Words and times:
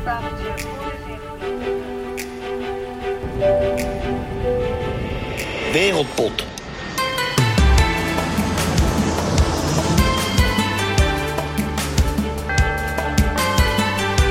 Stapeltje. 0.00 0.54
Wereldpot. 5.72 6.46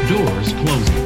Doors 0.07 0.53
closing. 0.63 0.97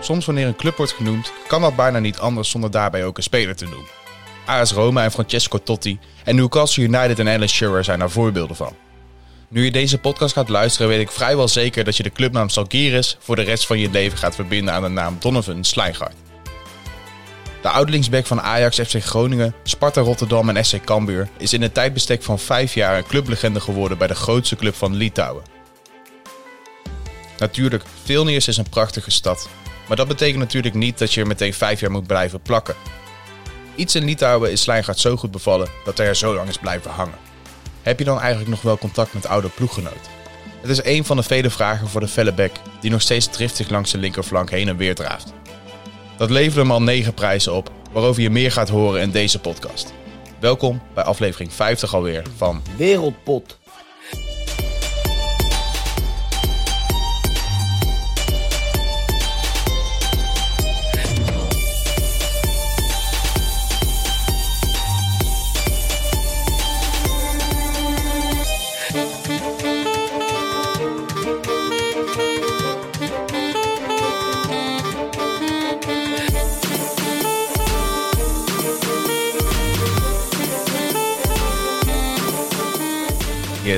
Soms 0.00 0.26
wanneer 0.26 0.46
een 0.46 0.56
club 0.56 0.76
wordt 0.76 0.92
genoemd, 0.92 1.32
kan 1.46 1.60
dat 1.60 1.76
bijna 1.76 1.98
niet 1.98 2.18
anders 2.18 2.50
zonder 2.50 2.70
daarbij 2.70 3.04
ook 3.04 3.16
een 3.16 3.22
speler 3.22 3.56
te 3.56 3.64
noemen. 3.64 3.90
AS 4.46 4.72
Roma 4.72 5.04
en 5.04 5.10
Francesco 5.10 5.58
Totti 5.58 5.98
en 6.24 6.36
Newcastle 6.36 6.82
United 6.82 7.18
en 7.18 7.28
Alan 7.28 7.48
Shearer 7.48 7.84
zijn 7.84 7.98
daar 7.98 8.10
voorbeelden 8.10 8.56
van. 8.56 8.87
Nu 9.50 9.64
je 9.64 9.70
deze 9.70 9.98
podcast 9.98 10.32
gaat 10.32 10.48
luisteren, 10.48 10.88
weet 10.88 11.00
ik 11.00 11.10
vrijwel 11.10 11.48
zeker 11.48 11.84
dat 11.84 11.96
je 11.96 12.02
de 12.02 12.12
clubnaam 12.12 12.48
Salgiris 12.48 13.16
voor 13.20 13.36
de 13.36 13.42
rest 13.42 13.66
van 13.66 13.78
je 13.78 13.90
leven 13.90 14.18
gaat 14.18 14.34
verbinden 14.34 14.74
aan 14.74 14.82
de 14.82 14.88
naam 14.88 15.16
Donovan 15.20 15.64
Slijngaard. 15.64 16.14
De 17.62 17.68
oudlingsback 17.68 18.26
van 18.26 18.40
Ajax, 18.40 18.80
FC 18.80 19.02
Groningen, 19.02 19.54
Sparta 19.62 20.00
Rotterdam 20.00 20.48
en 20.48 20.64
SC 20.64 20.84
Cambuur 20.84 21.28
is 21.38 21.52
in 21.52 21.62
een 21.62 21.72
tijdbestek 21.72 22.22
van 22.22 22.38
vijf 22.38 22.74
jaar 22.74 22.98
een 22.98 23.06
clublegende 23.06 23.60
geworden 23.60 23.98
bij 23.98 24.06
de 24.06 24.14
grootste 24.14 24.56
club 24.56 24.74
van 24.74 24.94
Litouwen. 24.94 25.42
Natuurlijk, 27.38 27.84
Vilnius 28.04 28.48
is 28.48 28.56
een 28.56 28.68
prachtige 28.68 29.10
stad, 29.10 29.48
maar 29.86 29.96
dat 29.96 30.08
betekent 30.08 30.38
natuurlijk 30.38 30.74
niet 30.74 30.98
dat 30.98 31.14
je 31.14 31.20
er 31.20 31.26
meteen 31.26 31.54
vijf 31.54 31.80
jaar 31.80 31.90
moet 31.90 32.06
blijven 32.06 32.40
plakken. 32.40 32.74
Iets 33.74 33.94
in 33.94 34.04
Litouwen 34.04 34.52
is 34.52 34.60
Slijngaard 34.62 34.98
zo 34.98 35.16
goed 35.16 35.30
bevallen 35.30 35.68
dat 35.84 35.98
hij 35.98 36.06
er 36.06 36.16
zo 36.16 36.34
lang 36.34 36.48
is 36.48 36.58
blijven 36.58 36.90
hangen. 36.90 37.27
Heb 37.82 37.98
je 37.98 38.04
dan 38.04 38.20
eigenlijk 38.20 38.50
nog 38.50 38.62
wel 38.62 38.78
contact 38.78 39.14
met 39.14 39.26
oude 39.26 39.48
ploeggenoten? 39.48 40.16
Het 40.60 40.70
is 40.70 40.84
een 40.84 41.04
van 41.04 41.16
de 41.16 41.22
vele 41.22 41.50
vragen 41.50 41.88
voor 41.88 42.00
de 42.00 42.08
felle 42.08 42.32
bek 42.32 42.52
die 42.80 42.90
nog 42.90 43.00
steeds 43.00 43.26
driftig 43.26 43.68
langs 43.68 43.90
de 43.90 43.98
linkerflank 43.98 44.50
heen 44.50 44.68
en 44.68 44.76
weer 44.76 44.94
draaft. 44.94 45.32
Dat 46.16 46.30
leverde 46.30 46.60
hem 46.60 46.70
al 46.70 46.82
9 46.82 47.14
prijzen 47.14 47.54
op, 47.54 47.70
waarover 47.92 48.22
je 48.22 48.30
meer 48.30 48.52
gaat 48.52 48.68
horen 48.68 49.00
in 49.00 49.10
deze 49.10 49.38
podcast. 49.38 49.92
Welkom 50.40 50.82
bij 50.94 51.04
aflevering 51.04 51.52
50 51.52 51.94
alweer 51.94 52.22
van 52.36 52.62
Wereldpot. 52.76 53.58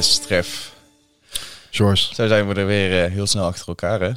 Tref. 0.09 0.75
George. 1.70 2.15
Zo 2.15 2.27
zijn 2.27 2.48
we 2.48 2.55
er 2.55 2.67
weer 2.67 3.05
eh, 3.05 3.12
heel 3.12 3.27
snel 3.27 3.45
achter 3.45 3.69
elkaar, 3.69 4.01
hè? 4.01 4.11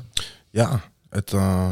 Ja, 0.50 0.82
het 1.10 1.34
eh, 1.34 1.72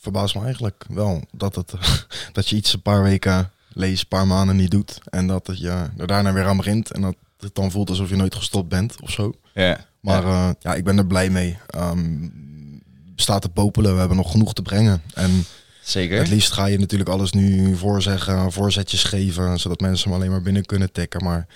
verbaast 0.00 0.34
me 0.34 0.42
eigenlijk 0.42 0.84
wel 0.88 1.24
dat, 1.32 1.54
het, 1.54 1.72
dat 2.32 2.48
je 2.48 2.56
iets 2.56 2.72
een 2.72 2.82
paar 2.82 3.02
weken 3.02 3.50
leest, 3.72 4.02
een 4.02 4.08
paar 4.08 4.26
maanden 4.26 4.56
niet 4.56 4.70
doet. 4.70 4.98
En 5.04 5.26
dat 5.26 5.46
het 5.46 5.58
je 5.58 5.88
er 5.96 6.06
daarna 6.06 6.32
weer 6.32 6.46
aan 6.46 6.56
begint. 6.56 6.90
En 6.90 7.00
dat 7.00 7.16
het 7.38 7.54
dan 7.54 7.70
voelt 7.70 7.88
alsof 7.88 8.08
je 8.08 8.16
nooit 8.16 8.34
gestopt 8.34 8.68
bent 8.68 9.00
of 9.00 9.10
zo. 9.10 9.32
Ja. 9.54 9.86
Maar 10.00 10.26
ja, 10.26 10.54
ja 10.60 10.74
ik 10.74 10.84
ben 10.84 10.98
er 10.98 11.06
blij 11.06 11.30
mee. 11.30 11.58
Ehm 11.66 12.28
staat 13.20 13.42
te 13.42 13.48
popelen, 13.48 13.92
we 13.92 13.98
hebben 13.98 14.16
nog 14.16 14.30
genoeg 14.30 14.52
te 14.52 14.62
brengen. 14.62 15.02
En 15.14 15.44
Zeker. 15.82 16.18
het 16.18 16.28
liefst 16.28 16.52
ga 16.52 16.66
je 16.66 16.78
natuurlijk 16.78 17.10
alles 17.10 17.32
nu 17.32 17.76
voorzeggen, 17.76 18.52
voorzetjes 18.52 19.04
geven, 19.04 19.58
zodat 19.58 19.80
mensen 19.80 20.10
hem 20.10 20.18
alleen 20.18 20.30
maar 20.30 20.42
binnen 20.42 20.64
kunnen 20.64 20.92
tikken. 20.92 21.24
Maar 21.24 21.46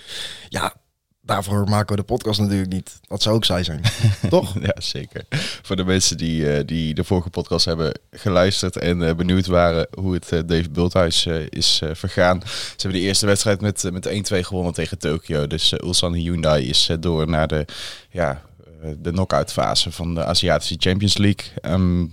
ja, 0.49 0.75
daarvoor 1.25 1.69
maken 1.69 1.95
we 1.95 2.01
de 2.01 2.07
podcast 2.07 2.39
natuurlijk 2.39 2.71
niet. 2.71 2.99
Dat 3.07 3.21
zou 3.21 3.35
ook 3.35 3.45
saai 3.45 3.63
zijn, 3.63 3.81
toch? 4.29 4.55
Ja, 4.61 4.73
zeker. 4.77 5.25
Voor 5.61 5.75
de 5.75 5.85
mensen 5.85 6.17
die, 6.17 6.53
eh, 6.53 6.65
die 6.65 6.93
de 6.93 7.03
vorige 7.03 7.29
podcast 7.29 7.65
hebben 7.65 7.99
geluisterd 8.11 8.77
en 8.77 9.07
eh, 9.07 9.15
benieuwd 9.15 9.45
waren 9.45 9.87
hoe 9.99 10.13
het 10.13 10.31
eh, 10.31 10.39
Dave 10.45 10.69
Bulthuis 10.69 11.25
is 11.49 11.81
vergaan. 11.93 12.41
Ze 12.45 12.81
hebben 12.81 12.99
de 12.99 13.05
eerste 13.05 13.25
wedstrijd 13.25 13.61
met, 13.61 13.89
met 13.91 14.07
1-2 14.33 14.39
gewonnen 14.39 14.73
tegen 14.73 14.97
Tokio. 14.99 15.47
Dus 15.47 15.71
Ulsan 15.71 16.13
Hyundai 16.13 16.69
is 16.69 16.89
door 16.99 17.27
naar 17.27 17.47
de, 17.47 17.65
ja, 18.09 18.41
de 18.97 19.11
knock-out 19.11 19.51
fase 19.51 19.91
van 19.91 20.15
de 20.15 20.25
Aziatische 20.25 20.75
Champions 20.79 21.17
League. 21.17 21.45
Ehm, 21.61 22.05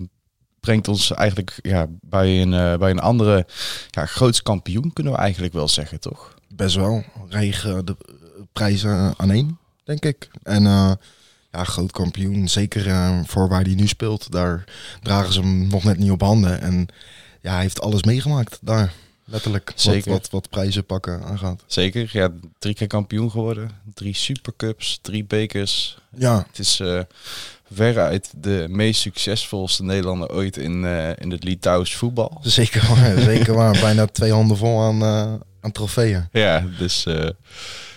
brengt 0.60 0.88
ons 0.88 1.12
eigenlijk 1.12 1.58
ja, 1.62 1.86
bij, 2.00 2.42
een, 2.42 2.78
bij 2.78 2.90
een 2.90 3.00
andere 3.00 3.46
ja, 3.90 4.06
groots 4.06 4.42
kampioen, 4.42 4.92
kunnen 4.92 5.12
we 5.12 5.18
eigenlijk 5.18 5.52
wel 5.52 5.68
zeggen, 5.68 6.00
toch? 6.00 6.34
best 6.54 6.74
wel 6.74 7.04
regen 7.28 7.84
de 7.84 7.96
prijzen 8.52 9.14
aan 9.16 9.30
één, 9.30 9.58
denk 9.84 10.04
ik. 10.04 10.30
En 10.42 10.66
eh, 10.66 10.92
ja, 11.52 11.64
groot 11.64 11.92
kampioen, 11.92 12.48
zeker 12.48 12.88
eh, 12.88 13.20
voor 13.24 13.48
waar 13.48 13.62
hij 13.62 13.74
nu 13.74 13.86
speelt. 13.86 14.30
Daar 14.30 14.64
dragen 15.02 15.32
ze 15.32 15.40
hem 15.40 15.66
nog 15.66 15.84
net 15.84 15.98
niet 15.98 16.10
op 16.10 16.20
handen. 16.20 16.60
En 16.60 16.88
ja, 17.40 17.52
hij 17.52 17.62
heeft 17.62 17.80
alles 17.80 18.02
meegemaakt 18.02 18.58
daar, 18.60 18.92
letterlijk. 19.24 19.72
Zeker. 19.74 20.10
Wat, 20.10 20.20
wat, 20.20 20.30
wat 20.30 20.50
prijzen 20.50 20.84
pakken 20.84 21.22
aangaat. 21.24 21.64
Zeker, 21.66 22.10
ja, 22.12 22.28
drie 22.58 22.74
keer 22.74 22.86
kampioen 22.86 23.30
geworden. 23.30 23.70
Drie 23.94 24.14
supercups, 24.14 24.98
drie 25.02 25.24
bekers. 25.24 25.98
Ja, 26.16 26.44
Het 26.48 26.58
is 26.58 26.80
eh 26.80 27.00
veruit 27.74 28.32
de 28.36 28.66
meest 28.68 29.00
succesvolste 29.00 29.84
Nederlander 29.84 30.32
ooit 30.32 30.56
in, 30.56 30.84
eh, 30.84 31.10
in 31.18 31.30
het 31.30 31.44
Litouws 31.44 31.94
voetbal. 31.94 32.40
zeker 32.60 32.94
waar. 32.94 33.18
zeker 33.18 33.54
waar. 33.54 33.80
Bijna 33.80 34.06
twee 34.06 34.32
handen 34.32 34.56
vol 34.56 34.80
aan, 34.80 35.02
eh, 35.02 35.34
aan 35.60 35.72
trofeeën. 35.72 36.28
Ja, 36.32 36.66
dus 36.78 37.06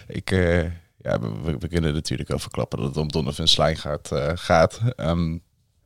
ik, 0.07 0.31
eh, 0.31 0.63
ja, 0.97 1.19
we, 1.43 1.67
kunnen 1.69 1.93
natuurlijk 1.93 2.29
wel 2.29 2.39
verklappen 2.39 2.79
dat 2.79 2.87
het 2.87 2.97
om 2.97 3.11
Donovan 3.11 3.47
Slijngaard 3.47 4.11
eh 4.11 4.31
gaat. 4.35 4.81
Ehm, 4.95 5.37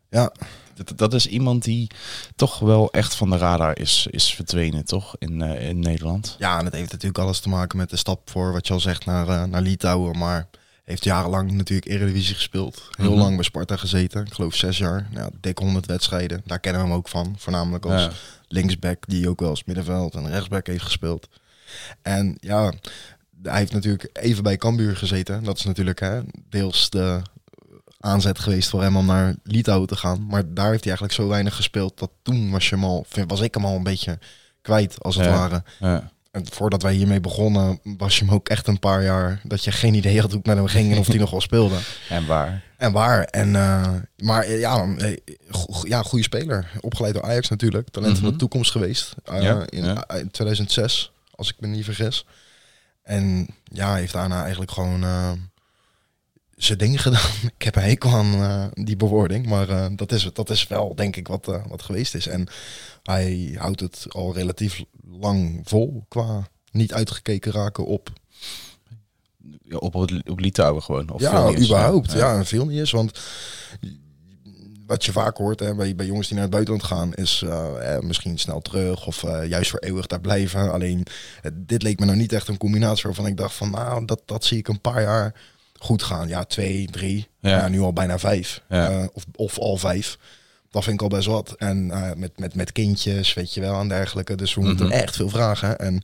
Ja, 0.10 0.32
dat, 0.74 0.98
dat 0.98 1.14
is 1.14 1.28
iemand 1.28 1.64
die 1.64 1.92
toch 2.36 2.60
wel 2.60 2.92
echt 2.92 3.16
van 3.16 3.30
de 3.30 3.38
radar 3.38 3.78
is, 3.80 4.08
is 4.10 4.34
verdwenen, 4.34 4.86
toch? 4.86 5.16
In, 5.18 5.42
eh, 5.42 5.70
in 5.70 5.80
Nederland. 5.80 6.36
Ja, 6.40 6.60
en 6.60 6.66
het 6.66 6.74
heeft 6.74 6.92
natuurlijk 6.92 7.20
alles 7.20 7.40
te 7.40 7.50
maken 7.50 7.78
met 7.78 7.90
de 7.90 7.96
stap 7.98 8.30
voor 8.30 8.52
wat 8.52 8.68
je 8.68 8.74
al 8.74 8.80
zegt 8.80 9.06
naar, 9.06 9.50
naar 9.50 9.62
Litouwen. 9.62 10.18
Maar 10.18 10.48
heeft 10.84 11.04
jarenlang 11.04 11.52
natuurlijk 11.52 11.88
Eredivisie 11.92 12.36
gespeeld. 12.36 12.88
Heel 12.98 13.10
Mhm. 13.12 13.20
lang 13.20 13.36
bij 13.36 13.44
Sparta 13.44 13.76
gezeten. 13.78 14.26
Ik 14.26 14.34
geloof 14.34 14.56
zes 14.56 14.78
jaar. 14.78 15.08
Ja, 15.14 15.30
dik 15.42 15.58
100 15.58 15.86
wedstrijden. 15.86 16.42
Daar 16.46 16.60
kennen 16.60 16.82
we 16.82 16.88
hem 16.88 16.98
ook 16.98 17.08
van. 17.08 17.36
Voornamelijk 17.38 17.86
als 17.86 18.02
Ja. 18.02 18.12
linksback 18.48 19.04
die 19.08 19.30
ook 19.30 19.40
wel 19.40 19.50
als 19.50 19.64
middenveld 19.64 20.16
en 20.16 20.30
rechtsback 20.30 20.68
heeft 20.68 20.84
gespeeld. 20.84 21.28
En 22.02 22.38
ja, 22.40 22.74
hij 23.44 23.58
heeft 23.58 23.74
natuurlijk 23.74 24.10
even 24.14 24.44
bij 24.44 24.58
Cambuur 24.58 24.96
gezeten. 24.96 25.44
Dat 25.44 25.58
is 25.58 25.64
natuurlijk 25.64 26.00
hè, 26.00 26.20
deels 26.50 26.90
de 26.90 27.22
aanzet 28.00 28.40
geweest 28.40 28.70
voor 28.70 28.82
hem 28.82 28.98
om 28.98 29.06
naar 29.06 29.36
Litouwen 29.44 29.88
te 29.88 29.96
gaan. 29.96 30.26
Maar 30.28 30.54
daar 30.54 30.70
heeft 30.70 30.84
hij 30.84 30.94
eigenlijk 30.94 31.14
zo 31.14 31.28
weinig 31.28 31.56
gespeeld 31.56 32.00
dat 32.00 32.12
toen 32.22 32.52
was, 32.52 32.70
je 32.70 32.76
hem 32.76 32.84
al, 32.84 33.06
was 33.28 33.42
ik 33.42 33.54
hem 33.54 33.66
al 33.66 33.76
een 33.76 33.84
beetje 33.84 34.20
kwijt 34.62 35.04
als 35.04 35.16
het 35.16 35.26
Ja. 35.26 35.32
ware. 35.32 35.64
Ja. 35.80 36.12
En 36.32 36.46
voordat 36.52 36.82
wij 36.82 36.94
hiermee 36.94 37.20
begonnen, 37.20 37.80
was 37.84 38.18
je 38.20 38.26
hem 38.26 38.34
ook 38.34 38.50
echt 38.50 38.68
een 38.68 38.80
paar 38.80 39.04
jaar 39.04 39.42
dat 39.44 39.64
je 39.64 39.72
geen 39.72 39.94
idee 39.94 40.20
had 40.20 40.30
hoe 40.30 40.38
het 40.38 40.46
met 40.48 40.58
hem 40.58 40.68
ging 40.68 40.92
en 40.92 40.98
of 40.98 41.08
hij 41.08 41.18
nog 41.26 41.32
wel 41.32 41.42
speelde. 41.42 41.76
En 42.10 42.26
waar? 42.26 42.64
En 42.78 42.92
waar. 42.92 43.24
En, 43.24 43.56
eh, 43.56 43.94
maar 44.18 44.44
eh, 44.44 44.60
ja, 44.60 44.96
eh, 44.98 45.18
go- 45.50 45.88
ja, 45.88 46.02
goede 46.02 46.24
speler. 46.24 46.72
Opgeleid 46.82 47.14
door 47.14 47.24
Ajax 47.24 47.50
natuurlijk. 47.50 47.90
Talent 47.90 48.14
van 48.14 48.24
Mhm. 48.24 48.32
de 48.32 48.40
toekomst 48.40 48.72
geweest. 48.72 49.16
Ja, 49.26 49.64
in, 49.70 49.84
ja. 49.86 50.08
in 50.10 50.32
2006, 50.32 51.12
als 51.36 51.50
ik 51.50 51.56
me 51.60 51.68
niet 51.68 51.86
vergis. 51.86 52.26
En 53.10 53.48
ja, 53.64 53.96
heeft 53.96 54.14
daarna 54.14 54.42
eigenlijk 54.42 54.72
gewoon 54.72 55.04
eh, 55.04 55.32
zijn 56.56 56.78
ding 56.78 57.02
gedaan. 57.02 57.32
Ik 57.58 57.64
heb 57.64 57.76
een 57.76 57.82
hekel 57.82 58.12
aan 58.12 58.34
eh, 58.34 58.66
die 58.74 58.96
bewoording. 58.96 59.46
Maar 59.46 59.70
eh, 59.70 59.86
dat, 59.96 60.12
is, 60.12 60.30
dat 60.34 60.50
is 60.50 60.68
wel, 60.68 60.96
denk 60.96 61.16
ik, 61.16 61.28
wat, 61.28 61.46
wat 61.68 61.82
geweest 61.82 62.16
is. 62.16 62.28
En 62.28 62.48
hij 63.04 63.56
houdt 63.58 63.80
het 63.80 64.06
al 64.10 64.34
relatief 64.34 64.84
lang 65.12 65.62
vol 65.64 66.06
qua 66.08 66.48
niet 66.72 66.94
uitgekeken 66.94 67.52
raken 67.52 67.86
op 67.86 68.10
Ja, 69.64 69.78
op, 69.78 69.96
op 70.26 70.40
Litouwen 70.40 70.84
gewoon? 70.84 71.10
Of 71.10 71.22
ja, 71.22 71.46
Vilnius? 71.46 71.66
überhaupt. 71.66 72.12
Ja, 72.12 72.46
veel 72.46 72.66
niet 72.66 72.80
is. 72.80 72.92
Want 72.92 73.20
wat 74.90 75.06
je 75.06 75.12
vaak 75.12 75.38
hoort 75.38 75.60
hè, 75.60 75.76
bij, 75.76 75.96
bij 75.96 76.06
jongens 76.06 76.26
die 76.28 76.34
naar 76.36 76.44
het 76.46 76.54
buitenland 76.54 76.84
gaan, 76.86 77.14
is 77.14 77.42
eh, 77.46 77.96
eh, 77.96 78.02
misschien 78.02 78.38
snel 78.40 78.62
terug 78.62 79.06
of 79.08 79.24
eh, 79.24 79.48
juist 79.48 79.70
voor 79.70 79.80
eeuwig 79.80 80.08
daar 80.08 80.22
blijven. 80.22 80.72
Alleen, 80.72 81.06
dit 81.54 81.84
leek 81.84 82.00
me 82.00 82.06
nou 82.06 82.18
niet 82.18 82.34
echt 82.34 82.48
een 82.48 82.58
combinatie 82.58 83.04
waarvan 83.04 83.26
ik 83.26 83.38
dacht 83.38 83.54
van, 83.56 83.70
nou, 83.72 84.06
dat, 84.06 84.22
dat 84.26 84.44
zie 84.46 84.58
ik 84.58 84.68
een 84.68 84.82
paar 84.82 85.02
jaar 85.02 85.34
goed 85.80 86.04
gaan. 86.04 86.28
Ja, 86.28 86.44
twee, 86.44 86.88
drie, 86.92 87.28
Ja. 87.40 87.50
ja. 87.50 87.68
nu 87.68 87.80
al 87.80 87.94
bijna 87.94 88.20
vijf. 88.20 88.62
Ja. 88.70 88.90
Eh, 88.90 89.06
of, 89.14 89.26
of 89.36 89.58
al 89.60 89.78
vijf. 89.78 90.18
Dat 90.72 90.84
vind 90.84 90.96
ik 90.96 91.02
al 91.02 91.18
best 91.18 91.28
wat. 91.28 91.56
En 91.58 91.88
met, 92.20 92.40
met, 92.40 92.56
met 92.56 92.72
kindjes, 92.72 93.34
weet 93.34 93.54
je 93.54 93.62
wel, 93.62 93.80
en 93.80 93.88
dergelijke. 93.88 94.36
Dus 94.36 94.54
we 94.54 94.62
moeten 94.62 94.86
Mhm. 94.86 94.96
echt 94.96 95.16
veel 95.16 95.30
vragen. 95.30 95.80
En 95.80 96.02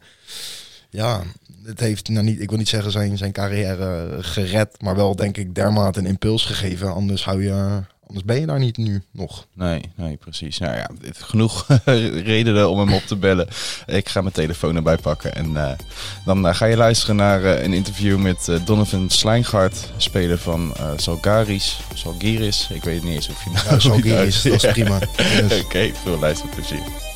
ja, 0.89 1.21
het 1.63 1.79
heeft 1.79 2.09
nou 2.09 2.25
niet, 2.25 2.41
ik 2.41 2.49
wil 2.49 2.57
niet 2.57 2.69
zeggen 2.69 2.91
zijn, 2.91 3.17
zijn 3.17 3.31
carrière 3.31 4.17
gered, 4.23 4.81
maar 4.81 4.95
wel 4.95 5.15
denk 5.15 5.37
ik 5.37 5.55
dermate 5.55 5.99
een 5.99 6.05
impuls 6.05 6.45
gegeven. 6.45 6.93
Anders 6.93 7.25
hou 7.25 7.43
je, 7.43 7.81
anders 8.07 8.25
ben 8.25 8.39
je 8.39 8.45
daar 8.45 8.59
niet 8.59 8.77
nu 8.77 9.03
nog. 9.11 9.47
Nee, 9.53 9.81
nee, 9.95 10.17
precies. 10.17 10.57
Nou 10.57 10.75
ja, 10.75 10.89
genoeg 11.13 11.67
redenen 12.23 12.69
om 12.69 12.79
hem 12.79 12.93
op 12.93 13.01
te 13.01 13.15
bellen. 13.15 13.47
Ik 13.85 14.09
ga 14.09 14.21
mijn 14.21 14.33
telefoon 14.33 14.75
erbij 14.75 14.97
pakken. 14.97 15.35
En 15.35 15.57
eh, 15.57 15.71
dan 16.25 16.47
eh, 16.47 16.55
ga 16.55 16.65
je 16.65 16.77
luisteren 16.77 17.15
naar 17.15 17.43
eh, 17.43 17.63
een 17.63 17.73
interview 17.73 18.17
met 18.17 18.51
Donovan 18.65 19.09
Slijngaard, 19.09 19.91
speler 19.97 20.37
van 20.37 20.73
Salgaris. 20.95 21.79
Salgiris, 21.93 22.69
ik 22.73 22.83
weet 22.83 23.03
niet 23.03 23.13
eens 23.13 23.29
of 23.29 23.43
je 23.43 23.49
nou... 23.49 23.65
Ja, 23.69 23.79
zo 23.79 23.89
hoe 23.89 24.03
je 24.03 24.13
het 24.13 24.27
is, 24.27 24.41
dat 24.41 24.63
is 24.63 24.71
prima. 24.71 24.99
Yes. 25.17 25.63
Oké, 25.63 25.91
veel 26.03 26.19
luisterplezier. 26.19 27.13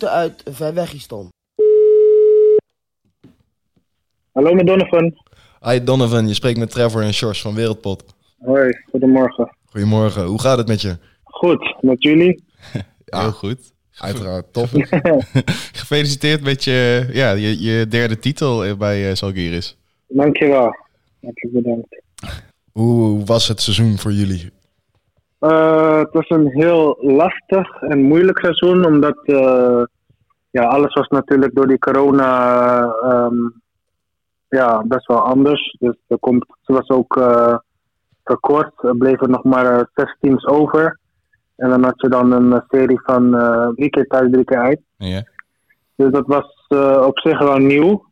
Groeten 0.00 0.18
uit 0.18 0.56
Verwegistan. 0.56 1.28
Hallo 4.32 4.54
met 4.54 4.66
Donovan. 4.66 5.14
Hi 5.60 5.84
Donovan, 5.84 6.28
je 6.28 6.34
spreekt 6.34 6.58
met 6.58 6.70
Trevor 6.70 7.02
en 7.02 7.12
Sjors 7.12 7.40
van 7.40 7.54
Wereldpot. 7.54 8.04
Hoi, 8.38 8.72
goedemorgen. 8.90 9.56
Goedemorgen, 9.64 10.24
hoe 10.24 10.40
gaat 10.40 10.58
het 10.58 10.68
met 10.68 10.80
je? 10.80 10.96
Goed, 11.22 11.76
met 11.80 12.02
jullie? 12.02 12.44
Ja. 13.04 13.20
Heel 13.20 13.32
goed. 13.32 13.72
Uiteraard, 13.98 14.52
top. 14.52 14.68
Gefeliciteerd 15.80 16.42
met 16.42 16.64
je, 16.64 17.08
ja, 17.12 17.32
je, 17.32 17.62
je 17.62 17.86
derde 17.86 18.18
titel 18.18 18.64
eh, 18.64 18.76
bij 18.76 19.08
eh, 19.08 19.14
Salgiris. 19.14 19.76
Dankjewel. 20.08 20.76
Hartelijk 21.20 21.54
bedankt. 21.54 22.02
hoe 22.72 23.24
was 23.24 23.48
het 23.48 23.60
seizoen 23.60 23.98
voor 23.98 24.12
jullie? 24.12 24.50
Eh, 25.40 25.98
het 25.98 26.12
was 26.12 26.28
een 26.28 26.48
heel 26.48 26.96
lastig 27.00 27.82
en 27.82 28.02
moeilijk 28.02 28.38
seizoen, 28.38 28.86
omdat 28.86 29.18
eh, 29.24 29.82
ja, 30.50 30.64
alles 30.64 30.94
was 30.94 31.08
natuurlijk 31.08 31.54
door 31.54 31.66
die 31.66 31.78
corona 31.78 32.82
ehm, 32.82 33.36
ja, 34.48 34.82
best 34.84 35.06
wel 35.06 35.20
anders. 35.20 35.76
Dus 35.78 35.96
de 36.06 36.18
competitie 36.18 36.74
was 36.74 36.88
ook 36.88 37.16
eh, 37.16 37.56
verkort. 38.24 38.72
Er 38.82 38.96
bleven 38.96 39.30
nog 39.30 39.44
maar 39.44 39.90
zes 39.94 40.16
teams 40.20 40.46
over. 40.46 40.98
En 41.56 41.68
dan 41.68 41.84
had 41.84 42.00
je 42.00 42.08
dan 42.08 42.32
een 42.32 42.62
serie 42.68 43.00
van 43.02 43.30
drie 43.74 43.90
keer 43.90 44.06
thuis, 44.06 44.30
drie 44.30 44.44
keer 44.44 44.58
uit. 44.58 44.80
Dus 45.96 46.10
dat 46.10 46.26
was 46.26 46.66
op 47.06 47.18
zich 47.18 47.38
wel 47.38 47.58
nieuw. 47.58 48.04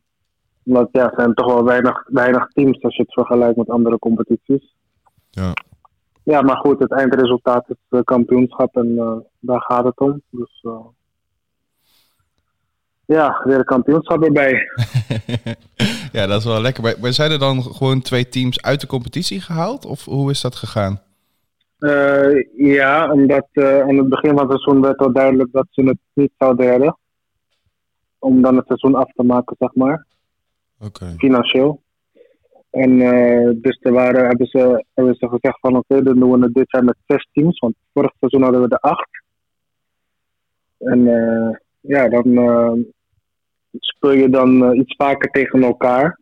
Omdat 0.65 0.89
ja, 0.91 1.05
er 1.05 1.13
zijn 1.15 1.33
toch 1.33 1.53
wel 1.53 1.63
weinig, 1.63 2.03
weinig 2.07 2.47
teams 2.47 2.81
als 2.81 2.95
je 2.95 3.01
het 3.01 3.13
vergelijkt 3.13 3.57
met 3.57 3.69
andere 3.69 3.99
competities. 3.99 4.75
Ja. 5.29 5.53
Ja, 6.29 6.41
maar 6.41 6.57
goed, 6.57 6.79
het 6.79 6.91
eindresultaat 6.91 7.69
is 7.69 7.75
eh, 7.89 7.99
kampioenschap 8.03 8.75
en 8.75 8.97
eh, 8.97 9.17
daar 9.39 9.61
gaat 9.61 9.83
het 9.83 9.99
om. 9.99 10.21
Dus 10.29 10.59
eh, 10.61 10.85
ja, 13.05 13.41
weer 13.43 13.57
een 13.57 13.63
kampioenschap 13.63 14.23
erbij. 14.23 14.67
ja, 16.17 16.27
dat 16.27 16.39
is 16.39 16.45
wel 16.45 16.61
lekker. 16.61 16.83
Maar, 16.83 16.95
maar 17.01 17.13
zijn 17.13 17.31
er 17.31 17.39
dan 17.39 17.63
gewoon 17.63 18.01
twee 18.01 18.29
teams 18.29 18.61
uit 18.61 18.81
de 18.81 18.87
competitie 18.87 19.41
gehaald? 19.41 19.85
Of 19.85 20.05
hoe 20.05 20.31
is 20.31 20.41
dat 20.41 20.55
gegaan? 20.55 21.01
Ja, 22.55 23.11
omdat 23.11 23.47
aan 23.53 23.97
het 23.97 24.09
begin 24.09 24.37
van 24.37 24.49
het 24.49 24.59
seizoen 24.59 24.81
werd 24.81 24.97
al 24.97 25.13
duidelijk 25.13 25.51
dat 25.51 25.67
ze 25.69 25.81
het 25.81 25.97
niet 26.13 26.31
zouden 26.37 26.65
redden. 26.65 26.97
Om 28.19 28.41
dan 28.41 28.55
het 28.55 28.67
seizoen 28.67 28.95
af 28.95 29.11
te 29.11 29.23
maken, 29.23 29.55
zeg 29.59 29.75
maar. 29.75 30.05
Oké. 30.79 31.13
financieel. 31.17 31.81
En 32.69 33.01
eh, 33.01 33.49
dus 33.55 33.79
er 33.81 33.91
waren, 33.93 34.27
hebben, 34.27 34.47
ze, 34.47 34.85
hebben 34.93 35.15
ze 35.15 35.27
gezegd 35.27 35.59
van 35.59 35.75
oké, 35.75 36.03
dan 36.03 36.19
doen 36.19 36.39
we 36.39 36.51
dit 36.51 36.71
jaar 36.71 36.83
met 36.83 36.95
zes 37.07 37.27
teams. 37.33 37.59
Want 37.59 37.75
vorig 37.93 38.11
seizoen 38.19 38.41
hadden 38.41 38.61
we 38.61 38.67
er 38.67 38.79
acht. 38.79 39.23
En 40.77 41.07
eh, 41.07 41.55
ja, 41.79 42.09
dan 42.09 42.37
eh, 42.37 42.71
speel 43.79 44.11
je 44.11 44.29
dan 44.29 44.75
iets 44.75 44.95
vaker 44.95 45.29
tegen 45.31 45.63
elkaar. 45.63 46.19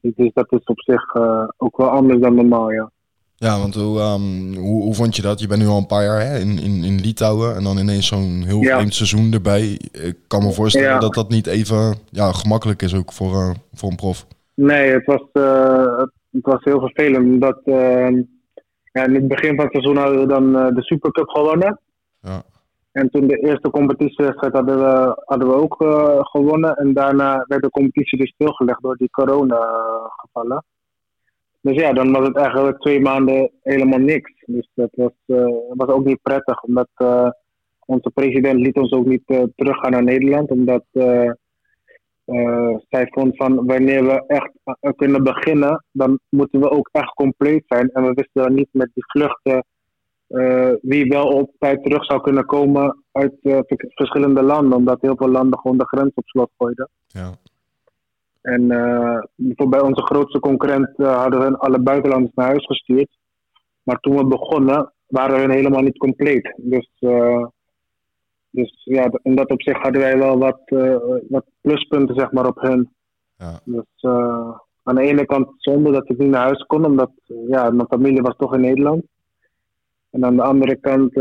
Dus 0.00 0.30
dat 0.34 0.52
is 0.52 0.64
op 0.64 0.80
zich 0.80 1.14
ook 1.56 1.76
wel 1.76 1.88
anders 1.88 2.20
dan 2.20 2.34
normaal, 2.34 2.70
ja. 2.70 2.90
Ja, 3.36 3.58
want 3.58 3.74
hoe, 3.74 3.98
ehm, 3.98 4.54
hoe, 4.54 4.82
hoe 4.82 4.94
vond 4.94 5.16
je 5.16 5.22
dat? 5.22 5.40
Je 5.40 5.46
bent 5.46 5.60
nu 5.60 5.66
al 5.66 5.78
een 5.78 5.86
paar 5.86 6.04
jaar 6.04 6.20
hè, 6.20 6.38
in, 6.38 6.58
in, 6.58 6.84
in 6.84 7.00
Litouwen 7.00 7.56
en 7.56 7.62
dan 7.64 7.78
ineens 7.78 8.06
zo'n 8.06 8.42
heel 8.46 8.60
Ja. 8.60 8.76
vreemd 8.76 8.94
seizoen 8.94 9.32
erbij. 9.32 9.80
Ik 9.92 10.16
kan 10.26 10.42
me 10.42 10.52
voorstellen 10.52 10.88
Ja. 10.88 10.98
dat 10.98 11.14
dat 11.14 11.28
niet 11.28 11.46
even 11.46 11.96
ja, 12.10 12.32
gemakkelijk 12.32 12.82
is 12.82 12.94
ook 12.94 13.12
voor, 13.12 13.54
voor 13.74 13.90
een 13.90 13.96
prof. 13.96 14.26
Nee, 14.54 14.90
het 14.90 15.04
was, 15.04 15.28
eh, 15.32 16.04
het 16.34 16.46
was 16.46 16.64
heel 16.64 16.80
vervelend. 16.80 17.24
Omdat 17.24 17.60
eh, 17.64 18.10
ja, 18.92 19.04
in 19.04 19.14
het 19.14 19.28
begin 19.28 19.56
van 19.56 19.64
het 19.64 19.72
seizoen 19.72 19.96
hadden 19.96 20.20
we 20.20 20.26
dan 20.26 20.56
eh, 20.56 20.74
de 20.74 20.82
Supercup 20.82 21.28
gewonnen. 21.28 21.80
Ja. 22.20 22.42
En 22.92 23.10
toen 23.10 23.26
de 23.26 23.36
eerste 23.38 23.70
competitiewedstrijd 23.70 24.52
hadden 24.52 24.78
we, 24.78 25.22
hadden 25.24 25.48
we 25.48 25.54
ook 25.54 25.82
eh, 25.82 26.18
gewonnen. 26.20 26.76
En 26.76 26.92
daarna 26.92 27.44
werd 27.48 27.62
de 27.62 27.70
competitie 27.70 28.18
dus 28.18 28.30
stilgelegd 28.30 28.82
door 28.82 28.96
die 28.96 29.10
corona-gevallen. 29.10 30.64
Dus 31.60 31.76
ja, 31.76 31.92
dan 31.92 32.12
was 32.12 32.26
het 32.26 32.36
eigenlijk 32.36 32.80
twee 32.80 33.00
maanden 33.00 33.50
helemaal 33.62 33.98
niks. 33.98 34.32
Dus 34.46 34.70
dat 34.74 34.90
was, 34.92 35.12
was 35.68 35.88
ook 35.88 36.04
niet 36.04 36.22
prettig, 36.22 36.62
omdat 36.62 36.88
onze 37.86 38.10
president 38.14 38.60
liet 38.60 38.76
ons 38.76 38.92
ook 38.92 39.06
niet 39.06 39.52
teruggaan 39.56 39.90
naar 39.90 40.04
Nederland. 40.04 40.50
Omdat 40.50 40.84
eh, 42.24 42.76
zij 42.88 43.06
vond 43.10 43.36
van 43.36 43.66
wanneer 43.66 44.04
we 44.04 44.24
echt 44.26 44.50
eh, 44.64 44.92
kunnen 44.96 45.22
beginnen, 45.22 45.84
dan 45.92 46.18
moeten 46.28 46.60
we 46.60 46.70
ook 46.70 46.88
echt 46.92 47.14
compleet 47.14 47.64
zijn. 47.66 47.90
En 47.90 48.02
we 48.02 48.12
wisten 48.12 48.42
dan 48.42 48.54
niet 48.54 48.68
met 48.70 48.90
die 48.94 49.04
vluchten 49.06 49.64
eh, 50.26 50.72
wie 50.80 51.08
wel 51.08 51.26
op 51.26 51.50
tijd 51.58 51.84
terug 51.84 52.04
zou 52.04 52.20
kunnen 52.20 52.46
komen 52.46 53.04
uit 53.12 53.32
verschillende 53.94 54.42
landen. 54.42 54.78
Omdat 54.78 55.00
heel 55.00 55.16
veel 55.16 55.28
landen 55.28 55.58
gewoon 55.58 55.78
de 55.78 55.86
grens 55.86 56.14
op 56.14 56.26
slot 56.26 56.50
gooiden. 56.58 56.90
Ja. 57.06 57.32
En 58.42 58.66
bij 59.68 59.80
onze 59.80 60.02
grootste 60.02 60.38
concurrent 60.38 60.90
hadden 60.96 61.40
we 61.40 61.58
alle 61.58 61.82
buitenlanders 61.82 62.34
naar 62.34 62.46
huis 62.46 62.66
gestuurd. 62.66 63.16
Maar 63.82 63.98
toen 64.00 64.16
we 64.16 64.26
begonnen, 64.26 64.92
waren 65.06 65.48
we 65.48 65.54
helemaal 65.54 65.82
niet 65.82 65.98
compleet. 65.98 66.54
Dus, 66.56 66.88
dus 68.54 68.82
ja, 68.84 69.10
in 69.22 69.34
dat 69.34 69.50
opzicht 69.50 69.80
hadden 69.80 70.00
wij 70.00 70.18
wel 70.18 70.38
wat, 70.38 70.60
eh, 70.64 70.96
wat 71.28 71.44
pluspunten 71.60 72.14
zeg 72.14 72.32
maar, 72.32 72.46
op 72.46 72.60
hun. 72.60 72.92
Ja. 73.36 73.60
Dus 73.64 73.84
eh, 73.96 74.50
aan 74.82 74.94
de 74.94 75.02
ene 75.02 75.26
kant 75.26 75.48
zonde 75.56 75.92
dat 75.92 76.10
ik 76.10 76.18
niet 76.18 76.30
naar 76.30 76.44
huis 76.44 76.62
kon, 76.66 76.84
omdat 76.84 77.10
eh, 77.26 77.36
ja, 77.48 77.70
mijn 77.70 77.88
familie 77.88 78.22
was 78.22 78.36
toch 78.36 78.54
in 78.54 78.60
Nederland. 78.60 79.02
En 80.10 80.24
aan 80.24 80.36
de 80.36 80.42
andere 80.42 80.76
kant 80.76 81.14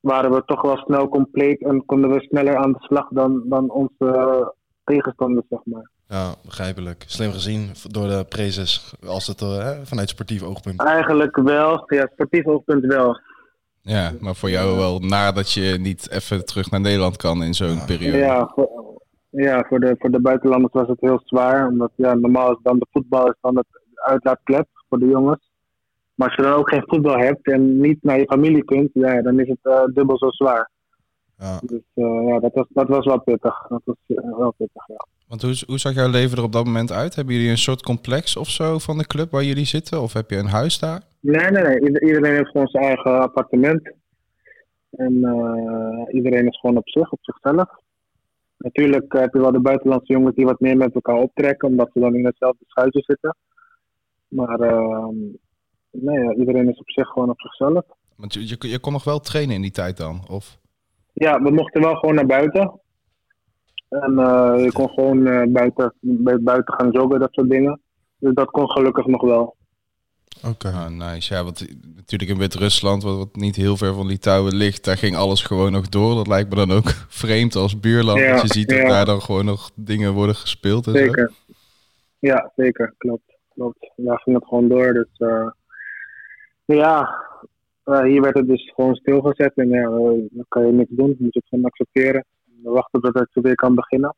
waren 0.00 0.30
we 0.30 0.42
toch 0.46 0.62
wel 0.62 0.76
snel 0.76 1.08
compleet 1.08 1.62
en 1.62 1.84
konden 1.84 2.10
we 2.10 2.20
sneller 2.20 2.56
aan 2.56 2.72
de 2.72 2.80
slag 2.80 3.08
dan, 3.08 3.42
dan 3.44 3.70
onze 3.70 4.52
tegenstanders, 4.84 5.46
zeg 5.48 5.60
maar. 5.64 5.90
ja, 6.08 6.34
begrijpelijk. 6.44 7.04
Slim 7.06 7.30
gezien 7.30 7.70
door 7.90 8.08
de 8.08 8.24
prezes 8.28 8.94
als 9.06 9.26
het 9.26 9.40
hè, 9.40 9.86
vanuit 9.86 10.08
sportief 10.08 10.42
oogpunt. 10.42 10.82
Eigenlijk 10.82 11.36
wel, 11.36 11.84
ja, 11.86 12.08
sportief 12.12 12.46
oogpunt 12.46 12.84
wel. 12.84 13.20
Ja, 13.82 14.12
maar 14.20 14.34
voor 14.34 14.50
jou 14.50 14.76
wel 14.76 14.98
nadat 14.98 15.52
je 15.52 15.76
niet 15.80 16.10
even 16.10 16.44
terug 16.44 16.70
naar 16.70 16.80
Nederland 16.80 17.16
kan 17.16 17.42
in 17.42 17.54
zo'n 17.54 17.84
periode. 17.86 18.18
Ja, 18.18 18.50
voor, 18.54 18.68
ja 19.30 19.64
voor, 19.68 19.80
de, 19.80 19.94
voor 19.98 20.10
de 20.10 20.20
buitenlanders 20.20 20.72
was 20.72 20.88
het 20.88 21.00
heel 21.00 21.20
zwaar. 21.24 21.68
Omdat 21.68 21.90
ja, 21.94 22.14
normaal 22.14 22.52
is 22.52 22.58
dan 22.62 22.78
de 22.78 22.86
voetbal 22.90 23.26
is 23.26 23.36
dan 23.40 23.56
het 23.56 23.66
uitlaatklep 23.94 24.68
voor 24.88 24.98
de 24.98 25.06
jongens. 25.06 25.50
Maar 26.14 26.28
als 26.28 26.36
je 26.36 26.42
dan 26.42 26.52
ook 26.52 26.68
geen 26.68 26.84
voetbal 26.86 27.18
hebt 27.18 27.46
en 27.46 27.80
niet 27.80 28.02
naar 28.02 28.18
je 28.18 28.26
familie 28.26 28.64
kunt, 28.64 28.90
ja, 28.92 29.22
dan 29.22 29.40
is 29.40 29.48
het 29.48 29.58
eh, 29.62 29.84
dubbel 29.94 30.18
zo 30.18 30.30
zwaar. 30.30 30.70
Ja. 31.38 31.60
Dus 31.62 31.82
eh, 31.94 32.26
ja, 32.28 32.38
dat 32.38 32.54
was, 32.54 32.66
dat 32.68 32.88
was 32.88 33.04
wel 33.04 33.20
pittig. 33.20 33.66
Dat 33.68 33.82
was 33.84 33.96
eh, 34.06 34.36
wel 34.38 34.54
pittig, 34.56 34.86
ja. 34.86 35.06
Want 35.28 35.42
hoe, 35.42 35.62
hoe 35.66 35.78
zag 35.78 35.94
jouw 35.94 36.08
leven 36.08 36.38
er 36.38 36.44
op 36.44 36.52
dat 36.52 36.64
moment 36.64 36.92
uit? 36.92 37.14
Hebben 37.14 37.34
jullie 37.34 37.50
een 37.50 37.58
soort 37.58 37.82
complex 37.82 38.36
of 38.36 38.48
zo 38.48 38.78
van 38.78 38.98
de 38.98 39.06
club 39.06 39.30
waar 39.30 39.44
jullie 39.44 39.64
zitten? 39.64 40.02
Of 40.02 40.12
heb 40.12 40.30
je 40.30 40.36
een 40.36 40.46
huis 40.46 40.78
daar? 40.78 41.02
Nee, 41.20 41.50
nee, 41.50 41.62
nee. 41.62 41.80
Ieder- 41.80 42.02
iedereen 42.02 42.34
heeft 42.34 42.50
gewoon 42.50 42.66
zijn 42.68 42.84
eigen 42.84 43.20
appartement. 43.20 43.92
En 44.90 45.24
eh, 45.24 46.14
iedereen 46.14 46.46
is 46.46 46.58
gewoon 46.60 46.76
op 46.76 46.88
zich, 46.88 47.10
op 47.12 47.18
zichzelf. 47.22 47.68
Natuurlijk 48.56 49.12
heb 49.12 49.34
je 49.34 49.40
wel 49.40 49.52
de 49.52 49.60
buitenlandse 49.60 50.12
jongens 50.12 50.34
die 50.34 50.44
wat 50.44 50.60
meer 50.60 50.76
met 50.76 50.94
elkaar 50.94 51.16
optrekken, 51.16 51.68
omdat 51.68 51.90
ze 51.92 52.00
dan 52.00 52.14
in 52.14 52.24
hetzelfde 52.24 52.64
schuitje 52.66 53.02
zitten. 53.02 53.36
Maar 54.28 54.60
ehm, 54.60 55.16
nee, 55.90 56.36
iedereen 56.36 56.68
is 56.68 56.78
op 56.78 56.90
zich 56.90 57.08
gewoon 57.08 57.30
op 57.30 57.40
zichzelf. 57.40 57.84
Want 58.16 58.34
je, 58.34 58.48
je, 58.48 58.68
je 58.68 58.78
kon 58.78 58.92
nog 58.92 59.04
wel 59.04 59.20
trainen 59.20 59.54
in 59.54 59.62
die 59.62 59.70
tijd 59.70 59.96
dan? 59.96 60.20
Of? 60.30 60.58
Ja, 61.12 61.42
we 61.42 61.50
mochten 61.50 61.80
wel 61.80 61.94
gewoon 61.94 62.14
naar 62.14 62.26
buiten. 62.26 62.80
En 63.88 64.18
eh, 64.18 64.64
je 64.64 64.72
kon 64.72 64.88
gewoon 64.88 65.26
eh, 65.26 65.52
buiten, 65.52 65.94
buiten 66.40 66.74
gaan 66.74 66.90
joggen, 66.90 67.20
dat 67.20 67.32
soort 67.32 67.50
dingen. 67.50 67.80
Dus 68.18 68.34
dat 68.34 68.50
kon 68.50 68.70
gelukkig 68.70 69.06
nog 69.06 69.22
wel. 69.22 69.56
Oké. 70.44 70.68
Ah, 70.68 70.88
nice. 70.88 71.34
Ja, 71.34 71.44
want 71.44 71.66
natuurlijk 71.96 72.30
in 72.30 72.38
Wit-Rusland, 72.38 73.02
wat, 73.02 73.16
wat 73.16 73.36
niet 73.36 73.56
heel 73.56 73.76
ver 73.76 73.94
van 73.94 74.06
Litouwen 74.06 74.56
ligt, 74.56 74.84
daar 74.84 74.96
ging 74.96 75.16
alles 75.16 75.42
gewoon 75.42 75.72
nog 75.72 75.88
door. 75.88 76.14
Dat 76.14 76.26
lijkt 76.26 76.50
me 76.50 76.56
dan 76.56 76.70
ook 76.70 76.88
vreemd 77.22 77.54
als 77.54 77.80
buurland. 77.80 78.18
Ja, 78.18 78.32
dat 78.32 78.42
je 78.42 78.52
ziet 78.52 78.68
dat 78.68 78.78
ja. 78.78 78.88
daar 78.88 79.04
dan 79.04 79.22
gewoon 79.22 79.44
nog 79.44 79.70
dingen 79.74 80.12
worden 80.12 80.34
gespeeld. 80.34 80.86
En 80.86 80.92
zo. 80.92 80.98
Zeker. 80.98 81.32
Ja, 82.18 82.52
zeker. 82.56 82.94
Klopt. 82.98 83.38
Klopt. 83.54 83.92
Daar 83.96 84.20
ging 84.20 84.36
het 84.36 84.46
gewoon 84.46 84.68
door. 84.68 84.92
Dus 84.92 85.28
eh, 85.28 85.50
ja, 86.64 87.24
eh, 87.84 88.02
hier 88.02 88.20
werd 88.20 88.36
het 88.36 88.48
dus 88.48 88.72
gewoon 88.74 88.94
stilgezet. 88.94 89.52
En 89.54 89.68
ja, 89.68 89.82
eh, 89.82 90.28
dan 90.30 90.44
kan 90.48 90.66
je 90.66 90.72
niks 90.72 90.90
doen. 90.90 91.16
Moet 91.18 91.34
je 91.34 91.38
het 91.38 91.48
gewoon 91.48 91.64
accepteren. 91.64 92.24
We 92.62 92.70
wachten 92.70 93.00
tot 93.00 93.14
het 93.14 93.28
weer 93.32 93.54
kan 93.54 93.74
beginnen. 93.74 94.14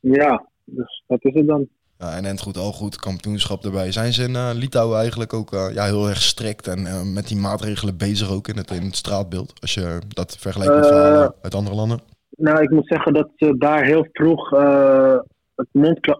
Ja, 0.00 0.46
dus 0.64 1.02
dat 1.06 1.24
is 1.24 1.34
het 1.34 1.46
dan. 1.46 1.68
Ja, 1.98 2.16
en 2.16 2.24
Endgoed 2.24 2.56
al 2.56 2.72
goed, 2.72 2.96
kampioenschap 2.96 3.64
erbij. 3.64 3.92
Zijn 3.92 4.12
ze 4.12 4.22
in 4.22 4.34
eh, 4.34 4.50
Litouwen 4.54 4.98
eigenlijk 4.98 5.32
ook 5.32 5.52
eh, 5.52 5.74
ja, 5.74 5.84
heel 5.84 6.08
erg 6.08 6.22
strikt 6.22 6.66
en 6.66 6.86
eh, 6.86 7.12
met 7.14 7.28
die 7.28 7.36
maatregelen 7.36 7.96
bezig 7.96 8.32
ook 8.32 8.48
in 8.48 8.56
het, 8.56 8.70
in 8.70 8.82
het 8.82 8.96
straatbeeld? 8.96 9.52
Als 9.60 9.74
je 9.74 9.98
dat 10.08 10.36
vergelijkt 10.38 10.74
met 10.74 10.86
verhalen 10.86 11.34
uit 11.42 11.54
andere 11.54 11.76
landen? 11.76 12.00
Nou, 12.36 12.62
ik 12.62 12.70
moet 12.70 12.86
zeggen 12.86 13.12
dat 13.12 13.30
ze 13.36 13.58
daar 13.58 13.84
heel 13.84 14.06
vroeg 14.12 14.50
het 15.54 15.68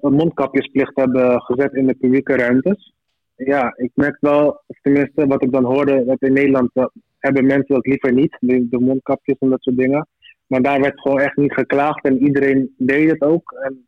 mondkapjesplicht 0.00 0.93
hebben 0.95 1.40
gezet 1.43 1.73
in 1.73 1.87
de 1.87 1.95
publieke 1.95 2.37
ruimtes. 2.37 2.93
Ja, 3.37 3.73
ik 3.76 3.90
merk 3.95 4.16
wel, 4.21 4.62
tenminste 4.83 5.26
wat 5.26 5.43
ik 5.43 5.52
dan 5.52 5.64
hoorde, 5.64 6.04
dat 6.04 6.23
in 6.23 6.33
Nederland 6.33 6.71
hebben 7.19 7.47
mensen 7.47 7.75
dat 7.75 7.87
liever 7.87 8.12
niet, 8.12 8.37
de, 8.40 8.69
de 8.69 8.81
mondkapjes 8.81 9.37
en 9.38 9.50
dat 9.50 9.62
soort 9.62 9.76
dingen. 9.76 10.07
Maar 10.47 10.62
daar 10.62 10.81
werd 10.81 11.00
gewoon 11.00 11.21
echt 11.21 11.37
niet 11.37 11.52
geklaagd 11.52 12.04
en 12.04 12.23
iedereen 12.23 12.75
deed 12.78 13.11
het 13.11 13.23
ook. 13.23 13.54
En 13.62 13.87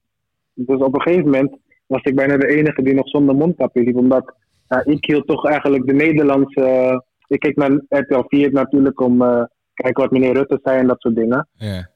dus 0.54 0.78
op 0.78 0.94
een 0.94 1.02
gegeven 1.02 1.30
moment 1.30 1.58
was 1.86 2.02
ik 2.02 2.14
bijna 2.14 2.36
de 2.36 2.46
enige 2.46 2.82
die 2.82 2.94
nog 2.94 3.08
zonder 3.08 3.34
mondkapje 3.34 3.82
liep, 3.82 3.96
omdat 3.96 4.34
ik 4.84 5.04
hield 5.04 5.26
toch 5.26 5.46
eigenlijk 5.46 5.86
de 5.86 5.92
Nederlandse... 5.92 6.60
eh, 6.60 6.98
ik 7.26 7.40
keek 7.40 7.56
naar 7.56 7.80
RTL 7.88 8.22
4 8.28 8.52
natuurlijk 8.52 9.00
om 9.00 9.22
eh 9.22 9.42
kijken 9.82 10.02
wat 10.02 10.10
meneer 10.10 10.32
Rutte 10.32 10.60
zei 10.62 10.78
en 10.78 10.86
dat 10.86 11.00
soort 11.00 11.14
dingen. 11.14 11.48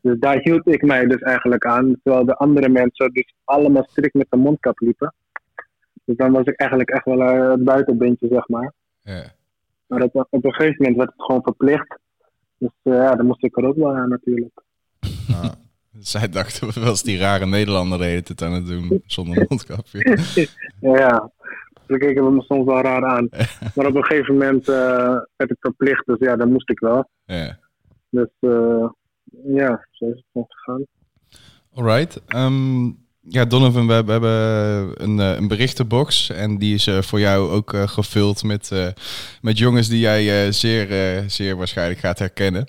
Dus 0.03 0.19
daar 0.19 0.39
hield 0.39 0.67
ik 0.67 0.83
mij 0.83 1.07
dus 1.07 1.21
eigenlijk 1.21 1.65
aan. 1.65 1.97
Terwijl 2.03 2.25
de 2.25 2.37
andere 2.37 2.69
mensen 2.69 3.13
dus 3.13 3.35
allemaal 3.45 3.87
strikt 3.91 4.15
met 4.15 4.27
de 4.31 4.37
mondkap 4.37 4.79
liepen. 4.79 5.15
Dus 6.05 6.17
dan 6.17 6.33
was 6.33 6.45
ik 6.45 6.61
eigenlijk 6.61 6.91
echt 6.91 7.05
wel 7.05 7.23
eh, 7.23 7.51
het 7.51 7.65
buitenbeentje, 7.65 8.29
zeg 8.31 8.49
maar. 8.49 8.73
Maar 9.87 10.03
op, 10.03 10.27
op 10.31 10.45
een 10.45 10.55
gegeven 10.55 10.77
moment 10.79 10.97
werd 10.97 11.11
het 11.11 11.23
gewoon 11.23 11.43
verplicht. 11.43 11.99
Dus 12.59 12.71
ja, 12.83 13.15
dan 13.15 13.27
moest 13.27 13.45
ik 13.45 13.57
er 13.57 13.65
ook 13.67 13.77
wel 13.77 13.97
aan 13.97 14.09
natuurlijk. 14.09 14.63
Ja. 15.27 15.55
Zij 15.99 16.29
dachten, 16.29 16.83
was 16.85 17.03
die 17.03 17.19
rare 17.19 17.47
Nederlander 17.47 17.99
de 17.99 18.05
hele 18.05 18.23
tijd 18.23 18.43
aan 18.43 18.53
het 18.53 18.67
doen 18.67 19.03
zonder 19.07 19.45
mondkapje. 19.49 20.19
Ja. 20.81 21.31
Ze 21.87 21.97
keken 21.99 22.35
me 22.35 22.43
soms 22.43 22.65
wel 22.65 22.81
raar 22.81 23.05
aan. 23.05 23.29
Maar 23.75 23.87
op 23.87 23.95
een 23.95 24.05
gegeven 24.05 24.35
moment 24.35 24.69
eh, 24.69 25.19
werd 25.37 25.51
het 25.51 25.59
verplicht. 25.61 26.07
Dus 26.07 26.19
ja, 26.19 26.37
dan 26.37 26.53
moest 26.53 26.71
ik 26.71 26.79
wel. 26.79 27.11
Ja. 27.25 27.59
Dus 28.11 28.29
eh, 28.41 28.89
ja, 29.45 29.87
zo 29.91 30.05
is 30.05 30.17
het 30.17 30.25
gewoon 30.33 30.47
gegaan. 30.49 30.87
Alright. 31.75 32.23
Ehm, 32.27 32.91
ja, 33.21 33.45
Donovan, 33.45 33.87
we 33.87 33.93
hebben, 33.93 34.31
een, 35.03 35.21
eh, 35.21 35.37
een 35.37 35.49
berichtenbox. 35.49 36.31
En 36.31 36.59
die 36.59 36.75
is 36.75 36.87
eh, 36.87 37.03
voor 37.03 37.21
jou 37.21 37.51
ook 37.51 37.75
eh, 37.75 37.89
gevuld 37.89 38.43
met, 38.43 38.71
eh, 38.73 38.87
met 39.43 39.59
jongens 39.59 39.89
die 39.89 40.01
jij 40.01 40.47
eh, 40.47 40.53
zeer, 40.53 40.91
eh, 41.17 41.23
zeer 41.27 41.57
waarschijnlijk 41.57 42.01
gaat 42.01 42.19
herkennen. 42.19 42.69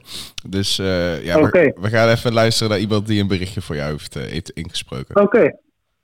Dus 0.50 0.80
eh, 0.80 1.24
ja, 1.26 1.42
we- 1.50 1.74
gaan 1.90 2.10
even 2.10 2.34
luisteren 2.34 2.70
naar 2.72 2.80
iemand 2.80 3.08
die 3.08 3.22
een 3.22 3.28
berichtje 3.28 3.62
voor 3.62 3.76
jou 3.76 3.92
heeft, 3.92 4.14
heeft 4.14 4.50
ingesproken. 4.50 5.22
Oké, 5.22 5.56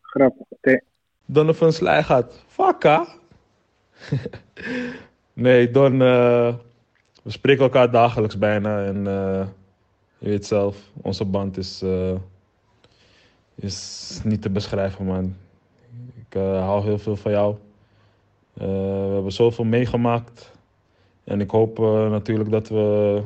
grappig. 0.01 0.45
Oké. 0.49 0.81
Donovan 1.25 1.73
Sly 1.73 2.03
gaat. 2.03 2.33
Fakka? 2.47 3.07
nee, 5.33 5.71
Don. 5.71 5.97
we 5.97 6.55
spreken 7.25 7.63
elkaar 7.63 7.91
dagelijks 7.91 8.37
bijna. 8.37 8.85
En 8.85 9.07
eh, 9.07 9.47
je 10.17 10.29
weet 10.29 10.45
zelf, 10.45 10.77
onze 11.01 11.25
band 11.25 11.57
is, 11.57 11.81
eh, 11.83 12.13
is 13.59 14.19
niet 14.23 14.41
te 14.41 14.49
beschrijven, 14.49 15.05
man. 15.05 15.35
Ik 16.15 16.35
eh, 16.35 16.65
hou 16.65 16.83
heel 16.83 16.97
veel 16.97 17.15
van 17.15 17.31
jou. 17.31 17.55
Eh, 18.53 18.67
we 18.67 19.11
hebben 19.13 19.31
zoveel 19.31 19.65
meegemaakt. 19.65 20.51
En 21.23 21.41
ik 21.41 21.49
hoop 21.49 21.79
eh, 21.79 22.09
natuurlijk 22.09 22.49
dat 22.49 22.69
we 22.69 23.21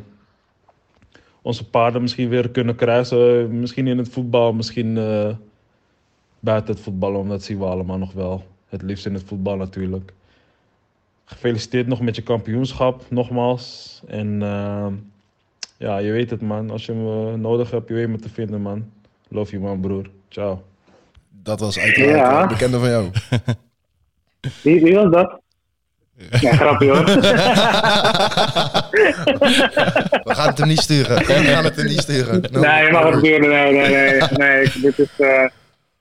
onze 1.42 1.70
paarden 1.70 2.02
misschien 2.02 2.30
weer 2.30 2.50
kunnen 2.50 2.76
kruisen. 2.76 3.60
Misschien 3.60 3.88
in 3.88 3.98
het 3.98 4.10
voetbal, 4.10 4.54
misschien. 4.54 4.94
buiten 6.40 6.74
het 6.74 6.84
voetballen, 6.84 7.18
want 7.18 7.30
dat 7.30 7.44
zien 7.44 7.58
we 7.58 7.66
allemaal 7.66 7.98
nog 7.98 8.14
wel. 8.14 8.44
Het 8.70 8.82
liefst 8.82 9.06
in 9.06 9.14
het 9.14 9.24
voetbal 9.24 9.58
natuurlijk. 9.58 10.14
Gefeliciteerd 11.26 11.88
nog 11.88 12.02
met 12.02 12.16
je 12.16 12.22
kampioenschap, 12.22 13.06
nogmaals. 13.10 14.02
En 14.08 14.40
ja, 15.78 15.98
je 15.98 16.12
weet 16.12 16.30
het 16.30 16.42
man. 16.42 16.70
Als 16.70 16.86
je 16.86 16.94
me 16.94 17.38
nodig 17.38 17.72
hebt, 17.72 17.88
je 17.88 17.94
weet 17.94 18.08
me 18.08 18.18
te 18.18 18.30
vinden 18.30 18.62
man. 18.62 18.92
Love 19.28 19.52
you 19.52 19.64
man, 19.64 19.80
broer. 19.80 20.10
Ciao. 20.32 20.62
Dat 21.30 21.60
was 21.60 21.80
uiteraard 21.80 22.18
Ja. 22.18 22.42
eh, 22.42 22.48
bekende 22.48 22.80
van 22.80 22.90
jou. 22.90 23.10
Wie, 24.64 24.82
wie 24.84 24.96
was 24.96 25.12
dat? 25.12 25.40
Ja, 26.42 26.52
grapje 26.54 26.88
hoor. 26.88 27.06
We 30.24 30.36
gaan 30.36 30.48
het 30.48 30.58
hem 30.58 30.68
niet 30.68 30.80
sturen. 30.80 31.18
We 31.18 31.24
gaan 31.24 31.64
het 31.64 31.76
hem 31.76 31.86
niet 31.86 32.00
sturen. 32.00 32.42
No. 32.52 32.60
Nee, 32.68 32.86
je 32.86 32.92
mag 32.92 33.04
het 33.10 33.18
sturen. 33.18 33.50
Nee, 33.50 33.72
nee, 33.72 33.90
nee. 33.90 34.22
nee 34.32 34.70
dit, 34.82 35.00
is, 35.00 35.20
eh, 35.20 35.48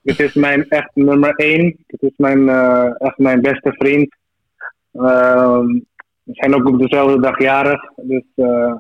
dit 0.03 0.21
is 0.21 0.35
mijn 0.35 0.69
echt 0.69 0.91
nummer 0.95 1.35
één. 1.35 1.77
Dit 1.87 2.03
is 2.03 2.13
mijn, 2.17 2.49
eh, 2.49 2.91
echt 2.99 3.19
mijn 3.19 3.41
beste 3.41 3.73
vriend. 3.73 4.17
Ehm, 4.93 5.67
we 6.23 6.33
zijn 6.35 6.55
ook 6.55 6.67
op 6.69 6.79
dezelfde 6.79 7.21
dag 7.21 7.39
jarig. 7.43 7.81
Dus 7.97 8.25
eh, 8.37 8.75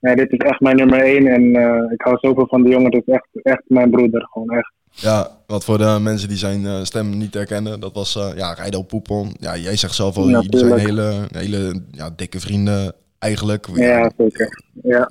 nee, 0.00 0.16
dit 0.16 0.32
is 0.32 0.38
echt 0.38 0.60
mijn 0.60 0.76
nummer 0.76 1.00
één. 1.00 1.26
En 1.26 1.56
eh, 1.56 1.92
ik 1.92 2.00
hou 2.02 2.16
zoveel 2.20 2.46
van 2.46 2.62
de 2.62 2.68
jongen. 2.68 2.90
Dit 2.90 3.02
is 3.06 3.14
echt, 3.14 3.28
echt 3.32 3.62
mijn 3.66 3.90
broeder. 3.90 4.26
Gewoon 4.30 4.50
echt. 4.50 4.72
Ja, 4.94 5.30
wat 5.46 5.64
voor 5.64 5.78
de 5.78 5.98
mensen 6.00 6.28
die 6.28 6.36
zijn 6.36 6.66
eh, 6.66 6.82
stem 6.82 7.18
niet 7.18 7.34
herkennen, 7.34 7.80
dat 7.80 7.94
was 7.94 8.16
eh 8.16 8.36
ja, 8.36 8.52
Rijdel 8.52 8.82
Poepon. 8.82 9.34
Ja, 9.38 9.56
jij 9.56 9.76
zegt 9.76 9.94
zelf 9.94 10.16
al, 10.16 10.28
jullie 10.28 10.58
zijn 10.58 10.78
hele, 10.78 11.26
hele 11.30 11.82
ja, 11.90 12.10
dikke 12.16 12.40
vrienden 12.40 12.92
eigenlijk. 13.18 13.66
Ja, 13.74 14.10
zeker. 14.16 14.62
Ja. 14.82 15.10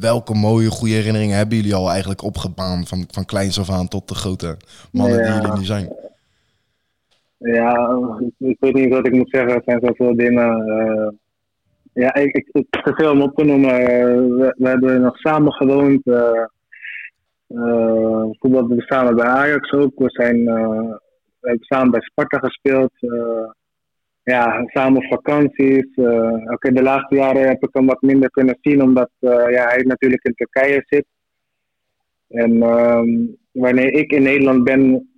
Welke 0.00 0.34
mooie, 0.34 0.70
goede 0.70 0.94
herinneringen 0.94 1.36
hebben 1.36 1.56
jullie 1.56 1.74
al 1.74 1.90
eigenlijk 1.90 2.22
opgebaan 2.22 2.86
van, 2.86 3.04
van 3.10 3.24
kleins 3.24 3.58
af 3.58 3.70
aan 3.70 3.88
tot 3.88 4.08
de 4.08 4.14
grote 4.14 4.56
mannen 4.92 5.22
die 5.22 5.32
jullie 5.32 5.58
nu 5.58 5.64
zijn? 5.64 5.92
Ja, 7.36 7.96
ik, 8.38 8.56
weet 8.60 8.74
niet 8.74 8.92
wat 8.92 9.06
ik 9.06 9.12
moet 9.12 9.30
zeggen. 9.30 9.54
Er 9.54 9.62
zijn 9.64 9.80
zoveel 9.82 10.16
dingen. 10.16 10.66
eh, 10.66 11.08
ja, 11.92 12.14
ik, 12.14 12.34
ik, 12.34 12.48
ik 12.52 12.66
te 12.70 12.92
veel 12.94 13.10
om 13.10 13.22
op 13.22 13.34
te 13.36 13.44
noemen. 13.44 13.74
We, 14.38 14.54
we 14.56 14.68
hebben 14.68 15.00
nog 15.00 15.16
samen 15.16 15.52
gewoond. 15.52 16.00
Voetbalden 18.38 18.76
we 18.76 18.82
samen 18.82 19.16
bij 19.16 19.26
Ajax 19.26 19.72
ook. 19.72 19.98
We, 19.98 20.10
zijn, 20.10 20.48
eh, 20.48 20.92
we 21.40 21.48
hebben 21.48 21.64
samen 21.64 21.90
bij 21.90 22.00
Sparta 22.00 22.38
gespeeld. 22.38 22.92
eh, 23.00 23.50
ja, 24.22 24.64
samen 24.66 24.96
op 24.96 25.08
vakanties. 25.08 25.94
eh, 25.94 26.52
Oké, 26.52 26.72
de 26.72 26.82
laatste 26.82 27.14
jaren 27.14 27.48
heb 27.48 27.62
ik 27.62 27.68
hem 27.72 27.86
wat 27.86 28.02
minder 28.02 28.30
kunnen 28.30 28.58
zien, 28.60 28.82
omdat 28.82 29.10
ja, 29.20 29.68
hij 29.68 29.82
natuurlijk 29.82 30.24
in 30.24 30.34
Turkije 30.34 30.82
zit. 30.86 31.06
En 32.28 32.62
ehm, 32.62 33.26
wanneer 33.52 33.92
ik 33.92 34.12
in 34.12 34.22
Nederland 34.22 34.64
ben 34.64 35.08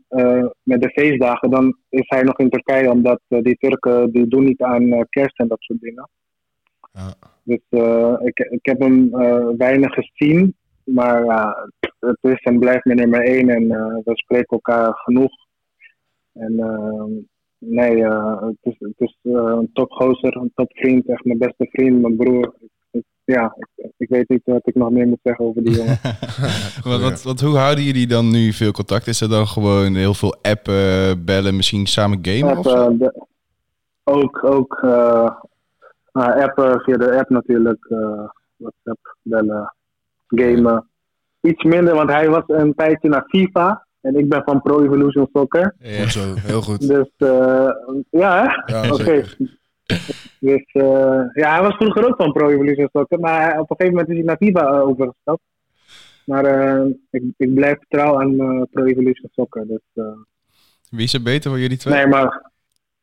met 0.63 0.83
de 0.83 0.91
feestdagen, 0.91 1.51
dan 1.51 1.77
is 1.89 2.05
hij 2.09 2.23
nog 2.23 2.39
in 2.39 2.51
Turkije, 2.51 2.91
omdat 2.91 3.21
die 3.29 3.57
Turken 3.57 4.11
die 4.13 4.27
doen 4.27 4.45
niet 4.45 4.63
aan 4.63 5.07
kerst 5.09 5.39
en 5.39 5.49
dat 5.49 5.61
soort 5.61 5.81
dingen. 5.81 6.09
Ja. 6.93 7.13
Dus 7.43 7.61
ik, 8.27 8.39
ik 8.39 8.67
heb 8.67 8.81
hem 8.81 9.11
weinig 9.57 9.95
gezien, 9.95 10.57
maar 10.85 11.25
ja, 11.25 11.71
het 12.01 12.19
is 12.21 12.43
en 12.43 12.59
blijft 12.59 12.85
mijn 12.85 12.99
nummer 12.99 13.25
één 13.25 13.49
en 13.49 13.71
eh, 13.71 13.95
we 14.05 14.11
spreken 14.15 14.49
elkaar 14.49 14.93
genoeg. 14.95 15.33
En 16.33 16.59
ehm, 16.59 17.11
nee, 17.59 18.05
eh, 18.05 18.41
het 18.41 18.57
is, 18.61 18.75
het 18.79 18.95
is 18.97 19.19
eh, 19.23 19.33
een 19.33 19.71
topgozer, 19.73 20.37
een 20.37 20.53
topvriend, 20.55 21.09
echt 21.09 21.25
mijn 21.25 21.39
beste 21.39 21.67
vriend, 21.71 22.01
mijn 22.01 22.17
broer. 22.17 22.55
Ja, 23.25 23.55
ik, 23.77 23.91
ik 23.97 24.09
weet 24.09 24.29
niet 24.29 24.41
wat 24.45 24.67
ik 24.69 24.75
nog 24.75 24.91
meer 24.91 25.07
moet 25.07 25.19
zeggen 25.23 25.45
over 25.45 25.63
die 25.65 25.75
jongen. 25.77 25.99
Wat, 26.85 27.01
wat, 27.01 27.23
wat, 27.23 27.41
hoe 27.41 27.57
houden 27.57 27.85
jullie 27.85 28.07
dan 28.07 28.31
nu 28.31 28.53
veel 28.53 28.73
contact? 28.73 29.07
Is 29.07 29.21
er 29.21 29.29
dan 29.29 29.47
gewoon 29.47 29.95
heel 29.95 30.15
veel 30.15 30.37
appen, 30.43 31.25
bellen, 31.25 31.57
misschien 31.57 31.87
samen 31.87 32.19
gamen 32.23 32.59
of 32.59 32.67
App, 32.67 32.77
zo? 32.77 32.91
eh, 32.91 32.99
de- 32.99 33.27
ook 34.05 34.45
ook 34.45 34.79
nou, 36.13 36.41
appen 36.43 36.81
via 36.81 36.97
de 36.97 37.19
app 37.19 37.29
natuurlijk. 37.31 37.87
WhatsApp, 38.57 39.17
bellen, 39.23 39.75
gamen. 40.27 40.90
Iets 41.41 41.63
minder, 41.63 41.95
want 41.95 42.11
hij 42.11 42.29
was 42.29 42.43
een 42.47 42.75
tijdje 42.75 43.09
naar 43.09 43.25
FIFA. 43.29 43.87
En 44.01 44.15
ik 44.19 44.29
ben 44.29 44.43
van 44.45 44.63
Pro 44.63 44.83
Evolution 44.83 45.29
Soccer. 45.33 45.75
Ja. 45.79 46.09
Zo, 46.09 46.35
heel 46.37 46.63
goed. 46.63 46.89
Dus 46.89 47.11
eh, 47.17 47.71
ja, 48.11 48.43
hè? 48.43 48.75
Ja, 48.75 48.93
Oké. 48.93 49.23
Dus 50.41 50.65
eh, 50.73 51.21
ja, 51.33 51.53
hij 51.53 51.63
was 51.63 51.75
vroeger 51.77 52.07
ook 52.07 52.17
van 52.17 52.33
Pro 52.33 52.49
Evolution 52.49 52.89
Soccer. 52.93 53.21
Maar 53.21 53.61
op 53.61 53.71
een 53.71 53.77
gegeven 53.77 53.93
moment 53.93 54.09
is 54.09 54.17
hij 54.17 54.25
naar 54.25 54.37
FIFA 54.37 54.73
eh, 54.73 54.89
overgestapt. 54.89 55.43
Maar 56.25 56.45
eh, 56.45 56.87
ik, 57.11 57.23
ik 57.37 57.55
blijf 57.55 57.79
trouw 57.89 58.21
aan 58.21 58.41
eh, 58.41 58.63
Pro 58.71 58.85
Evolution 58.85 59.31
Soccer. 59.33 59.67
Dus, 59.67 59.81
eh, 59.95 60.05
Wie 60.91 61.05
is 61.05 61.15
er 61.15 61.23
beter 61.23 61.51
van 61.51 61.61
jullie 61.61 61.77
twee? 61.77 61.95
nee, 61.95 62.07
maar 62.07 62.51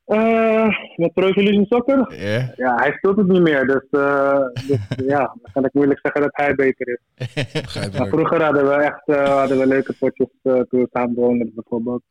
Eh, 0.07 0.67
met 0.95 1.13
Pro 1.13 1.27
Evolution 1.27 1.65
Soccer? 1.65 2.15
Ja. 2.15 2.53
Ja, 2.55 2.75
hij 2.75 2.91
speelt 2.91 3.17
het 3.17 3.27
niet 3.27 3.41
meer. 3.41 3.65
Dus, 3.65 3.85
eh, 3.89 4.45
dus 4.67 4.79
ja, 5.13 5.35
dan 5.41 5.51
kan 5.53 5.65
ik 5.65 5.73
moeilijk 5.73 5.99
zeggen 6.03 6.21
dat 6.21 6.31
hij 6.33 6.55
beter 6.55 6.87
is. 6.87 7.97
Maar 7.97 8.07
vroeger 8.07 8.43
hadden 8.43 8.65
we 8.67 8.73
echt 8.73 9.01
eh, 9.05 9.37
hadden 9.37 9.57
we 9.57 9.67
leuke 9.67 9.93
potjes 9.99 10.29
eh, 10.41 10.53
toen 10.53 10.79
we 10.81 10.87
samen 10.91 11.15
woonden 11.15 11.51
bijvoorbeeld. 11.55 12.03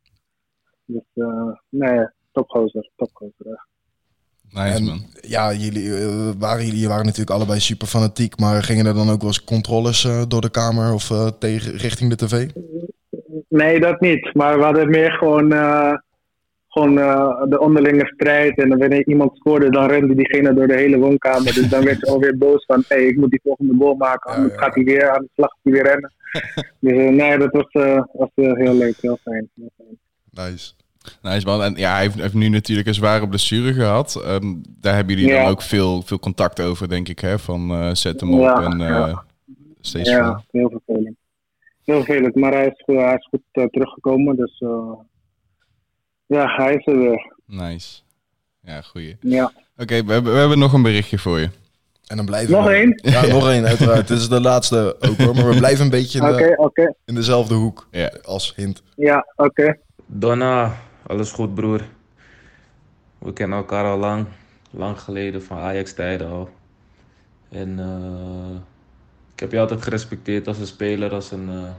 Dus 0.85 1.03
eh, 1.13 1.51
nee, 1.69 2.07
topgozer, 2.31 2.89
topgozer. 2.95 3.45
echt. 3.45 3.67
Nice 4.51 4.77
En 4.77 4.83
man. 4.83 5.05
ja, 5.21 5.53
jullie 5.53 5.91
waren, 6.39 6.65
jullie 6.65 6.87
waren 6.87 7.05
natuurlijk 7.05 7.31
allebei 7.31 7.59
super 7.59 7.87
fanatiek, 7.87 8.39
maar 8.39 8.63
gingen 8.63 8.85
er 8.85 8.93
dan 8.93 9.09
ook 9.09 9.19
wel 9.19 9.27
eens 9.27 9.43
controles 9.43 10.05
eh, 10.05 10.21
door 10.27 10.41
de 10.41 10.49
kamer 10.51 10.93
of 10.93 11.11
eh, 11.11 11.27
tegen, 11.39 11.71
richting 11.77 12.09
de 12.15 12.25
tv? 12.25 12.47
Nee, 13.49 13.79
dat 13.79 14.01
niet. 14.01 14.33
Maar 14.33 14.57
we 14.57 14.63
hadden 14.63 14.89
meer 14.89 15.11
gewoon, 15.11 15.53
eh, 15.53 15.93
gewoon 16.77 16.99
eh, 16.99 17.49
de 17.49 17.59
onderlinge 17.59 18.05
strijd. 18.05 18.57
En 18.57 18.77
wanneer 18.77 19.07
iemand 19.07 19.37
scoorde, 19.37 19.69
dan 19.69 19.87
rende 19.87 20.15
diegene 20.15 20.53
door 20.53 20.67
de 20.67 20.75
hele 20.75 20.97
woonkamer. 20.97 21.53
Dus 21.53 21.69
dan 21.69 21.83
werd 21.83 21.99
je 21.99 22.05
alweer 22.07 22.37
boos 22.37 22.65
van, 22.65 22.83
hé, 22.87 22.95
ik 22.95 23.17
moet 23.17 23.29
die 23.29 23.39
volgende 23.43 23.75
goal 23.79 23.95
maken. 23.95 24.31
Anders 24.31 24.53
ja. 24.53 24.59
gaat 24.59 24.75
hij 24.75 24.83
weer 24.83 25.09
aan 25.09 25.21
de 25.21 25.29
slag, 25.33 25.55
hij 25.63 25.73
weer 25.73 25.83
rennen. 25.83 26.11
dus 26.79 26.91
eh, 26.91 27.09
nee, 27.09 27.37
dat 27.37 27.51
was, 27.51 27.67
eh, 27.71 28.03
was 28.13 28.29
heel 28.33 28.73
leuk, 28.73 28.95
heel 29.01 29.19
fijn. 29.23 29.49
Heel 29.55 29.71
fijn. 29.77 30.49
Nice. 30.51 30.73
Nice 31.21 31.45
man. 31.45 31.63
En 31.63 31.73
ja, 31.75 31.91
hij 31.93 32.01
heeft, 32.01 32.21
heeft 32.21 32.33
nu 32.33 32.49
natuurlijk 32.49 32.87
een 32.87 32.93
zware 32.93 33.27
blessure 33.27 33.73
gehad. 33.73 34.21
Ehm, 34.25 34.53
daar 34.81 34.95
hebben 34.95 35.15
jullie 35.15 35.31
dan 35.33 35.45
ook 35.45 35.61
veel, 35.61 36.01
veel 36.01 36.19
contact 36.19 36.61
over, 36.61 36.89
denk 36.89 37.07
ik. 37.07 37.19
Hè? 37.19 37.39
Van 37.39 37.95
zet 37.95 38.19
hem 38.19 38.33
op 38.33 38.39
Ja, 38.39 38.63
en 38.63 39.23
steeds 39.81 40.09
Ja, 40.09 40.25
van. 40.25 40.43
heel 40.51 40.69
vervelend. 40.69 41.15
Heel 41.83 42.03
vervelend, 42.03 42.35
maar 42.35 42.51
hij 42.53 42.65
is, 42.65 42.83
goed- 42.83 42.95
hij 42.95 43.15
is 43.15 43.27
goed 43.27 43.71
teruggekomen. 43.71 44.35
Dus 44.35 44.63
ja, 46.27 46.55
hij 46.55 46.73
is 46.75 46.85
er 46.87 46.97
weer. 46.97 47.33
Nice. 47.45 47.99
Ja, 48.61 48.81
goeie. 48.81 49.17
Ja. 49.21 49.51
Oké, 49.77 50.03
we, 50.03 50.13
hebben, 50.13 50.33
we 50.33 50.39
hebben 50.39 50.59
nog 50.59 50.73
een 50.73 50.81
berichtje 50.81 51.17
voor 51.17 51.39
je. 51.39 51.49
En 52.07 52.17
dan 52.17 52.25
blijven 52.25 52.51
Nog 52.51 52.65
we... 52.65 52.73
één? 52.73 52.99
Ja, 53.03 53.25
nog 53.25 53.49
één, 53.49 53.65
uiteraard. 53.65 54.07
Dit 54.07 54.17
is 54.17 54.29
de 54.29 54.41
laatste 54.41 54.95
ook 54.99 55.17
hoor, 55.17 55.35
maar 55.35 55.49
we 55.49 55.57
blijven 55.57 55.83
een 55.85 55.91
beetje 55.91 56.19
in, 56.19 56.25
Oké, 56.25 56.37
de, 56.37 56.53
oké. 56.57 56.93
in 57.05 57.15
dezelfde 57.15 57.53
hoek 57.55 57.87
Ja. 57.91 58.11
als 58.23 58.53
hint. 58.55 58.83
Ja, 58.95 59.25
oké. 59.35 59.77
Donna, 60.05 60.75
alles 61.07 61.31
goed 61.31 61.55
broer. 61.55 61.81
We 63.17 63.33
kennen 63.33 63.57
elkaar 63.57 63.85
al 63.85 63.97
lang, 63.97 64.25
lang 64.71 64.99
geleden 64.99 65.43
van 65.43 65.57
Ajax-tijden 65.57 66.27
al. 66.29 66.49
En 67.49 67.79
eh, 67.79 68.55
ik 69.33 69.39
heb 69.39 69.51
je 69.51 69.59
altijd 69.59 69.81
gerespecteerd 69.81 70.47
als 70.47 70.57
een 70.59 70.67
speler, 70.67 71.13
als 71.13 71.31
een, 71.31 71.49
eh, 71.49 71.71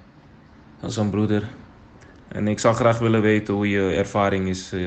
als 0.85 0.97
een 0.97 1.11
broeder. 1.11 1.49
En 2.29 2.49
ik 2.49 2.59
zou 2.59 2.75
graag 2.75 2.99
willen 2.99 3.21
weten 3.21 3.55
hoe 3.55 3.69
je 3.69 3.91
ervaring 3.91 4.49
is 4.49 4.73
eh, 4.73 4.81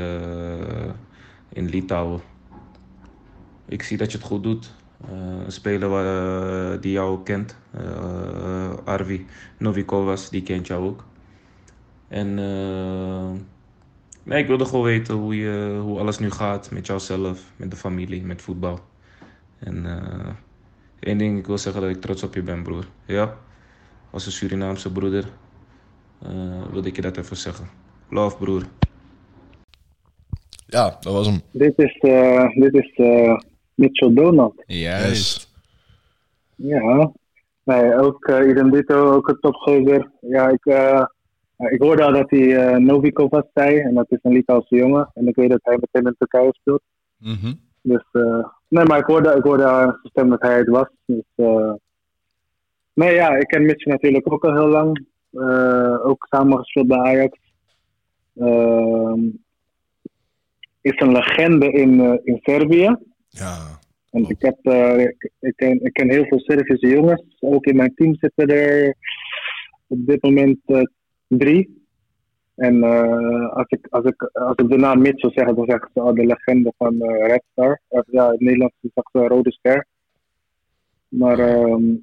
in 1.50 1.70
Litouwen. 1.70 2.22
Ik 3.66 3.84
zie 3.84 3.98
dat 3.98 4.12
je 4.12 4.18
het 4.18 4.28
goed 4.28 4.44
doet. 4.44 4.72
Eh, 5.64 5.78
waar, 5.80 6.74
eh, 6.74 6.82
die 6.82 6.92
jou 6.92 7.24
kent, 7.24 7.58
Arvi 8.84 9.26
Novikovas, 9.58 10.30
die 10.30 10.44
kent 10.44 10.68
jou 10.68 10.86
ook. 10.86 11.06
En 12.08 12.34
nee, 14.24 14.42
ik 14.42 14.48
wilde 14.48 14.66
gewoon 14.66 14.84
weten 14.84 15.16
hoe, 15.16 15.36
je, 15.36 15.80
hoe 15.82 16.00
alles 16.00 16.20
nu 16.20 16.32
gaat 16.32 16.72
met 16.72 16.88
jouzelf, 16.88 17.44
met 17.56 17.72
de 17.72 17.78
familie, 17.78 18.24
met 18.24 18.42
voetbal. 18.42 18.80
En 19.60 19.86
één 21.00 21.18
ding, 21.18 21.38
ik 21.40 21.48
wil 21.48 21.58
zeggen 21.58 21.82
dat 21.82 21.90
ik 21.90 22.02
trots 22.02 22.24
op 22.24 22.34
je 22.34 22.42
ben, 22.42 22.64
broer. 22.64 22.88
Ja, 23.06 23.38
als 24.10 24.26
een 24.26 24.32
Surinaamse 24.32 24.92
broeder 24.92 25.26
wilde 26.72 26.88
ik 26.88 26.96
je 26.96 27.02
dat 27.02 27.18
even 27.18 27.38
zeggen. 27.38 27.68
Love, 28.10 28.38
broer. 28.38 28.64
Ja, 30.66 30.98
dat 31.00 31.14
was 31.14 31.28
hem. 31.28 31.42
Dit 31.52 31.74
is, 31.76 31.98
eh, 31.98 32.50
dit 32.54 32.74
is 32.74 32.92
eh, 32.94 33.40
Mitchell 33.74 34.14
Donald. 34.14 34.64
Juist. 34.66 35.50
Ja. 36.56 37.12
Nee, 37.64 38.00
ook 38.00 38.28
uh, 38.28 38.50
Idem 38.50 38.72
Dito, 38.72 39.12
ook 39.12 39.28
een 39.28 39.40
topgozer. 39.40 40.12
Ja, 40.22 40.48
ik, 40.50 40.66
eh, 40.66 41.06
ik 41.58 41.82
hoorde 41.82 42.04
al 42.04 42.14
dat 42.14 42.30
hij 42.30 42.56
eh 42.56 42.78
Novikovas 42.78 43.44
zei. 43.54 43.80
En 43.80 43.94
dat 43.94 44.06
is 44.10 44.20
een 44.22 44.32
Litouwse 44.32 44.76
jongen. 44.76 45.12
En 45.14 45.28
ik 45.28 45.36
weet 45.36 45.50
dat 45.50 45.60
hij 45.64 45.78
meteen 45.80 46.08
in 46.08 46.16
Turkije 46.18 46.54
speelt. 46.54 46.82
Mhm. 47.18 47.54
Dus, 47.82 48.06
eh, 48.12 48.46
nee, 48.68 48.86
maar 48.86 49.00
ik 49.00 49.06
hoorde, 49.06 49.36
ik 49.36 49.44
hoorde 49.44 49.66
aan 49.66 49.84
zijn 49.84 49.98
stem 50.04 50.30
dat 50.30 50.42
hij 50.42 50.58
het 50.58 50.68
was. 50.68 50.88
Dus, 51.06 51.24
eh, 51.36 51.74
nee, 52.94 53.14
ja, 53.14 53.36
ik 53.36 53.48
ken 53.48 53.66
Mitch 53.66 53.86
natuurlijk 53.86 54.34
ook 54.34 54.46
al 54.46 54.54
heel 54.54 54.68
lang. 54.68 55.06
Eh, 55.32 56.06
ook 56.06 56.28
samen 56.30 56.58
gespeeld 56.58 56.88
bij 56.88 56.98
Ajax. 56.98 57.40
Ehm, 58.36 59.20
is 60.82 61.00
een 61.00 61.12
legende 61.12 61.72
in, 61.72 62.00
eh, 62.00 62.18
in 62.24 62.40
Servië. 62.42 62.96
Ja, 63.28 63.80
En 64.10 64.30
ik, 64.30 64.42
heb, 64.42 64.58
eh, 64.62 65.00
ik, 65.00 65.32
ik, 65.40 65.56
ken, 65.56 65.84
ik 65.84 65.94
ken 65.94 66.10
heel 66.10 66.26
veel 66.26 66.40
Servische 66.40 66.88
jongens. 66.88 67.24
Ook 67.40 67.66
in 67.66 67.76
mijn 67.76 67.94
team 67.96 68.16
zitten 68.16 68.48
er 68.48 68.96
op 69.88 70.06
dit 70.06 70.24
moment 70.24 70.60
drie. 71.28 71.80
En 72.56 72.84
als, 73.54 73.68
ik, 73.68 73.88
als, 73.90 74.06
ik, 74.06 74.24
als 74.24 74.56
ik 74.56 74.70
de 74.70 74.78
naam 74.78 75.02
Mitchell 75.02 75.32
zeg, 75.32 75.56
dan 75.56 75.66
zeggen 75.66 75.90
ze 75.94 76.02
oh, 76.02 76.14
de 76.14 76.26
legende 76.26 76.74
van 76.78 77.04
Red 77.04 77.44
Star. 77.52 77.82
Ja, 77.90 78.26
in 78.26 78.32
het 78.32 78.40
Nederlands 78.40 78.76
is 78.82 78.92
dat 78.94 79.10
Rode 79.12 79.52
Ster. 79.52 79.88
Maar 81.08 81.40
ehm 81.40 81.96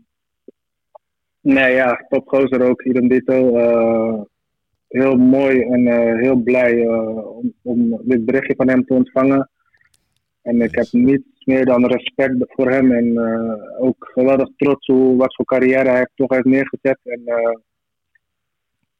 nee, 1.55 1.75
ja, 1.75 2.05
topgozer 2.09 2.63
ook, 2.63 2.83
Idem 2.83 3.09
Dito. 3.09 3.57
eh, 3.57 4.21
heel 4.89 5.17
mooi 5.17 5.61
en 5.63 5.87
eh, 5.87 6.21
heel 6.21 6.37
blij 6.37 6.83
eh, 6.87 7.37
om, 7.37 7.53
om 7.63 8.01
dit 8.03 8.25
berichtje 8.25 8.55
van 8.57 8.69
hem 8.69 8.85
te 8.85 8.95
ontvangen. 8.95 9.51
En 10.43 10.61
ik 10.61 10.75
heb 10.75 10.87
niets 10.91 11.45
meer 11.45 11.65
dan 11.65 11.87
respect 11.87 12.35
voor 12.39 12.71
hem. 12.71 12.93
En 12.93 13.17
eh, 13.17 13.83
ook 13.83 14.11
geweldig 14.15 14.49
trots 14.57 14.87
hoe, 14.87 15.17
wat 15.17 15.35
voor 15.35 15.45
carrière 15.45 15.89
hij 15.91 16.09
toch 16.15 16.31
heeft 16.31 16.45
neergezet. 16.45 16.99
En 17.03 17.23
eh, 17.25 17.57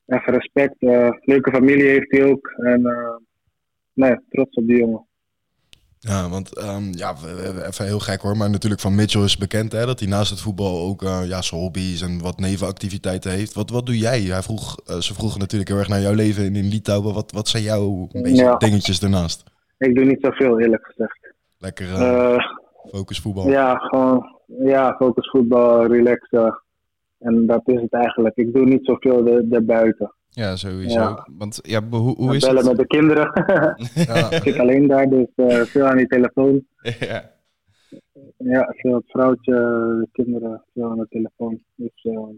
echt 0.07 0.27
respect. 0.29 0.75
leuke 1.21 1.51
familie 1.51 1.89
heeft 1.89 2.11
hij 2.11 2.25
ook. 2.25 2.49
En 2.57 2.83
nee, 3.93 4.17
trots 4.29 4.57
op 4.57 4.67
die 4.67 4.77
jongen. 4.79 5.08
Ja 6.01 6.29
want 6.29 6.57
ehm, 6.57 6.93
ja, 6.93 7.15
even 7.67 7.85
heel 7.85 7.99
gek 7.99 8.21
hoor, 8.21 8.37
maar 8.37 8.51
natuurlijk 8.51 8.81
van 8.81 8.95
Mitchell 8.95 9.23
is 9.23 9.37
bekend 9.37 9.73
hè, 9.73 9.87
dat 9.87 10.01
hij 10.01 10.09
naast 10.09 10.31
het 10.31 10.41
voetbal 10.41 10.81
ook 10.89 11.03
eh, 11.03 11.21
ja, 11.29 11.43
zijn 11.43 11.61
hobby's 11.61 12.03
en 12.03 12.21
wat 12.23 12.39
nevenactiviteiten 12.39 13.31
heeft. 13.31 13.55
Wat, 13.55 13.71
wat 13.71 13.87
doe 13.87 13.99
jij? 13.99 14.21
Hij 14.21 14.43
vroeg, 14.43 14.77
eh, 14.87 14.97
ze 14.97 15.15
vroegen 15.15 15.41
natuurlijk 15.41 15.71
heel 15.71 15.79
erg 15.79 15.89
naar 15.89 16.01
jouw 16.01 16.15
leven 16.15 16.45
in, 16.45 16.57
in 16.57 16.69
Litouwen. 16.69 17.15
Wat, 17.15 17.33
wat 17.33 17.49
zijn 17.49 17.63
jouw 17.63 18.09
een 18.13 18.23
beetje 18.23 18.43
Ja. 18.45 18.57
dingetjes 18.57 19.01
daarnaast? 19.01 19.45
Ik 19.79 19.95
doe 19.95 20.05
niet 20.05 20.19
zoveel, 20.21 20.61
eerlijk 20.61 20.87
gezegd. 20.87 21.35
Lekker 21.59 21.93
eh, 21.95 22.39
focus 22.91 23.21
voetbal. 23.21 23.49
ja, 23.51 23.75
gewoon 23.77 24.37
ja, 24.65 24.95
focus 24.99 25.31
voetbal, 25.31 25.87
relaxen. 25.87 26.63
En 27.19 27.47
dat 27.47 27.61
is 27.65 27.81
het 27.81 27.93
eigenlijk. 27.93 28.37
Ik 28.37 28.53
doe 28.53 28.65
niet 28.65 28.85
zoveel 28.85 29.49
daarbuiten. 29.49 30.13
Ja, 30.39 30.57
sowieso. 30.57 31.01
Ja. 31.01 31.27
Want 31.39 31.59
ja, 31.63 31.83
hoe, 31.91 32.17
hoe 32.17 32.37
is 32.37 32.47
Bellen 32.47 32.57
het? 32.57 32.67
met 32.67 32.77
de 32.77 32.87
kinderen. 32.87 33.31
Ja. 33.95 34.31
ik 34.31 34.43
zit 34.43 34.59
alleen 34.59 34.87
daar, 34.87 35.09
dus 35.09 35.27
eh, 35.35 35.61
veel 35.61 35.87
aan 35.87 35.97
die 35.97 36.07
telefoon. 36.07 36.65
ja. 37.01 37.31
Ja, 38.37 38.75
veel 38.77 38.95
het 38.95 39.05
vrouwtje, 39.07 39.53
de 39.53 40.09
kinderen, 40.13 40.63
veel 40.75 40.91
aan 40.91 40.99
de 40.99 41.07
telefoon. 41.09 41.61
Dus 41.75 41.93
eh, 42.03 42.29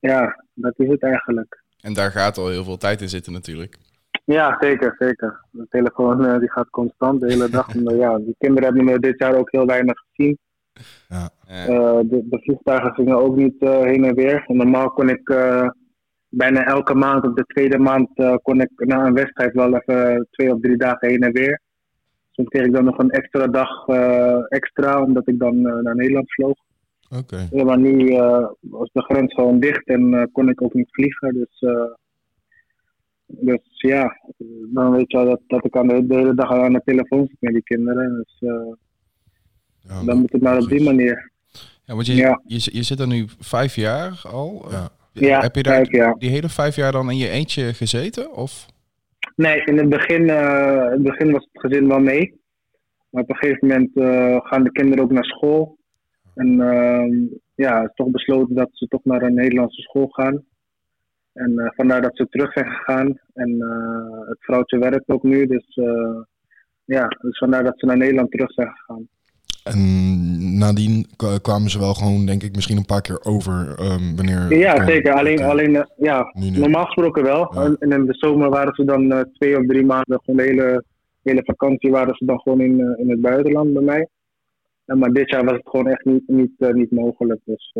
ja, 0.00 0.44
dat 0.54 0.74
is 0.76 0.88
het 0.88 1.02
eigenlijk. 1.02 1.62
En 1.80 1.92
daar 1.92 2.10
gaat 2.10 2.38
al 2.38 2.48
heel 2.48 2.64
veel 2.64 2.76
tijd 2.76 3.00
in 3.00 3.08
zitten 3.08 3.32
natuurlijk. 3.32 3.76
Ja, 4.24 4.56
zeker, 4.60 4.94
zeker. 4.98 5.44
De 5.50 5.66
telefoon 5.70 6.26
eh, 6.26 6.38
die 6.38 6.50
gaat 6.50 6.70
constant 6.70 7.20
de 7.20 7.32
hele 7.32 7.48
dag. 7.50 7.74
Ja, 8.04 8.18
die 8.18 8.34
kinderen 8.38 8.64
hebben 8.64 8.84
me 8.84 8.98
dit 8.98 9.18
jaar 9.18 9.34
ook 9.34 9.50
heel 9.50 9.66
weinig 9.66 10.04
gezien. 10.10 10.38
Ja. 11.08 11.30
De, 12.02 12.26
de 12.30 12.38
vliegtuigen 12.40 12.94
gingen 12.94 13.16
ook 13.16 13.36
niet 13.36 13.60
heen 13.60 14.04
en 14.04 14.14
weer. 14.14 14.44
En 14.46 14.56
normaal 14.56 14.90
kon 14.90 15.08
ik 15.08 15.28
bijna 16.36 16.64
elke 16.64 16.94
maand, 16.94 17.24
op 17.26 17.36
de 17.36 17.44
tweede 17.46 17.78
maand, 17.78 18.08
eh, 18.14 18.34
kon 18.42 18.60
ik 18.60 18.70
na 18.76 19.06
een 19.06 19.14
wedstrijd 19.14 19.52
wel 19.54 19.74
even 19.76 20.26
twee 20.30 20.52
of 20.54 20.60
drie 20.60 20.76
dagen 20.76 21.08
heen 21.08 21.20
en 21.22 21.32
weer. 21.32 21.60
Soms 22.30 22.48
kreeg 22.48 22.66
ik 22.66 22.72
dan 22.72 22.84
nog 22.84 22.98
een 22.98 23.10
extra 23.10 23.46
dag 23.46 23.86
eh, 23.86 24.38
extra, 24.48 25.02
omdat 25.02 25.28
ik 25.28 25.38
dan 25.38 25.66
eh, 25.66 25.74
naar 25.82 25.96
Nederland 25.96 26.32
vloog. 26.32 26.56
Oké. 27.18 27.48
Ja, 27.50 27.64
maar 27.64 27.78
nu 27.78 28.08
eh, 28.08 28.46
was 28.60 28.90
de 28.92 29.02
grens 29.02 29.34
gewoon 29.34 29.60
dicht 29.60 29.86
en 29.86 30.14
eh, 30.14 30.22
kon 30.32 30.48
ik 30.48 30.62
ook 30.62 30.74
niet 30.74 30.88
vliegen. 30.90 31.34
Dus, 31.34 31.70
eh, 31.70 31.92
dus 33.26 33.60
ja, 33.72 34.16
dan 34.72 34.90
weet 34.90 35.10
je 35.10 35.16
wel 35.16 35.26
dat, 35.26 35.40
dat 35.46 35.64
ik 35.64 35.76
aan 35.76 35.88
de, 35.88 36.06
de 36.06 36.14
hele 36.14 36.34
dag 36.34 36.50
aan 36.52 36.72
de 36.72 36.82
telefoon 36.84 37.26
zit 37.26 37.36
met 37.40 37.52
die 37.52 37.62
kinderen. 37.62 38.14
Dus 38.24 38.48
eh, 38.50 38.72
Ja, 39.88 40.04
dan 40.04 40.18
moet 40.18 40.32
het 40.32 40.42
maar 40.42 40.58
op 40.58 40.68
die 40.68 40.82
manier. 40.84 41.30
Ja, 41.84 41.94
want 41.94 42.06
je, 42.06 42.14
Ja. 42.14 42.40
je, 42.46 42.68
je 42.72 42.82
zit 42.82 43.00
er 43.00 43.06
nu 43.06 43.24
vijf 43.38 43.74
jaar 43.74 44.20
al. 44.32 44.66
Ja. 44.70 44.88
Ja, 45.14 45.40
Heb 45.40 45.54
je 45.54 45.62
daar 45.62 46.14
die 46.18 46.30
hele 46.30 46.48
vijf 46.48 46.76
jaar 46.76 46.92
dan 46.92 47.10
in 47.10 47.16
je 47.16 47.28
eentje 47.28 47.74
gezeten? 47.74 48.32
Of? 48.32 48.66
Nee, 49.36 49.64
in 49.64 49.78
het 49.78 49.88
begin, 49.88 50.28
eh, 50.28 50.84
in 50.84 50.90
het 50.90 51.02
begin 51.02 51.32
was 51.32 51.48
het 51.52 51.60
gezin 51.60 51.88
wel 51.88 52.00
mee. 52.00 52.40
Maar 53.10 53.22
op 53.22 53.30
een 53.30 53.36
gegeven 53.36 53.68
moment 53.68 53.96
eh, 53.96 54.36
gaan 54.42 54.64
de 54.64 54.72
kinderen 54.72 55.04
ook 55.04 55.10
naar 55.10 55.24
school. 55.24 55.78
En 56.34 56.60
ehm, 56.60 57.12
ja, 57.54 57.80
het 57.80 57.88
is 57.88 57.94
toch 57.94 58.10
besloten 58.10 58.54
dat 58.54 58.68
ze 58.72 58.86
toch 58.86 59.04
naar 59.04 59.22
een 59.22 59.34
Nederlandse 59.34 59.82
school 59.82 60.06
gaan. 60.06 60.44
En 61.32 61.58
eh, 61.58 61.70
vandaar 61.74 62.02
dat 62.02 62.16
ze 62.16 62.26
terug 62.28 62.52
zijn 62.52 62.70
gegaan. 62.70 63.18
En 63.34 63.50
het 64.28 64.38
vrouwtje 64.40 64.78
werkt 64.78 65.08
ook 65.08 65.22
nu, 65.22 65.46
dus 65.46 65.78
ja, 66.84 67.08
dus 67.08 67.38
vandaar 67.38 67.64
dat 67.64 67.78
ze 67.78 67.86
naar 67.86 67.96
Nederland 67.96 68.30
terug 68.30 68.52
zijn 68.52 68.68
gegaan. 68.68 69.08
En 69.64 70.58
nadien 70.58 71.06
kwamen 71.42 71.70
ze 71.70 71.78
wel 71.78 71.94
gewoon, 71.94 72.26
denk 72.26 72.42
ik, 72.42 72.54
misschien 72.54 72.76
een 72.76 72.84
paar 72.84 73.00
keer 73.00 73.24
over 73.24 73.74
ehm, 73.78 74.16
wanneer... 74.16 74.58
Ja, 74.58 74.86
zeker. 74.86 75.12
Alleen, 75.12 75.42
alleen 75.42 75.76
eh, 75.76 75.84
ja, 75.96 76.32
Nu 76.32 76.50
normaal 76.50 76.84
gesproken 76.84 77.22
wel. 77.22 77.54
Ja. 77.54 77.62
En, 77.62 77.76
en 77.78 77.92
in 77.92 78.06
de 78.06 78.14
zomer 78.14 78.50
waren 78.50 78.74
ze 78.74 78.84
dan 78.84 79.12
eh, 79.12 79.20
twee 79.20 79.58
of 79.58 79.66
drie 79.66 79.84
maanden, 79.84 80.20
gewoon 80.24 80.36
de 80.36 80.50
hele, 80.50 80.84
hele 81.22 81.42
vakantie 81.44 81.90
waren 81.90 82.14
ze 82.14 82.24
dan 82.24 82.40
gewoon 82.40 82.60
in, 82.60 82.80
eh, 82.80 83.00
in 83.04 83.10
het 83.10 83.20
buitenland 83.20 83.72
bij 83.72 83.82
mij. 83.82 84.08
En, 84.84 84.98
maar 84.98 85.10
dit 85.10 85.30
jaar 85.30 85.44
was 85.44 85.56
het 85.56 85.68
gewoon 85.68 85.88
echt 85.88 86.04
niet, 86.04 86.22
niet, 86.26 86.52
niet 86.58 86.90
mogelijk. 86.90 87.40
Dus 87.44 87.70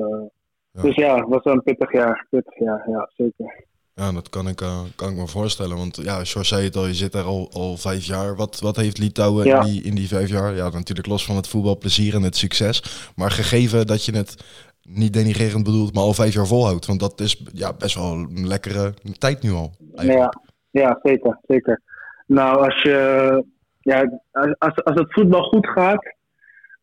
Ja. 0.73 0.83
dus 0.83 0.95
ja, 0.95 1.17
het 1.17 1.29
was 1.29 1.43
wel 1.43 1.55
een 1.55 1.63
pittig 1.63 1.93
jaar. 1.93 2.27
Pittig 2.31 2.59
jaar, 2.59 2.91
ja, 2.91 3.11
zeker. 3.17 3.65
Ja, 3.95 4.13
dat 4.13 4.29
kan 4.29 4.49
ik, 4.49 4.61
eh, 4.61 4.81
kan 4.97 5.11
ik 5.11 5.17
me 5.17 5.27
voorstellen. 5.27 5.77
Want 5.77 5.97
ja, 6.03 6.25
zoals 6.25 6.49
zei 6.49 6.65
het 6.65 6.77
al, 6.77 6.87
je 6.87 6.95
zit 6.95 7.13
daar 7.13 7.25
al, 7.25 7.51
al 7.53 7.77
vijf 7.77 8.05
jaar. 8.05 8.37
Wat, 8.37 8.61
wat 8.61 8.77
heeft 8.77 8.99
Litouwen 8.99 9.47
Ja. 9.47 9.59
in, 9.61 9.65
die, 9.65 9.83
in 9.83 9.95
die 9.95 10.09
vijf 10.09 10.29
jaar? 10.29 10.55
Ja, 10.55 10.69
natuurlijk 10.71 11.07
los 11.07 11.25
van 11.25 11.37
het 11.37 11.49
voetbalplezier 11.49 12.15
en 12.15 12.23
het 12.23 12.37
succes. 12.37 13.11
Maar 13.17 13.31
gegeven 13.31 13.87
dat 13.87 14.05
je 14.05 14.17
het 14.17 14.37
niet 14.83 15.13
denigrerend 15.13 15.65
bedoelt, 15.65 15.95
maar 15.95 16.03
al 16.03 16.15
vijf 16.15 16.35
jaar 16.35 16.47
volhoudt. 16.47 16.87
Want 16.87 17.01
dat 17.01 17.21
is 17.21 17.43
ja, 17.53 17.73
best 17.73 17.95
wel 17.95 18.13
een 18.13 18.47
lekkere 18.47 18.95
tijd 19.19 19.43
nu 19.43 19.51
al. 19.53 19.73
eigenlijk. 19.95 20.35
Ja, 20.71 20.81
ja, 20.83 20.99
zeker, 21.03 21.39
zeker. 21.47 21.81
Nou, 22.27 22.65
als 22.65 22.83
je, 22.83 23.45
ja, 23.81 24.21
als, 24.33 24.55
als, 24.59 24.85
als 24.85 25.01
het 25.01 25.13
voetbal 25.13 25.43
goed 25.43 25.67
gaat, 25.67 26.15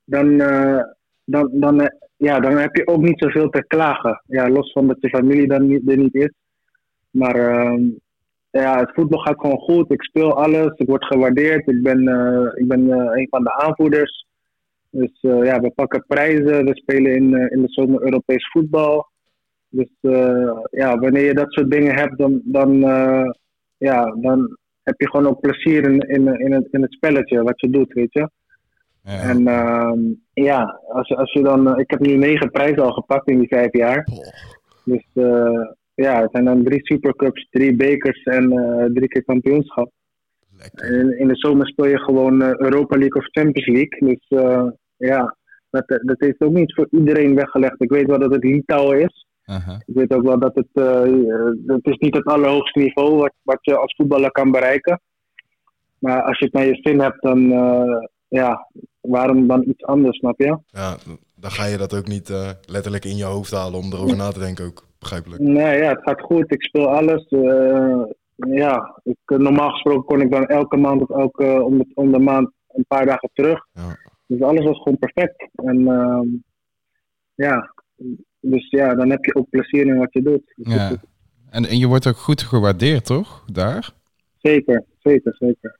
dan, 0.05 0.39
eh, 0.41 0.83
dan, 1.25 1.49
dan, 1.53 1.81
eh, 1.81 1.87
ja, 2.17 2.39
dan 2.39 2.57
heb 2.57 2.75
je 2.75 2.87
ook 2.87 3.01
niet 3.01 3.19
zoveel 3.19 3.49
te 3.49 3.63
klagen. 3.67 4.23
Ja, 4.27 4.49
los 4.49 4.71
van 4.71 4.87
dat 4.87 4.97
je 4.99 5.09
familie 5.09 5.47
dan 5.47 5.67
niet, 5.67 5.89
er 5.89 5.97
niet 5.97 6.15
is. 6.15 6.31
Maar 7.11 7.35
ehm, 7.35 7.83
ja, 8.49 8.79
het 8.79 8.91
voetbal 8.93 9.19
gaat 9.19 9.39
gewoon 9.39 9.59
goed. 9.59 9.91
Ik 9.91 10.03
speel 10.03 10.33
alles. 10.43 10.71
Ik 10.77 10.87
word 10.87 11.05
gewaardeerd. 11.05 11.67
Ik 11.67 11.81
ben, 11.83 12.07
eh, 12.07 12.51
ik 12.61 12.67
ben 12.67 12.91
eh, 12.91 13.19
een 13.19 13.27
van 13.29 13.43
de 13.43 13.53
aanvoerders. 13.53 14.25
Dus 14.89 15.17
eh, 15.21 15.43
ja, 15.43 15.59
we 15.59 15.71
pakken 15.71 16.03
prijzen. 16.07 16.65
We 16.65 16.75
spelen 16.75 17.15
in, 17.15 17.33
in 17.49 17.61
de 17.61 17.69
zomer 17.71 18.01
Europees 18.03 18.49
voetbal. 18.51 19.09
Dus 19.69 19.89
ja, 20.71 20.99
wanneer 20.99 21.25
je 21.25 21.33
dat 21.33 21.51
soort 21.53 21.71
dingen 21.71 21.95
hebt, 21.95 22.17
dan, 22.17 22.41
dan, 22.43 22.79
ja, 23.77 24.15
dan 24.21 24.57
heb 24.83 24.99
je 24.99 25.09
gewoon 25.09 25.27
ook 25.27 25.39
plezier 25.39 25.83
in, 25.83 25.99
in, 25.99 26.39
in, 26.39 26.51
het, 26.53 26.67
in 26.71 26.81
het 26.81 26.93
spelletje 26.93 27.43
wat 27.43 27.59
je 27.61 27.69
doet, 27.69 27.93
weet 27.93 28.13
je. 28.13 28.29
Ja. 29.03 29.21
En 29.21 29.47
ehm, 29.47 29.99
ja, 30.33 30.79
als, 30.87 31.07
je- 31.07 31.15
als 31.15 31.31
je 31.33 31.41
dan, 31.43 31.79
ik 31.79 31.91
heb 31.91 31.99
nu 31.99 32.15
negen 32.15 32.51
prijzen 32.51 32.83
al 32.83 32.91
gepakt 32.91 33.29
in 33.29 33.39
die 33.39 33.47
vijf 33.47 33.71
jaar. 33.73 34.07
Dus 34.85 35.05
eh, 35.13 35.61
ja, 36.01 36.21
het 36.21 36.31
zijn 36.31 36.45
dan 36.45 36.63
drie 36.63 36.79
supercups, 36.85 37.47
drie 37.49 37.75
bekers 37.75 38.23
en 38.23 38.51
eh, 38.51 38.85
drie 38.85 39.07
keer 39.07 39.23
kampioenschap. 39.23 39.91
Lekker. 40.57 40.99
En 40.99 41.19
in 41.19 41.27
de 41.27 41.35
zomer 41.35 41.67
speel 41.67 41.85
je 41.85 41.99
gewoon 41.99 42.41
eh, 42.41 42.55
Europa 42.57 42.97
League 42.97 43.21
of 43.21 43.29
Champions 43.31 43.67
League. 43.67 44.09
Dus 44.09 44.39
eh, 44.39 44.67
ja, 44.97 45.37
dat, 45.69 45.87
dat 45.87 46.19
heeft 46.19 46.41
ook 46.41 46.53
niet 46.53 46.73
voor 46.73 46.87
iedereen 46.91 47.35
weggelegd. 47.35 47.81
Ik 47.81 47.89
weet 47.89 48.07
wel 48.07 48.19
dat 48.19 48.33
het 48.33 48.43
Litouwen 48.43 48.99
is. 49.01 49.25
Ik 49.85 49.95
weet 49.95 50.13
ook 50.13 50.23
wel 50.23 50.39
dat 50.39 50.55
het, 50.55 50.67
het 51.65 51.85
is 51.85 51.97
niet 51.97 52.15
het 52.15 52.25
allerhoogste 52.25 52.79
niveau 52.79 53.15
wat, 53.15 53.33
wat 53.41 53.57
je 53.61 53.77
als 53.77 53.95
voetballer 53.95 54.31
kan 54.31 54.51
bereiken. 54.51 55.01
Maar 55.99 56.21
als 56.21 56.39
je 56.39 56.45
het 56.45 56.53
naar 56.53 56.65
je 56.65 56.79
zin 56.81 56.99
hebt, 56.99 57.21
dan 57.21 57.39
ja, 58.27 58.67
waarom 59.01 59.47
dan 59.47 59.63
iets 59.67 59.83
anders, 59.83 60.17
snap 60.17 60.39
je? 60.39 60.59
Ja, 60.67 60.97
dan 61.35 61.51
ga 61.51 61.65
je 61.65 61.77
dat 61.77 61.95
ook 61.95 62.07
niet 62.07 62.29
letterlijk 62.65 63.05
in 63.05 63.17
je 63.17 63.23
hoofd 63.23 63.51
halen 63.51 63.79
om 63.79 63.93
erover 63.93 64.17
na 64.17 64.31
te 64.31 64.39
denken 64.39 64.65
ook. 64.65 64.90
Begrijpelijk. 65.01 65.41
Nee, 65.41 65.77
ja, 65.77 65.89
het 65.89 66.01
gaat 66.03 66.21
goed. 66.21 66.51
Ik 66.53 66.63
speel 66.63 66.87
alles. 66.89 67.25
eh, 67.27 68.01
ja, 68.35 68.99
ik, 69.03 69.17
normaal 69.25 69.69
gesproken 69.69 70.03
kon 70.05 70.21
ik 70.21 70.31
dan 70.31 70.45
elke 70.45 70.77
maand 70.77 71.01
of 71.01 71.09
elke 71.09 71.61
om 71.63 71.77
de, 71.77 71.85
om 71.93 72.11
de 72.11 72.19
maand 72.19 72.49
een 72.67 72.85
paar 72.87 73.05
dagen 73.05 73.29
terug. 73.33 73.65
Ja. 73.73 73.97
Dus 74.27 74.41
alles 74.41 74.65
was 74.65 74.77
gewoon 74.77 74.97
perfect. 74.97 75.47
En 75.55 75.87
ehm, 75.87 76.27
ja, 77.35 77.73
dus 78.39 78.69
ja, 78.69 78.95
dan 78.95 79.09
heb 79.09 79.25
je 79.25 79.35
ook 79.35 79.49
plezier 79.49 79.85
in 79.85 79.97
wat 79.97 80.13
je 80.13 80.21
doet. 80.21 80.53
Dus 80.55 80.73
Ja. 80.73 80.89
is- 80.89 80.95
En, 81.49 81.65
en 81.65 81.77
je 81.77 81.87
wordt 81.87 82.07
ook 82.07 82.17
goed 82.17 82.41
gewaardeerd, 82.41 83.05
toch? 83.05 83.43
Daar? 83.51 83.89
Zeker, 84.41 84.83
zeker, 84.99 85.35
zeker. 85.39 85.79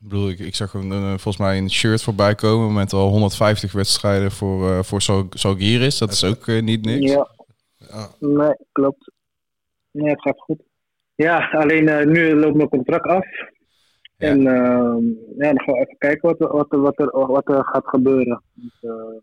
Ik 0.00 0.10
bedoel, 0.10 0.28
ik, 0.28 0.38
ik 0.38 0.54
zag 0.54 0.74
eh, 0.74 1.08
volgens 1.08 1.36
mij 1.36 1.58
een 1.58 1.70
shirt 1.70 2.02
voorbij 2.02 2.34
komen 2.34 2.72
met 2.72 2.92
al 2.92 3.08
150 3.08 3.72
wedstrijden 3.72 4.30
voor, 4.30 4.70
eh 4.70 4.82
voor 4.82 5.02
Zalgiris. 5.30 5.98
Dat 5.98 6.12
is 6.12 6.24
ook 6.24 6.46
eh, 6.46 6.62
niet 6.62 6.84
niks. 6.84 7.12
Ja, 7.12 7.28
Ja. 7.94 8.06
nee, 8.28 8.54
klopt. 8.72 9.12
Nee, 9.90 10.10
het 10.10 10.22
gaat 10.22 10.40
goed. 10.40 10.62
Ja, 11.14 11.48
alleen 11.50 11.88
eh, 11.88 12.06
nu 12.06 12.34
loopt 12.34 12.56
mijn 12.56 12.68
contract 12.68 13.06
af. 13.06 13.26
Ja. 14.16 14.28
En 14.28 14.46
ehm, 14.46 15.04
ja, 15.38 15.52
dan 15.52 15.60
gaan 15.60 15.74
we 15.74 15.80
even 15.80 15.98
kijken 15.98 16.28
wat, 16.28 16.40
er- 16.40 16.52
wat, 16.56 16.72
er- 16.72 16.80
wat, 16.80 16.98
er, 16.98 17.26
wat 17.26 17.48
er 17.48 17.64
gaat 17.64 17.88
gebeuren. 17.88 18.42
Dus, 18.54 18.78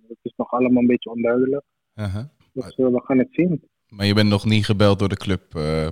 het 0.08 0.18
is 0.22 0.34
nog 0.38 0.52
allemaal 0.52 0.82
een 0.82 0.88
beetje 0.88 1.10
onduidelijk. 1.12 1.64
Aha. 1.96 2.30
Dus 2.54 2.76
eh, 2.76 2.86
we 2.86 3.02
gaan 3.04 3.18
het 3.18 3.28
zien. 3.32 3.62
Maar 3.90 4.06
je 4.06 4.14
bent 4.14 4.30
nog 4.30 4.46
niet 4.46 4.66
gebeld 4.66 5.00
door 5.00 5.10
de 5.10 5.18
club, 5.18 5.42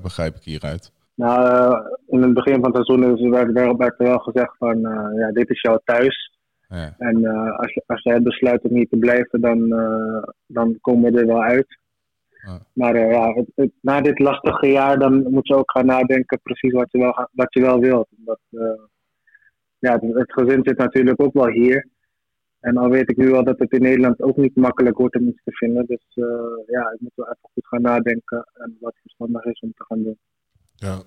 begrijp 0.01 0.35
ik 0.35 0.43
hieruit. 0.43 0.91
Nou, 1.15 1.75
in 2.07 2.21
het 2.21 2.33
begin 2.33 2.53
van 2.63 2.75
het 2.75 2.85
seizoen 2.85 3.17
is- 3.17 3.29
werd, 3.29 3.51
werd, 3.51 3.77
werd 3.77 3.99
er 3.99 4.05
wel 4.07 4.17
gezegd 4.19 4.57
van, 4.57 4.79
ja, 5.15 5.31
dit 5.31 5.49
is 5.49 5.61
jouw 5.61 5.79
thuis. 5.83 6.37
Ja. 6.67 6.95
En 6.97 7.25
als, 7.57 7.81
als 7.85 8.01
jij 8.03 8.21
besluit 8.21 8.61
om 8.61 8.75
hier 8.75 8.87
te 8.89 8.97
blijven, 8.97 9.41
dan, 9.41 9.69
dan 10.45 10.77
komen 10.81 11.11
we 11.13 11.19
er 11.19 11.27
wel 11.27 11.43
uit. 11.43 11.77
Maar 12.73 12.95
eh, 12.95 13.11
ja, 13.11 13.33
het, 13.33 13.51
het- 13.55 13.71
na 13.81 14.01
dit 14.01 14.19
lastige 14.19 14.67
jaar, 14.67 14.99
dan 14.99 15.23
moet 15.31 15.47
je 15.47 15.55
ook 15.55 15.71
gaan 15.71 15.85
nadenken 15.85 16.39
precies 16.43 16.71
wat 16.71 16.91
je 16.91 16.97
wel, 16.97 17.27
wat 17.31 17.53
je 17.53 17.61
wel 17.61 17.79
wilt. 17.79 18.07
Omdat, 18.17 18.39
eh, 18.49 18.81
ja, 19.79 19.91
het, 19.91 20.01
het 20.15 20.33
gezin 20.33 20.59
zit 20.63 20.77
natuurlijk 20.77 21.21
ook 21.21 21.33
wel 21.33 21.47
hier. 21.47 21.87
En 22.59 22.77
al 22.77 22.89
weet 22.89 23.09
ik 23.09 23.17
nu 23.17 23.29
wel 23.29 23.43
dat 23.43 23.59
het 23.59 23.71
in 23.71 23.81
Nederland 23.81 24.21
ook 24.21 24.37
niet 24.37 24.55
makkelijk 24.55 24.97
wordt 24.97 25.15
om 25.15 25.27
iets 25.27 25.43
te 25.43 25.51
vinden. 25.51 25.85
Dus 25.85 26.05
eh, 26.13 26.25
ja, 26.67 26.91
ik 26.91 26.99
moet 26.99 27.11
wel 27.15 27.25
even 27.25 27.49
goed 27.53 27.67
gaan 27.67 27.81
nadenken 27.81 28.47
en 28.53 28.77
wat 28.79 28.95
verstandig 29.01 29.45
is 29.45 29.59
om 29.59 29.71
te 29.75 29.85
gaan 29.87 30.03
doen. 30.03 30.17
Ja, 30.75 31.01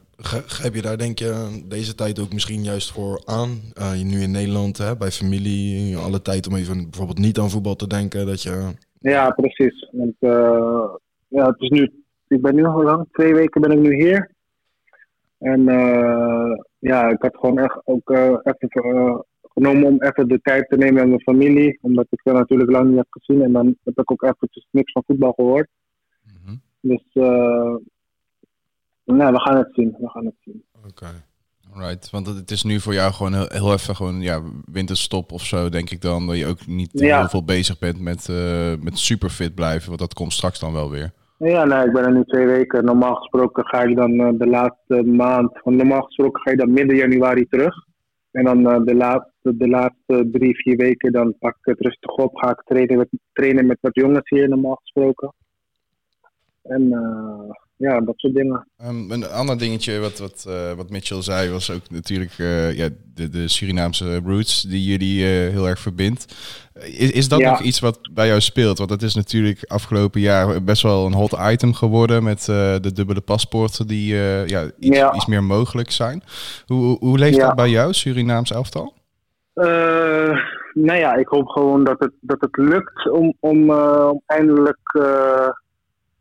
grijp 0.47 0.75
je 0.75 0.83
daar 0.83 0.99
denk 0.99 1.18
je 1.18 1.62
deze 1.68 1.95
tijd 1.95 2.21
ook 2.21 2.33
misschien 2.33 2.62
juist 2.62 2.92
voor 2.92 3.23
aan? 3.25 3.49
Je 3.99 4.05
nu 4.05 4.21
in 4.21 4.31
Nederland, 4.31 4.79
hè, 4.79 4.97
bij 4.97 5.11
familie, 5.11 5.97
alle 5.97 6.23
tijd 6.23 6.47
om 6.47 6.55
even 6.55 6.83
bijvoorbeeld 6.83 7.18
niet 7.18 7.38
aan 7.38 7.51
voetbal 7.51 7.75
te 7.77 7.87
denken. 7.87 8.27
Dat 8.27 8.42
je, 8.42 8.73
Ja, 8.99 9.31
precies. 9.31 9.88
Want 9.92 10.14
ja, 11.33 11.47
het 11.47 11.61
is 11.61 11.68
nu, 11.68 12.05
ik 12.29 12.42
ben 12.42 12.55
nu 12.55 12.64
al 12.64 12.83
lang, 12.83 13.07
twee 13.12 13.35
weken 13.35 13.61
ben 13.61 13.71
ik 13.71 13.79
nu 13.79 13.95
hier. 13.95 14.31
En 15.42 15.68
eh, 15.68 16.57
ja, 16.79 17.09
ik 17.09 17.23
had 17.23 17.37
gewoon 17.37 17.59
echt 17.59 17.81
ook 17.85 18.11
eh, 18.11 18.37
even 18.42 18.68
eh, 18.68 19.18
genomen 19.42 19.87
om 19.87 20.03
even 20.03 20.29
de 20.29 20.40
tijd 20.42 20.68
te 20.68 20.77
nemen 20.77 20.95
met 20.95 21.07
mijn 21.07 21.21
familie. 21.21 21.79
Omdat 21.81 22.07
ik 22.11 22.21
ze 22.25 22.33
natuurlijk 22.33 22.71
lang 22.71 22.88
niet 22.88 22.97
heb 22.97 23.07
gezien. 23.11 23.42
En 23.42 23.53
dan 23.53 23.77
heb 23.85 23.99
ik 23.99 24.11
ook 24.11 24.23
eventjes 24.23 24.66
niks 24.71 24.92
van 24.92 25.03
voetbal 25.07 25.33
gehoord. 25.33 25.68
Mhm. 26.25 26.57
Dus 26.81 27.03
eh 27.12 27.75
nou, 29.05 29.33
we 29.33 29.40
gaan 29.40 29.57
het 29.57 29.68
zien. 29.73 29.97
We 29.99 30.09
gaan 30.09 30.25
het 30.25 30.35
zien. 30.45 30.64
Oké. 30.88 31.25
Alright, 31.73 32.11
want 32.11 32.27
het 32.27 32.51
is 32.51 32.62
nu 32.62 32.81
voor 32.81 32.95
jou 32.95 33.12
gewoon 33.12 33.35
heel, 33.35 33.47
heel 33.49 33.73
even 33.73 33.97
gewoon 33.97 34.21
ja, 34.21 34.42
winterstop 34.64 35.33
of 35.33 35.45
zo, 35.45 35.68
denk 35.68 35.90
ik 35.90 36.01
dan. 36.01 36.27
Dat 36.27 36.37
je 36.37 36.47
ook 36.47 36.66
niet 36.66 36.90
Ja. 36.92 37.18
heel 37.18 37.29
veel 37.29 37.45
bezig 37.45 37.79
bent 37.79 38.01
met, 38.01 38.29
met 38.83 38.99
superfit 38.99 39.55
blijven, 39.55 39.88
want 39.88 40.01
dat 40.01 40.14
komt 40.14 40.33
straks 40.33 40.61
dan 40.61 40.73
wel 40.73 40.90
weer. 40.90 41.12
Ja, 41.45 41.65
nee, 41.65 41.87
ik 41.87 41.93
ben 41.93 42.05
er 42.05 42.13
nu 42.13 42.25
twee 42.25 42.47
weken. 42.47 42.85
Normaal 42.85 43.15
gesproken 43.15 43.67
ga 43.67 43.83
ik 43.83 43.97
dan 43.97 44.21
eh, 44.21 44.29
de 44.39 44.47
laatste 44.47 45.03
maand, 45.03 45.61
want 45.63 45.77
normaal 45.77 46.03
gesproken 46.03 46.43
ga 46.43 46.51
je 46.51 46.57
dan 46.57 46.73
midden 46.73 46.97
januari 46.97 47.47
terug. 47.47 47.75
En 48.31 48.45
dan 48.45 48.69
eh, 48.69 48.85
de, 48.85 48.95
laatste, 48.95 49.57
de 49.57 49.69
laatste 49.69 50.29
drie, 50.33 50.57
vier 50.57 50.77
weken, 50.77 51.13
dan 51.13 51.35
pak 51.39 51.57
ik 51.57 51.65
het 51.65 51.81
rustig 51.81 52.11
op. 52.11 52.37
Ga 52.37 52.51
ik 52.51 52.63
trainen 52.65 52.97
met, 52.97 53.09
trainen 53.33 53.67
met 53.67 53.79
wat 53.81 53.95
jongens 53.95 54.29
hier, 54.29 54.49
normaal 54.49 54.75
gesproken. 54.75 55.33
En 56.63 56.93
eh, 56.93 57.51
ja, 57.77 58.01
dat 58.01 58.15
soort 58.17 58.35
dingen. 58.35 58.67
Ehm, 58.77 59.11
een 59.11 59.27
ander 59.29 59.59
dingetje 59.59 59.99
wat, 59.99 60.19
wat, 60.19 60.45
eh, 60.49 60.73
wat 60.73 60.91
Mitchell 60.91 61.23
zei 61.23 61.51
was 61.51 61.71
ook 61.71 61.91
natuurlijk 61.91 62.33
eh, 62.39 62.77
ja, 62.77 62.89
de, 63.15 63.29
de 63.29 63.49
Surinaamse 63.49 64.21
roots 64.25 64.63
die 64.63 64.85
jullie 64.85 65.23
eh, 65.25 65.51
heel 65.51 65.69
erg 65.69 65.79
verbindt. 65.79 66.35
Is, 66.75 67.11
is 67.11 67.29
dat 67.29 67.39
Ja. 67.41 67.51
nog 67.51 67.61
iets 67.61 67.81
wat 67.81 67.99
bij 68.13 68.27
jou 68.27 68.41
speelt? 68.41 68.79
Want 68.79 68.91
het 68.91 69.03
is 69.03 69.15
natuurlijk 69.15 69.65
afgelopen 69.67 70.21
jaar 70.21 70.63
best 70.65 70.83
wel 70.83 71.07
een 71.07 71.13
hot 71.13 71.37
item 71.41 71.75
geworden 71.75 72.23
met 72.23 72.45
de 72.45 72.91
dubbele 72.95 73.21
paspoorten 73.21 73.87
die 73.87 74.15
ja, 74.15 74.65
iets, 74.79 74.97
Ja. 74.97 75.15
iets 75.15 75.27
meer 75.27 75.45
mogelijk 75.45 75.91
zijn. 75.91 76.23
Hoe, 76.67 76.99
hoe- 76.99 77.19
leeft 77.19 77.39
dat 77.41 77.55
bij 77.55 77.69
jou, 77.71 77.93
Surinaams 77.93 78.53
elftal? 78.53 78.95
Nou 80.75 80.99
ja, 80.99 81.15
ik 81.15 81.29
hoop 81.29 81.47
gewoon 81.49 81.85
dat 81.85 81.99
het, 81.99 82.13
dat 82.21 82.41
het 82.41 82.57
lukt 82.57 83.11
om, 83.11 83.35
om, 83.41 83.71
om 83.73 84.23
eindelijk. 84.27 84.79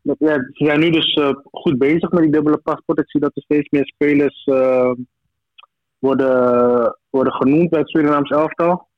Eh, 0.04 0.14
ja, 0.18 0.34
ze 0.34 0.66
zijn 0.66 0.80
nu 0.80 0.90
dus 0.90 1.14
eh, 1.14 1.32
goed 1.52 1.78
bezig 1.78 2.12
met 2.12 2.22
die 2.22 2.32
dubbele 2.32 2.58
paspoort. 2.58 3.00
Ik 3.00 3.10
zie 3.10 3.20
dat 3.22 3.36
er 3.36 3.42
steeds 3.42 3.70
meer 3.70 3.86
spelers 3.86 4.44
eh, 4.44 4.92
worden, 6.00 6.98
worden 7.10 7.34
genoemd 7.34 7.70
bij 7.70 7.80
het 7.80 7.90
Surinaams 7.90 8.30
elftal. 8.30 8.90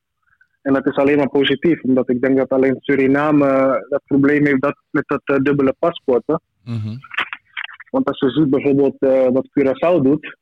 En 0.64 0.74
dat 0.74 0.86
is 0.88 0.96
alleen 0.96 1.18
maar 1.18 1.30
positief, 1.30 1.84
omdat 1.84 2.10
ik 2.10 2.22
denk 2.22 2.38
dat 2.38 2.50
alleen 2.50 2.78
Suriname 2.80 3.46
dat 3.90 4.02
probleem 4.06 4.46
heeft 4.46 4.62
dat, 4.62 4.76
met 4.90 5.04
dat 5.08 5.22
eh, 5.24 5.36
dubbele 5.36 5.76
paspoort. 5.80 6.24
hè. 6.26 6.36
Mhm. 6.64 6.98
Want 7.90 8.08
als 8.08 8.20
je 8.20 8.30
ziet 8.30 8.50
bijvoorbeeld 8.50 8.96
eh, 9.00 9.28
wat 9.28 9.48
Curaçao 9.60 10.02
doet, 10.02 10.38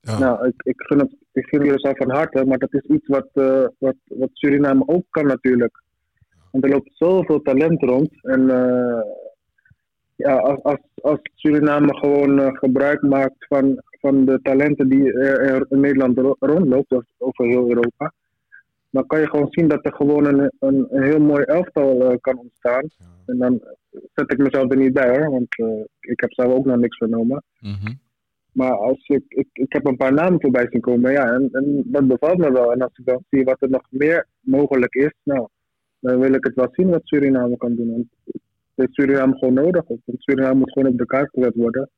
Ja. 0.00 0.18
Nou, 0.18 0.46
ik, 0.46 0.62
ik 0.62 0.74
gun 0.76 0.98
het, 0.98 1.14
ik 1.32 1.50
jullie 1.50 1.78
zelf 1.78 1.96
van 1.96 2.10
harte, 2.10 2.44
maar 2.44 2.58
dat 2.58 2.74
is 2.74 2.82
iets 2.82 3.06
wat, 3.06 3.28
eh, 3.32 3.64
wat, 3.78 3.96
wat 4.04 4.30
Suriname 4.32 4.82
ook 4.86 5.04
kan 5.10 5.26
natuurlijk. 5.26 5.82
Want 6.50 6.64
er 6.64 6.70
loopt 6.70 6.90
zoveel 6.94 7.42
talent 7.42 7.82
rond. 7.82 8.10
En 8.22 8.50
eh, 8.50 9.00
ja, 10.20 10.36
als, 10.36 10.62
als, 10.62 10.78
als 10.94 11.18
Suriname 11.34 11.96
gewoon 11.96 12.40
eh, 12.40 12.48
gebruik 12.52 13.02
maakt 13.02 13.46
van, 13.48 13.82
van 13.90 14.24
de 14.24 14.40
talenten 14.42 14.88
die 14.88 15.12
er, 15.12 15.66
in 15.68 15.80
Nederland 15.80 16.18
ro- 16.18 16.36
rondloopt, 16.38 16.92
of 16.92 17.04
over 17.18 17.46
heel 17.46 17.68
Europa, 17.68 18.12
dan 18.90 19.06
kan 19.06 19.20
je 19.20 19.28
gewoon 19.28 19.46
zien 19.50 19.68
dat 19.68 19.84
er 19.84 19.94
gewoon 19.94 20.24
een, 20.24 20.50
een, 20.58 20.86
een 20.90 21.02
heel 21.02 21.20
mooi 21.20 21.42
elftal 21.42 22.10
eh, 22.10 22.16
kan 22.20 22.38
ontstaan. 22.38 22.84
En 23.26 23.38
dan 23.38 23.60
zet 24.14 24.32
ik 24.32 24.38
mezelf 24.38 24.70
er 24.70 24.76
niet 24.76 24.92
bij 24.92 25.18
hoor, 25.18 25.30
want 25.30 25.58
eh, 25.58 25.84
ik 26.00 26.20
heb 26.20 26.32
zelf 26.32 26.52
ook 26.52 26.64
nog 26.64 26.76
niks 26.76 26.96
vernomen. 26.96 27.42
Mhm. 27.60 27.92
Maar 28.52 28.72
als 28.72 29.08
ik, 29.08 29.24
ik, 29.28 29.48
ik 29.52 29.72
heb 29.72 29.86
een 29.86 29.96
paar 29.96 30.12
namen 30.12 30.40
voorbij 30.40 30.66
zien 30.70 30.80
komen, 30.80 31.12
ja, 31.12 31.32
en, 31.32 31.48
en 31.52 31.82
dat 31.84 32.06
bevalt 32.06 32.38
me 32.38 32.52
wel. 32.52 32.72
En 32.72 32.80
als 32.80 32.98
ik 32.98 33.04
dan 33.04 33.24
zie 33.30 33.44
wat 33.44 33.62
er 33.62 33.70
nog 33.70 33.82
meer 33.90 34.26
mogelijk 34.40 34.94
is, 34.94 35.12
nou, 35.22 35.48
dan 36.00 36.18
wil 36.18 36.34
ik 36.34 36.44
het 36.44 36.54
wel 36.54 36.68
zien 36.72 36.90
wat 36.90 37.00
Suriname 37.04 37.56
kan 37.56 37.74
doen. 37.74 37.90
Want 37.90 38.06
heeft 38.80 38.94
Suriname 38.94 39.38
gewoon 39.38 39.54
nodig. 39.54 39.84
Want 39.86 40.00
Suriname 40.18 40.54
moet 40.54 40.72
gewoon 40.72 40.92
op 40.92 40.98
de 40.98 41.06
kaart 41.06 41.30
gezet 41.30 41.54
worden. 41.54 41.90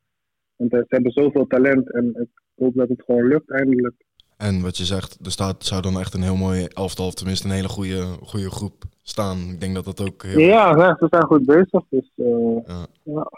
Want 0.57 0.71
ze 0.71 0.85
hebben 0.89 1.13
zoveel 1.13 1.47
talent 1.47 1.93
en 1.93 2.09
ik 2.09 2.29
hoop 2.55 2.75
dat 2.75 2.89
het 2.89 3.03
gewoon 3.03 3.29
lukt 3.29 3.51
eindelijk. 3.51 3.95
En 4.37 4.63
wat 4.63 4.77
je 4.77 4.85
zegt, 4.85 5.19
er 5.25 5.31
staat, 5.31 5.65
zou 5.65 5.83
dan 5.83 5.99
echt 5.99 6.15
een 6.15 6.23
heel 6.23 6.37
mooi 6.37 6.67
elftal, 6.67 7.07
of 7.07 7.15
tenminste 7.15 7.47
een 7.47 7.55
hele 7.55 7.69
goede, 7.69 8.03
goede 8.23 8.51
groep 8.51 8.85
staan. 9.03 9.39
Ik 9.53 9.61
denk 9.61 9.75
dat 9.75 9.85
dat 9.85 10.01
ook 10.01 10.23
heel... 10.23 10.39
Ja, 10.39 10.77
ja, 10.77 10.97
ze 10.99 11.07
zijn 11.11 11.25
goed 11.25 11.47
bezig. 11.47 11.83
Dus 11.89 12.11
eh, 12.17 12.67
Ja. 12.67 12.87
ja. 13.05 13.31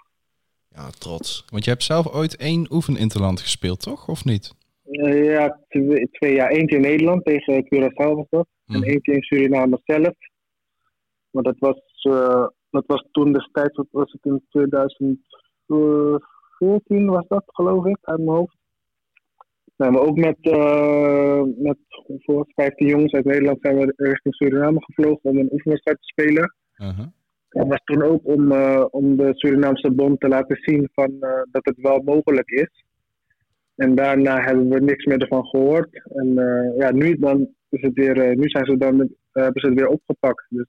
Ja, 0.74 0.90
trots. 0.98 1.44
Want 1.50 1.64
je 1.64 1.70
hebt 1.70 1.82
zelf 1.82 2.14
ooit 2.14 2.36
één 2.36 2.66
oefeninterland 2.70 3.40
gespeeld, 3.40 3.80
toch? 3.80 4.08
Of 4.08 4.24
niet? 4.24 4.54
Eh, 4.84 5.24
ja, 5.24 5.60
twee, 5.68 6.08
twee 6.10 6.34
jaar. 6.34 6.50
Eentje 6.50 6.76
in 6.76 6.82
Nederland 6.82 7.24
tegen 7.24 7.64
Curaçao 7.64 8.14
was 8.14 8.26
dat. 8.30 8.46
En 8.66 8.82
eentje 8.82 9.12
in 9.12 9.22
Suriname 9.22 9.80
zelf. 9.84 10.14
Maar 11.30 11.42
dat 11.42 11.58
was, 11.58 11.76
eh, 12.02 12.46
dat 12.74 12.86
was 12.86 13.06
toen 13.12 13.32
destijds, 13.32 13.76
wat 13.76 13.86
was 13.90 14.12
het 14.12 14.24
in 14.24 14.44
2014 14.48 17.06
was 17.06 17.26
dat, 17.28 17.44
geloof 17.46 17.86
ik, 17.86 17.98
uit 18.00 18.18
mijn 18.18 18.36
hoofd. 18.36 18.56
Nee, 19.76 19.90
maar 19.90 20.00
ook 20.00 20.16
met, 20.16 20.36
eh 20.40 21.42
met 21.56 21.76
voor 22.06 22.46
15 22.54 22.86
jongens 22.86 23.12
uit 23.12 23.24
Nederland 23.24 23.58
zijn 23.60 23.76
we 23.76 23.92
richting 23.96 24.34
Suriname 24.34 24.84
gevlogen 24.84 25.30
om 25.30 25.38
een 25.38 25.52
oefenwedstrijd 25.52 25.98
te 25.98 26.06
spelen. 26.06 26.54
Uh-huh. 26.76 27.06
Dat 27.48 27.68
was 27.68 27.80
toen 27.84 28.02
ook 28.02 28.26
om, 28.26 28.52
eh, 28.52 28.84
om 28.90 29.16
de 29.16 29.30
Surinaamse 29.34 29.90
bond 29.90 30.20
te 30.20 30.28
laten 30.28 30.56
zien 30.60 30.88
van, 30.94 31.16
eh, 31.20 31.42
dat 31.50 31.64
het 31.64 31.76
wel 31.76 32.02
mogelijk 32.02 32.50
is. 32.50 32.84
En 33.76 33.94
daarna 33.94 34.40
hebben 34.40 34.68
we 34.68 34.80
niks 34.80 35.04
meer 35.04 35.18
ervan 35.18 35.46
gehoord. 35.46 36.02
En 36.04 36.34
ja, 36.78 36.92
nu, 36.92 37.18
dan 37.18 37.48
is 37.68 37.80
het 37.80 37.92
weer, 37.92 38.36
nu 38.36 38.48
zijn 38.48 38.64
ze 38.64 38.76
dan, 38.76 39.10
hebben 39.32 39.62
ze 39.62 39.68
het 39.68 39.78
weer 39.78 39.88
opgepakt. 39.88 40.46
Dus 40.48 40.68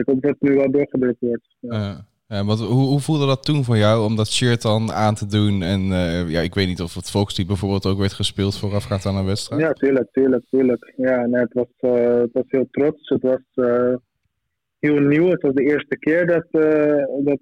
ik 0.00 0.06
hoop 0.06 0.22
dat 0.22 0.30
het 0.30 0.48
nu 0.48 0.56
wel 0.56 0.70
doorgedrukt 0.70 1.20
wordt. 1.20 1.56
Ja. 1.60 2.06
Ja, 2.28 2.44
wat, 2.44 2.60
hoe, 2.60 2.86
hoe 2.86 3.00
voelde 3.00 3.26
dat 3.26 3.44
toen 3.44 3.64
voor 3.64 3.76
jou 3.76 4.04
om 4.04 4.16
dat 4.16 4.28
shirt 4.28 4.62
dan 4.62 4.92
aan 4.92 5.14
te 5.14 5.26
doen? 5.26 5.62
En 5.62 5.80
eh, 5.80 6.28
ja, 6.28 6.40
ik 6.40 6.54
weet 6.54 6.66
niet 6.66 6.80
of 6.80 6.94
het 6.94 7.10
volkslied 7.10 7.46
bijvoorbeeld 7.46 7.86
ook 7.86 7.98
werd 7.98 8.12
gespeeld 8.12 8.58
voorafgaand 8.58 9.06
aan 9.06 9.16
een 9.16 9.24
wedstrijd. 9.24 9.60
Ja, 9.60 9.72
tuurlijk, 9.72 10.08
tuurlijk, 10.12 10.44
tuurlijk. 10.50 10.92
Ja, 10.96 11.26
nee, 11.26 11.40
het, 11.40 11.52
was, 11.52 11.66
eh, 11.78 12.18
het 12.18 12.32
was 12.32 12.44
heel 12.46 12.68
trots. 12.70 13.08
Het 13.08 13.22
was 13.22 13.66
eh, 13.66 13.94
heel 14.78 14.98
nieuw. 14.98 15.28
Het 15.28 15.42
was 15.42 15.54
de 15.54 15.64
eerste 15.64 15.98
keer 15.98 16.26
dat, 16.26 16.46
dat 17.24 17.40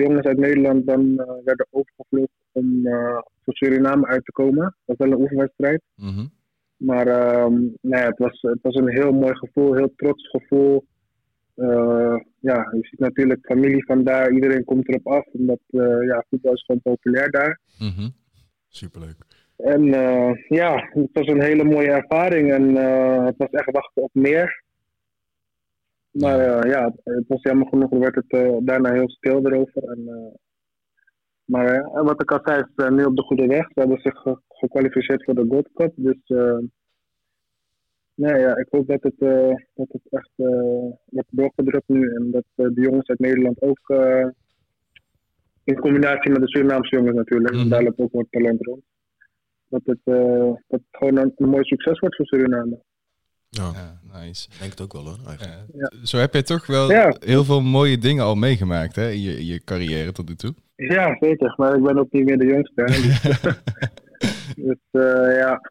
jongens 0.00 0.26
uit 0.26 0.38
Nederland 0.38 0.86
dan 0.86 1.14
werden 1.44 1.66
overgevlogen 1.70 2.30
om 2.52 2.82
voor 3.44 3.54
Suriname 3.54 4.06
uit 4.06 4.24
te 4.24 4.32
komen. 4.32 4.76
Dat 4.84 4.96
was 4.96 5.08
wel 5.08 5.10
een 5.10 5.22
oefenwedstrijd. 5.22 5.82
Mhm. 5.94 6.26
Maar 6.76 7.06
ehm, 7.06 7.54
nee, 7.80 8.02
het, 8.02 8.18
was, 8.18 8.38
het 8.40 8.58
was 8.62 8.74
een 8.74 8.90
heel 8.90 9.12
mooi 9.12 9.36
gevoel, 9.36 9.74
heel 9.74 9.92
trots 9.96 10.28
gevoel. 10.28 10.84
Eh, 11.56 12.16
ja, 12.40 12.68
je 12.72 12.78
ziet 12.80 12.98
natuurlijk 12.98 13.46
familie 13.46 13.84
van 13.84 14.04
daar, 14.04 14.30
iedereen 14.32 14.64
komt 14.64 14.88
erop 14.88 15.06
af. 15.06 15.26
Omdat 15.26 15.60
eh, 15.70 16.02
ja, 16.06 16.24
voetbal 16.30 16.52
is 16.52 16.64
gewoon 16.64 16.80
populair 16.80 17.30
daar. 17.30 17.60
Mhm. 17.78 18.08
Superleuk. 18.68 19.16
En 19.56 19.94
eh, 19.94 20.30
ja, 20.48 20.88
het 20.90 21.08
was 21.12 21.26
een 21.26 21.42
hele 21.42 21.64
mooie 21.64 21.90
ervaring 21.90 22.52
en 22.52 22.74
het 23.24 23.34
was 23.36 23.50
echt 23.50 23.70
wachten 23.70 24.02
op 24.02 24.10
meer. 24.12 24.64
Maar 26.10 26.68
ja, 26.68 26.92
het 27.04 27.24
was 27.28 27.42
jammer 27.42 27.66
genoeg, 27.68 27.90
werd 27.90 28.14
het 28.14 28.66
daarna 28.66 28.92
heel 28.92 29.10
stil 29.10 29.46
erover. 29.46 29.82
En, 29.82 30.32
maar 31.44 31.82
wat 32.04 32.22
ik 32.22 32.30
al 32.30 32.40
zei, 32.44 32.58
ze 32.58 32.72
zijn 32.76 32.94
nu 32.94 33.04
op 33.04 33.16
de 33.16 33.22
goede 33.22 33.46
weg. 33.46 33.64
Ze 33.66 33.80
hebben 33.80 34.00
zich 34.00 34.16
ge- 34.18 34.40
gekwalificeerd 34.48 35.24
voor 35.24 35.34
de 35.34 35.46
Gold 35.48 35.68
Cup. 35.74 35.92
Dus 35.96 36.18
nee, 38.16 38.40
ja, 38.40 38.56
ik 38.56 38.66
hoop 38.70 38.86
dat 38.88 39.02
het, 39.02 39.14
eh, 39.18 39.54
dat 39.74 39.88
het 39.92 40.02
echt 40.10 40.30
eh, 40.36 40.46
wordt 41.04 41.28
doorgedrukt 41.30 41.88
nu. 41.88 42.14
En 42.14 42.30
dat 42.30 42.44
eh, 42.54 42.66
de 42.74 42.80
jongens 42.80 43.08
uit 43.08 43.18
Nederland 43.18 43.62
ook, 43.62 43.80
eh, 43.90 44.26
in 45.64 45.78
combinatie 45.78 46.30
met 46.30 46.40
de 46.40 46.48
Surinaamse 46.48 46.96
jongens 46.96 47.16
natuurlijk, 47.16 47.54
Mhm. 47.54 47.68
daar 47.68 47.82
loopt 47.82 47.98
ook 47.98 48.12
wat 48.12 48.26
talent 48.30 48.64
rond. 48.66 48.82
Dat 49.68 49.80
het, 49.84 49.98
eh, 50.04 50.14
dat 50.48 50.60
het 50.68 50.82
gewoon 50.90 51.16
een, 51.16 51.32
een 51.36 51.48
mooi 51.48 51.64
succes 51.64 51.98
wordt 51.98 52.16
voor 52.16 52.26
Suriname. 52.26 52.78
Ja, 53.48 53.70
Ja, 53.74 54.00
nice. 54.20 54.48
ik 54.52 54.58
denk 54.58 54.70
het 54.70 54.80
ook 54.80 54.92
wel 54.92 55.04
hoor, 55.04 55.18
eigenlijk. 55.28 55.62
Ja, 55.74 55.90
Zo 56.06 56.18
heb 56.18 56.34
je 56.34 56.42
toch 56.42 56.66
wel 56.66 56.90
Ja. 56.90 57.16
heel 57.18 57.44
veel 57.44 57.60
mooie 57.60 57.98
dingen 57.98 58.24
al 58.24 58.34
meegemaakt 58.34 58.96
hè, 58.96 59.10
in 59.10 59.20
je, 59.20 59.38
in 59.38 59.46
je 59.46 59.64
carrière 59.64 60.12
tot 60.12 60.28
nu 60.28 60.34
toe. 60.34 60.54
Ja, 60.76 61.16
zeker. 61.20 61.54
Maar 61.56 61.76
ik 61.76 61.82
ben 61.82 61.98
ook 61.98 62.12
niet 62.12 62.24
meer 62.24 62.38
de 62.38 62.46
jongste. 62.46 62.82
Hè. 62.84 62.94
Dus, 64.64 64.78
ja, 65.38 65.70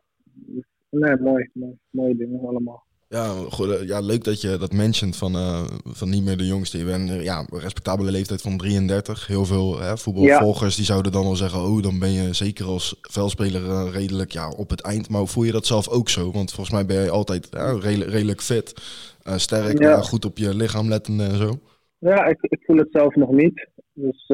nee, 1.00 1.16
mooi, 1.18 1.50
mooi. 1.54 1.74
Mooie 1.90 2.16
dingen 2.16 2.48
allemaal. 2.48 2.84
Ja, 3.10 3.28
goed, 3.50 3.70
eh, 3.70 3.88
ja, 3.88 4.00
leuk 4.00 4.24
dat 4.24 4.42
je 4.42 4.58
dat 4.58 4.74
mentioned 4.74 5.18
van, 5.18 5.36
eh, 5.36 5.64
van 5.84 6.10
niet 6.10 6.24
meer 6.24 6.38
de 6.38 6.46
jongste. 6.48 6.78
Je 6.78 6.86
bent 6.86 7.10
eh, 7.10 7.24
ja, 7.24 7.40
een 7.50 7.60
respectabele 7.60 8.12
leeftijd 8.12 8.42
van 8.42 8.58
33. 8.58 9.28
Heel 9.28 9.46
veel 9.46 9.80
hè, 9.80 9.98
voetbalvolgers 9.98 10.76
die 10.76 10.86
zouden 10.86 11.12
dan 11.12 11.24
wel 11.24 11.36
zeggen... 11.36 11.60
oh, 11.60 11.82
dan 11.82 12.00
ben 12.00 12.12
je 12.12 12.34
zeker 12.34 12.66
als 12.66 12.98
veldspeler 13.02 13.90
redelijk 13.92 14.32
ja, 14.32 14.50
op 14.50 14.70
het 14.70 14.82
eind. 14.82 15.10
Maar 15.10 15.28
voel 15.28 15.44
je 15.44 15.52
dat 15.52 15.66
zelf 15.66 15.90
ook 15.90 16.10
zo? 16.10 16.32
Want 16.32 16.52
volgens 16.52 16.76
mij 16.76 16.86
ben 16.86 17.04
je 17.04 17.10
altijd 17.10 17.48
ja, 17.52 17.72
redelijk, 17.80 18.12
redelijk 18.12 18.42
fit. 18.42 18.74
eh, 19.24 19.36
sterk, 19.38 19.80
Ja. 19.80 20.02
goed 20.02 20.26
op 20.26 20.38
je 20.38 20.56
lichaam 20.56 20.88
letten 20.90 21.20
en 21.20 21.38
zo. 21.38 21.60
Ja, 21.98 22.26
ik, 22.26 22.38
ik 22.42 22.60
voel 22.66 22.78
het 22.78 22.90
zelf 22.92 23.16
nog 23.16 23.32
niet. 23.32 23.70
Dus 23.94 24.26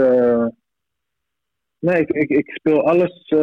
nee, 1.80 2.02
ik, 2.02 2.10
ik, 2.10 2.30
ik 2.30 2.50
speel 2.50 2.88
alles. 2.88 3.34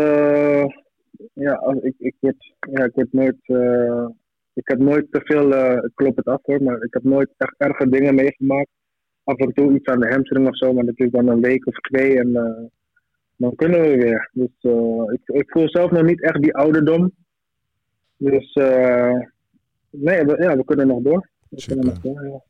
Ja, 1.32 1.52
als- 1.52 1.82
ik, 1.82 1.94
ik, 1.98 2.14
word, 2.20 2.52
ja, 2.72 2.84
ik 2.84 2.92
word 2.94 3.12
nooit. 3.12 3.36
eh, 3.42 4.06
ik 4.52 4.68
heb 4.68 4.78
nooit 4.78 5.06
te 5.10 5.20
veel. 5.24 5.54
eh, 5.54 5.72
ik 5.84 5.90
klop 5.94 6.16
het 6.16 6.26
af 6.26 6.40
hoor, 6.42 6.62
maar 6.62 6.82
ik 6.82 6.92
heb 6.94 7.02
nooit 7.02 7.28
echt 7.36 7.54
erge 7.56 7.88
dingen 7.88 8.14
meegemaakt. 8.14 8.68
Af 9.24 9.36
en 9.36 9.52
toe 9.52 9.74
iets 9.74 9.86
aan 9.86 10.00
de 10.00 10.08
hamstring 10.08 10.48
of 10.48 10.56
zo, 10.56 10.72
maar 10.72 10.84
dat 10.84 10.98
is 10.98 11.10
dan 11.10 11.28
een 11.28 11.40
week 11.40 11.66
of 11.66 11.74
twee 11.74 12.18
en 12.18 12.36
eh, 12.36 12.64
dan 13.36 13.54
kunnen 13.54 13.80
we 13.80 13.96
weer. 13.96 14.30
Dus 14.32 14.50
ik, 15.12 15.36
ik 15.36 15.50
voel 15.50 15.68
zelf 15.68 15.90
nog 15.90 16.02
niet 16.02 16.22
echt 16.22 16.42
die 16.42 16.54
ouderdom. 16.54 17.12
Dus 18.16 18.54
nee, 19.90 20.24
we, 20.24 20.36
ja, 20.42 20.56
we 20.56 20.64
kunnen 20.64 20.86
nog 20.86 21.02
door. 21.02 21.28
We 21.48 21.64
kunnen 21.66 21.84
nog 21.86 21.94
Super. 21.94 22.12
door, 22.14 22.24
ja. 22.26 22.40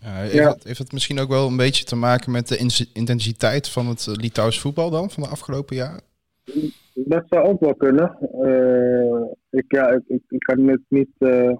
Ja, 0.00 0.14
heeft, 0.20 0.32
Ja. 0.32 0.44
Dat, 0.44 0.64
heeft 0.64 0.78
dat 0.78 0.92
misschien 0.92 1.18
ook 1.18 1.28
wel 1.28 1.46
een 1.48 1.56
beetje 1.56 1.84
te 1.84 1.96
maken 1.96 2.32
met 2.32 2.48
de 2.48 2.56
intensiteit 2.92 3.68
van 3.68 3.86
het 3.86 4.06
Litouws 4.20 4.60
voetbal 4.60 4.90
dan, 4.90 5.10
van 5.10 5.22
de 5.22 5.28
afgelopen 5.28 5.76
jaren? 5.76 6.02
Dat 6.94 7.24
zou 7.28 7.46
ook 7.46 7.60
wel 7.60 7.74
kunnen. 7.74 8.18
Eh, 8.42 9.22
ik, 9.50 9.64
ja, 9.72 9.88
ik, 9.90 10.02
ik, 10.06 10.22
ik 10.28 10.38
kan 10.38 10.68
het 10.68 10.80
niet. 10.88 11.10
eh, 11.18 11.52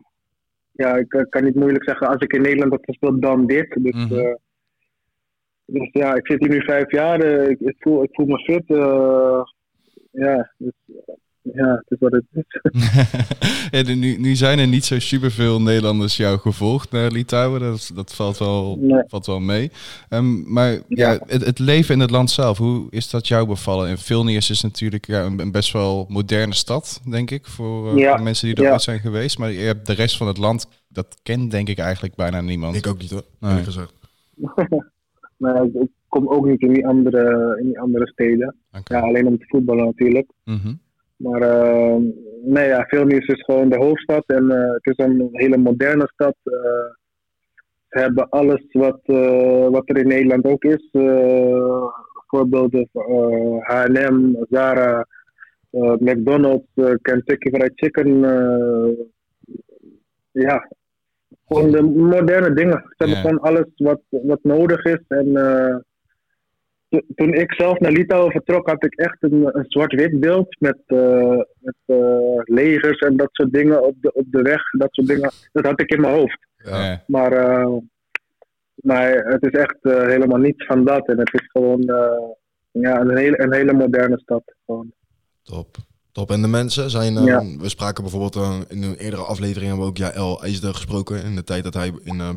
ja, 0.72 0.96
ik 0.96 1.26
kan- 1.28 1.44
niet 1.44 1.54
moeilijk 1.54 1.84
zeggen 1.88 2.08
als 2.08 2.22
ik 2.22 2.32
in 2.32 2.42
Nederland 2.42 2.72
heb 2.72 2.84
gespeeld, 2.84 3.22
dan 3.22 3.46
dit. 3.46 3.78
Dus, 3.82 4.10
eh, 4.10 4.34
dus 5.64 5.88
ja, 5.92 6.14
ik 6.14 6.26
zit 6.26 6.40
hier 6.40 6.48
nu 6.48 6.62
vijf 6.62 6.90
jaar. 6.90 7.24
ik, 7.24 7.60
ik, 7.60 7.74
voel, 7.78 8.02
ik 8.02 8.10
voel 8.12 8.26
me 8.26 8.38
fit. 8.38 8.64
ja, 10.10 10.52
dus, 10.58 10.72
ja, 11.42 11.82
het 11.84 11.84
is 11.88 11.98
wat 11.98 12.12
het 12.12 12.24
is. 12.32 12.44
Ja, 13.70 13.82
nu, 13.94 14.16
nu 14.16 14.34
zijn 14.34 14.58
er 14.58 14.66
niet 14.66 14.84
zo 14.84 14.98
superveel 14.98 15.60
Nederlanders 15.62 16.16
jou 16.16 16.38
gevolgd 16.38 16.90
naar 16.90 17.10
Litouwen. 17.10 17.60
Dat, 17.60 17.90
dat 17.94 18.14
valt, 18.14 18.38
wel, 18.38 18.76
Nee. 18.80 19.02
valt 19.06 19.26
wel 19.26 19.40
mee. 19.40 19.70
Ehm, 20.08 20.52
maar 20.52 20.70
ja, 20.72 20.80
Ja. 20.88 21.18
het, 21.26 21.44
het 21.44 21.58
leven 21.58 21.94
in 21.94 22.00
het 22.00 22.10
land 22.10 22.30
zelf, 22.30 22.58
hoe 22.58 22.86
is 22.90 23.10
dat 23.10 23.28
jou 23.28 23.46
bevallen? 23.46 23.88
En 23.88 23.98
Vilnius 23.98 24.50
is 24.50 24.60
natuurlijk 24.62 25.06
ja, 25.06 25.22
een, 25.24 25.38
een 25.38 25.50
best 25.52 25.72
wel 25.72 26.06
moderne 26.08 26.54
stad, 26.54 27.00
denk 27.10 27.30
ik, 27.30 27.46
voor, 27.46 27.90
eh, 27.90 27.96
Ja. 27.98 28.14
voor 28.14 28.22
mensen 28.24 28.54
die 28.54 28.64
er 28.64 28.72
ooit 28.72 28.82
zijn 28.82 29.00
geweest. 29.00 29.38
Maar 29.38 29.50
je 29.52 29.58
hebt 29.60 29.86
de 29.86 29.92
rest 29.92 30.16
van 30.16 30.26
het 30.26 30.38
land, 30.38 30.66
dat 30.88 31.18
kent 31.22 31.50
denk 31.50 31.68
ik 31.68 31.78
eigenlijk 31.78 32.14
bijna 32.14 32.40
niemand. 32.40 32.76
Ik 32.76 32.86
ook 32.86 32.98
niet 33.00 33.10
hoor, 33.10 33.24
Nee. 33.40 33.50
eerlijk 33.50 33.66
gezegd. 33.66 33.92
maar 35.36 35.64
ik, 35.64 35.88
kom 36.08 36.28
ook 36.28 36.46
niet 36.46 36.60
in 36.60 36.72
die 36.72 36.86
andere, 36.86 37.56
in 37.60 37.66
die 37.66 37.80
andere 37.80 38.06
steden. 38.08 38.54
Ja, 38.84 39.00
alleen 39.00 39.26
om 39.26 39.38
te 39.38 39.44
voetballen 39.48 39.84
natuurlijk. 39.84 40.30
Mhm. 40.44 40.74
Maar 41.22 41.42
eh, 41.42 41.96
nee, 42.42 42.68
ja, 42.68 42.84
Vilnius 42.88 43.26
is 43.26 43.42
gewoon 43.44 43.68
de 43.68 43.76
hoofdstad 43.76 44.24
en 44.26 44.50
eh, 44.50 44.72
het 44.72 44.98
is 44.98 45.04
een 45.04 45.28
hele 45.32 45.56
moderne 45.56 46.08
stad. 46.12 46.34
Eh, 46.42 46.52
ze 47.88 47.98
hebben 47.98 48.28
alles 48.28 48.64
wat, 48.70 49.00
wat 49.70 49.82
er 49.88 49.98
in 49.98 50.06
Nederland 50.08 50.44
ook 50.44 50.64
is. 50.64 50.88
Voorbeelden 52.26 52.88
H&M, 53.60 54.34
Zara, 54.50 55.06
McDonald's, 55.98 56.66
Kentucky 57.02 57.50
Fried 57.50 57.72
Chicken. 57.74 58.20
ja, 60.30 60.68
gewoon 61.46 61.70
de 61.70 61.82
moderne 61.82 62.54
dingen. 62.54 62.78
Ze 62.88 62.94
hebben 62.96 63.16
Ja. 63.16 63.22
gewoon 63.22 63.40
alles 63.40 63.66
wat, 63.76 64.00
wat 64.08 64.38
nodig 64.42 64.84
is. 64.84 65.04
En 65.08 65.32
toen 67.14 67.34
ik 67.34 67.52
zelf 67.54 67.78
naar 67.78 67.92
Litouwen 67.92 68.32
vertrok, 68.32 68.68
had 68.68 68.84
ik 68.84 68.94
echt 68.94 69.16
een, 69.20 69.56
een 69.56 69.64
zwart-wit 69.68 70.20
beeld 70.20 70.56
met, 70.58 70.78
eh, 70.86 71.40
met 71.58 71.74
eh, 71.86 72.38
legers 72.44 72.98
en 72.98 73.16
dat 73.16 73.28
soort 73.32 73.52
dingen 73.52 73.84
op 73.84 73.94
de, 74.00 74.12
op 74.12 74.24
de 74.26 74.42
weg. 74.42 74.70
Dat 74.70 74.88
soort 74.90 75.06
dingen. 75.08 75.30
Dat 75.52 75.66
had 75.66 75.80
ik 75.80 75.90
in 75.90 76.00
mijn 76.00 76.14
hoofd. 76.14 76.46
Ja. 76.56 77.02
Maar, 77.06 77.32
eh, 77.32 77.76
maar 78.74 79.12
het 79.12 79.42
is 79.42 79.60
echt 79.60 79.78
helemaal 79.82 80.38
niets 80.38 80.66
van 80.66 80.84
dat. 80.84 81.08
En 81.08 81.18
het 81.18 81.34
is 81.34 81.50
gewoon 81.50 81.82
ja, 82.70 83.00
een, 83.00 83.16
hele, 83.16 83.42
een 83.42 83.52
hele 83.52 83.72
moderne 83.72 84.18
stad. 84.18 84.42
Gewoon. 84.66 84.92
Top. 85.42 85.76
Top. 86.12 86.30
En 86.30 86.42
de 86.42 86.48
mensen 86.48 86.90
zijn... 86.90 87.16
eh, 87.16 87.24
Ja. 87.26 87.42
We 87.58 87.68
spraken 87.68 88.02
bijvoorbeeld 88.02 88.36
eh, 88.36 88.58
in 88.68 88.82
een 88.82 88.96
eerdere 88.96 89.22
aflevering... 89.22 89.66
hebben 89.66 89.84
we 89.84 89.90
ook 89.90 89.96
Jaël 89.96 90.42
IJsden 90.42 90.74
gesproken... 90.74 91.22
in 91.24 91.34
de 91.34 91.44
tijd 91.44 91.64
dat 91.64 91.74
hij 91.74 91.92
in 92.04 92.14
uh, 92.14 92.28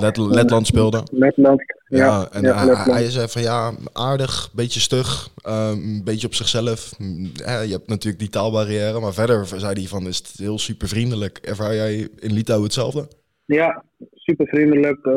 Let- 0.00 0.16
Letland 0.16 0.66
speelde. 0.66 1.02
Letland. 1.10 1.62
Ja, 1.88 1.98
Ja, 1.98 2.28
en 2.32 2.42
ja, 2.42 2.54
hij, 2.56 2.66
Letland. 2.66 2.90
hij 2.90 3.10
zei 3.10 3.28
van 3.28 3.42
ja, 3.42 3.72
aardig, 3.92 4.50
beetje 4.54 4.80
stug, 4.80 5.28
eh, 5.42 5.70
een 5.72 6.00
beetje 6.04 6.26
op 6.26 6.34
zichzelf. 6.34 6.90
Je 7.36 7.68
hebt 7.70 7.86
natuurlijk 7.88 8.18
die 8.18 8.28
taalbarrière, 8.28 9.00
maar 9.00 9.12
verder 9.12 9.46
zei 9.46 9.72
hij 9.72 9.82
van 9.88 10.06
is 10.06 10.16
het 10.18 10.32
heel 10.38 10.58
super 10.58 10.88
vriendelijk. 10.88 11.38
Ervaar 11.38 11.74
jij 11.74 12.08
in 12.18 12.32
Litouwen 12.32 12.66
hetzelfde? 12.66 13.08
Ja, 13.44 13.84
super 14.14 14.46
vriendelijk. 14.46 14.98
eh, 15.06 15.12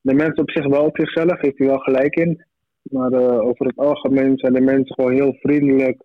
de 0.00 0.14
mensen 0.14 0.42
op 0.42 0.50
zich 0.50 0.66
wel 0.66 0.84
op 0.84 0.96
zichzelf, 0.98 1.40
heeft 1.40 1.58
hij 1.58 1.66
wel 1.66 1.78
gelijk 1.78 2.14
in. 2.14 2.44
Maar 2.82 3.12
eh, 3.12 3.38
over 3.40 3.66
het 3.66 3.76
algemeen 3.76 4.38
zijn 4.38 4.52
de 4.52 4.60
mensen 4.60 4.94
gewoon 4.94 5.12
heel 5.12 5.36
vriendelijk. 5.40 6.02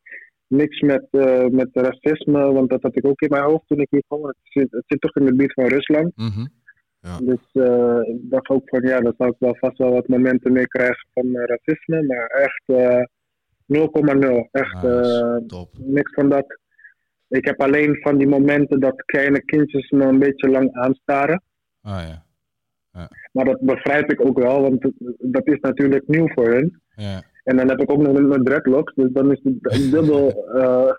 Niks 0.50 0.80
met, 0.80 1.08
eh, 1.12 1.46
met 1.46 1.70
racisme, 1.72 2.52
want 2.52 2.70
dat 2.70 2.82
had 2.82 2.98
ik 2.98 3.06
ook 3.06 3.22
in 3.22 3.30
mijn 3.30 3.44
hoofd 3.44 3.68
toen 3.68 3.80
ik 3.80 3.88
hier 3.90 4.04
kwam. 4.08 4.26
Het 4.26 4.36
zit, 4.44 4.72
het 4.72 4.84
zit 4.88 5.02
toch 5.02 5.16
in 5.16 5.26
de 5.26 5.36
buurt 5.36 5.54
van 5.54 5.68
Rusland. 5.68 6.12
Mhm. 6.16 6.46
Dus 7.02 7.50
eh, 7.52 8.00
ik 8.04 8.30
dacht 8.30 8.50
ook 8.50 8.70
van 8.70 8.82
ja, 8.82 9.00
daar 9.00 9.14
zou 9.18 9.30
ik 9.30 9.36
wel 9.40 9.56
vast 9.60 9.78
wel 9.78 9.92
wat 9.92 10.08
momenten 10.08 10.52
mee 10.52 10.68
krijgen 10.68 11.08
van 11.14 11.36
eh, 11.36 11.44
racisme. 11.46 12.04
Maar 12.04 12.26
echt 12.28 12.64
eh 12.66 13.04
0,0. 13.66 14.48
Echt 14.52 14.84
niks 15.78 16.14
van 16.14 16.30
dat. 16.30 16.60
Ik 17.28 17.46
heb 17.46 17.62
alleen 17.62 17.96
van 17.96 18.18
die 18.18 18.28
momenten 18.28 18.80
dat 18.80 19.06
kleine 19.06 19.42
kindjes 19.46 19.90
me 19.90 20.06
een 20.06 20.20
beetje 20.20 20.50
lang 20.50 20.74
aanstaren. 20.74 21.44
Ah 21.82 22.02
ja. 22.08 22.28
Maar 23.32 23.46
dat 23.46 23.60
begrijp 23.60 24.12
ik 24.12 24.26
ook 24.26 24.40
wel, 24.40 24.62
want 24.62 24.92
dat 25.18 25.48
is 25.48 25.60
natuurlijk 25.60 26.08
nieuw 26.08 26.28
voor 26.28 26.48
hun. 26.48 26.82
Ja. 26.96 27.24
En 27.50 27.58
dan 27.58 27.70
heb 27.70 27.80
ik 27.80 27.92
ook 27.92 28.02
nog 28.02 28.16
een 28.18 28.44
dreadlocks, 28.44 28.94
dus 28.96 29.10
dan 29.12 29.32
is 29.32 29.40
het 29.44 29.92
dubbel. 29.92 30.48
eh 30.56 30.92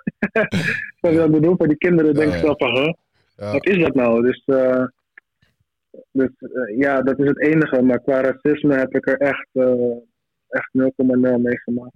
wat 1.00 1.12
ik 1.12 1.30
bedoel, 1.30 1.54
voor 1.56 1.68
die 1.68 1.76
kinderen 1.76 2.14
denk 2.14 2.32
ik 2.32 2.40
ja. 2.40 2.42
wel 2.42 2.54
van, 2.58 2.70
huh, 2.76 2.92
Ja. 3.36 3.52
wat 3.52 3.66
is 3.66 3.82
dat 3.82 3.94
nou? 3.94 4.22
Dus, 4.22 4.42
eh, 4.46 4.84
dus 6.12 6.28
eh, 6.38 6.78
ja, 6.78 7.02
dat 7.02 7.18
is 7.18 7.26
het 7.28 7.40
enige. 7.40 7.82
Maar 7.82 8.00
qua 8.00 8.20
racisme 8.20 8.74
heb 8.74 8.94
ik 8.94 9.06
er 9.08 9.16
echt, 9.18 9.48
eh 9.52 9.72
echt 10.48 10.68
0,0 10.72 11.38
meegemaakt. 11.40 11.94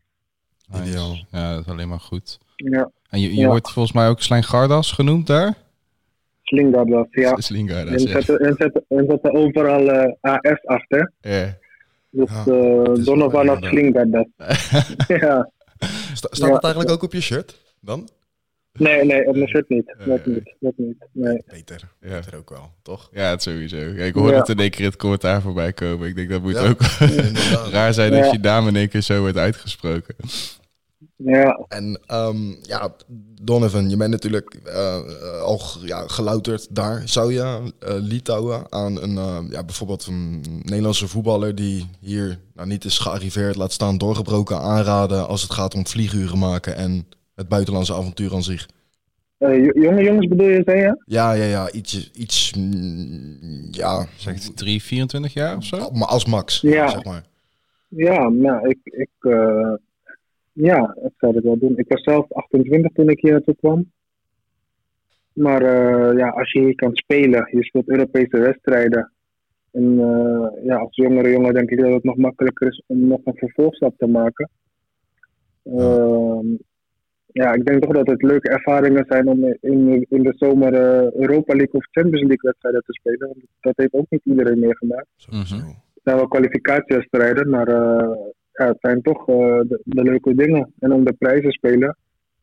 Nice. 0.72 0.82
Ideaal. 0.88 1.14
Ja, 1.30 1.54
dat 1.54 1.60
is 1.66 1.72
alleen 1.72 1.88
maar 1.88 2.00
goed. 2.00 2.38
Ja, 2.56 2.90
En 3.10 3.20
je, 3.20 3.34
je 3.34 3.40
Ja. 3.40 3.46
wordt 3.48 3.70
volgens 3.70 3.94
mij 3.94 4.08
ook 4.08 4.20
Slijngardas 4.20 4.92
genoemd 4.92 5.26
daar? 5.26 5.54
Sling 6.42 6.88
was, 6.88 7.06
ja. 7.10 7.36
Slingardas, 7.36 7.94
En 7.94 8.08
ja. 8.08 8.20
zetten, 8.20 8.38
en, 8.38 8.54
zetten, 8.58 8.84
en 8.88 9.04
zetten 9.08 9.34
overal 9.34 9.90
eh, 9.90 10.12
AS 10.20 10.64
achter. 10.64 11.12
Ja. 11.20 11.56
Dus 12.16 12.30
Ja, 12.30 12.52
eh 12.52 12.84
dat 12.84 12.98
is 12.98 13.04
Donovan 13.04 13.56
Slingard 13.60 14.12
dat. 14.12 14.26
ja. 15.20 15.50
Staat 16.12 16.36
Ja. 16.36 16.52
het 16.52 16.62
eigenlijk 16.64 16.90
ook 16.90 17.02
op 17.02 17.12
je 17.12 17.20
shirt 17.20 17.60
dan? 17.80 18.08
Nee, 18.78 19.04
nee, 19.04 19.26
op 19.26 19.34
mijn 19.34 19.48
shirt 19.48 19.68
niet. 19.68 19.94
Eh. 19.98 20.06
Dat 20.06 20.26
niet. 20.26 20.54
Dat 20.60 20.72
niet. 20.76 20.96
Nee. 21.12 21.42
Beter. 21.46 21.80
Ja. 22.00 22.08
Beter 22.08 22.36
ook 22.36 22.50
wel, 22.50 22.70
toch? 22.82 23.08
Ja, 23.12 23.30
het 23.30 23.42
sowieso. 23.42 23.76
Ja, 23.76 24.04
ik 24.04 24.14
hoorde 24.14 24.32
Ja. 24.32 24.38
het 24.38 24.48
in 24.48 24.58
één 24.58 24.70
keer 24.70 24.86
het 24.86 24.96
commentaar 24.96 25.40
voorbij 25.42 25.72
komen. 25.72 26.08
Ik 26.08 26.14
denk 26.16 26.30
dat 26.30 26.42
moet 26.42 26.52
Ja. 26.52 26.68
ook 26.68 26.80
Inderdaad. 27.00 27.68
raar 27.72 27.94
zijn 27.94 28.12
Ja. 28.12 28.22
als 28.22 28.30
je 28.32 28.38
naam 28.38 28.68
in 28.68 28.76
één 28.76 28.88
keer 28.88 29.00
zo 29.00 29.20
wordt 29.20 29.36
uitgesproken. 29.36 30.14
Ja, 31.16 31.64
En 31.68 32.00
ehm, 32.06 32.54
ja, 32.62 32.94
Donovan, 33.42 33.90
je 33.90 33.96
bent 33.96 34.10
natuurlijk 34.10 34.54
eh, 34.64 34.96
eh, 34.96 35.40
al 35.42 35.60
ja, 35.84 36.06
gelouterd 36.08 36.66
daar. 36.70 37.02
Zou 37.08 37.32
je 37.32 37.72
eh, 37.78 37.94
Litouwen 37.98 38.72
aan 38.72 39.02
een, 39.02 39.14
ja, 39.50 39.64
bijvoorbeeld 39.64 40.06
een 40.06 40.44
Nederlandse 40.62 41.08
voetballer 41.08 41.54
die 41.54 41.86
hier 42.00 42.38
nou, 42.54 42.68
niet 42.68 42.84
is 42.84 42.98
gearriveerd, 42.98 43.56
laat 43.56 43.72
staan 43.72 43.98
doorgebroken, 43.98 44.58
aanraden 44.60 45.26
als 45.28 45.42
het 45.42 45.52
gaat 45.52 45.74
om 45.74 45.86
vlieguren 45.86 46.38
maken 46.38 46.76
en 46.76 47.06
het 47.34 47.48
buitenlandse 47.48 47.94
avontuur 47.94 48.34
aan 48.34 48.42
zich? 48.42 48.68
Eh, 49.38 49.64
jo- 49.64 49.80
jonge 49.82 50.02
jongens 50.02 50.26
bedoel 50.28 50.48
je, 50.48 50.62
zei 50.64 50.80
je? 50.80 51.02
Ja, 51.06 51.32
ja, 51.32 51.44
ja, 51.44 51.70
iets, 51.70 52.10
iets 52.14 52.52
mm, 52.56 53.68
ja, 53.70 54.06
Zeg 54.16 54.34
het 54.44 54.56
3, 54.56 54.82
24 54.82 55.32
jaar 55.32 55.56
of 55.56 55.64
zo? 55.64 55.90
maar 55.90 56.08
als 56.08 56.24
max, 56.26 56.60
Ja. 56.60 56.88
zeg 56.88 57.04
maar. 57.04 57.24
Ja, 57.88 58.28
nou, 58.28 58.68
ik, 58.68 58.78
ik, 58.82 59.10
eh, 59.18 59.72
ja, 60.54 60.96
ik 61.04 61.12
zou 61.16 61.32
dat 61.32 61.42
wel 61.42 61.58
doen. 61.58 61.76
Ik 61.76 61.88
was 61.88 62.02
zelf 62.02 62.32
28 62.32 62.92
toen 62.92 63.08
ik 63.08 63.20
hier 63.20 63.32
naartoe 63.32 63.56
kwam. 63.56 63.90
Maar 65.32 65.62
eh, 65.62 66.18
ja, 66.18 66.28
als 66.28 66.52
je 66.52 66.60
hier 66.60 66.74
kan 66.74 66.96
spelen, 66.96 67.48
je 67.50 67.64
speelt 67.64 67.88
Europese 67.88 68.38
wedstrijden. 68.38 69.12
En 69.70 70.00
eh, 70.00 70.64
ja, 70.64 70.76
als 70.76 70.96
jongere 70.96 71.30
jongen 71.30 71.54
denk 71.54 71.70
ik 71.70 71.80
dat 71.80 71.92
het 71.92 72.04
nog 72.04 72.16
makkelijker 72.16 72.68
is 72.68 72.82
om 72.86 73.06
nog 73.06 73.20
een 73.24 73.36
vervolgstap 73.36 73.94
te 73.98 74.06
maken. 74.06 74.50
Ehm, 75.64 76.46
ja, 77.26 77.52
ik 77.52 77.64
denk 77.64 77.82
toch 77.82 77.92
dat 77.92 78.06
het 78.06 78.22
leuke 78.22 78.48
ervaringen 78.48 79.04
zijn 79.08 79.28
om 79.28 79.44
in, 79.60 80.06
in 80.08 80.22
de 80.22 80.34
zomer 80.36 80.74
eh, 80.74 81.12
Europa 81.12 81.54
League 81.54 81.74
of 81.74 81.86
Champions 81.90 82.20
League 82.20 82.50
wedstrijden 82.50 82.82
te 82.86 82.92
spelen. 82.92 83.28
Want 83.28 83.38
dat 83.60 83.76
heeft 83.76 83.94
ook 83.94 84.06
niet 84.08 84.24
iedereen 84.24 84.58
meegemaakt. 84.58 85.06
Sowieso. 85.16 85.56
Het 85.56 86.02
zijn 86.02 86.16
wel 86.16 86.28
kwalificatiewedstrijden, 86.28 87.50
maar 87.50 87.68
eh, 87.68 88.10
ja, 88.54 88.66
het 88.66 88.78
zijn 88.80 89.02
toch 89.02 89.28
eh, 89.28 89.60
de, 89.68 89.80
de 89.84 90.02
leuke 90.02 90.34
dingen. 90.34 90.72
En 90.78 90.92
om 90.92 91.04
de 91.04 91.12
prijzen 91.12 91.52
spelen, 91.52 91.96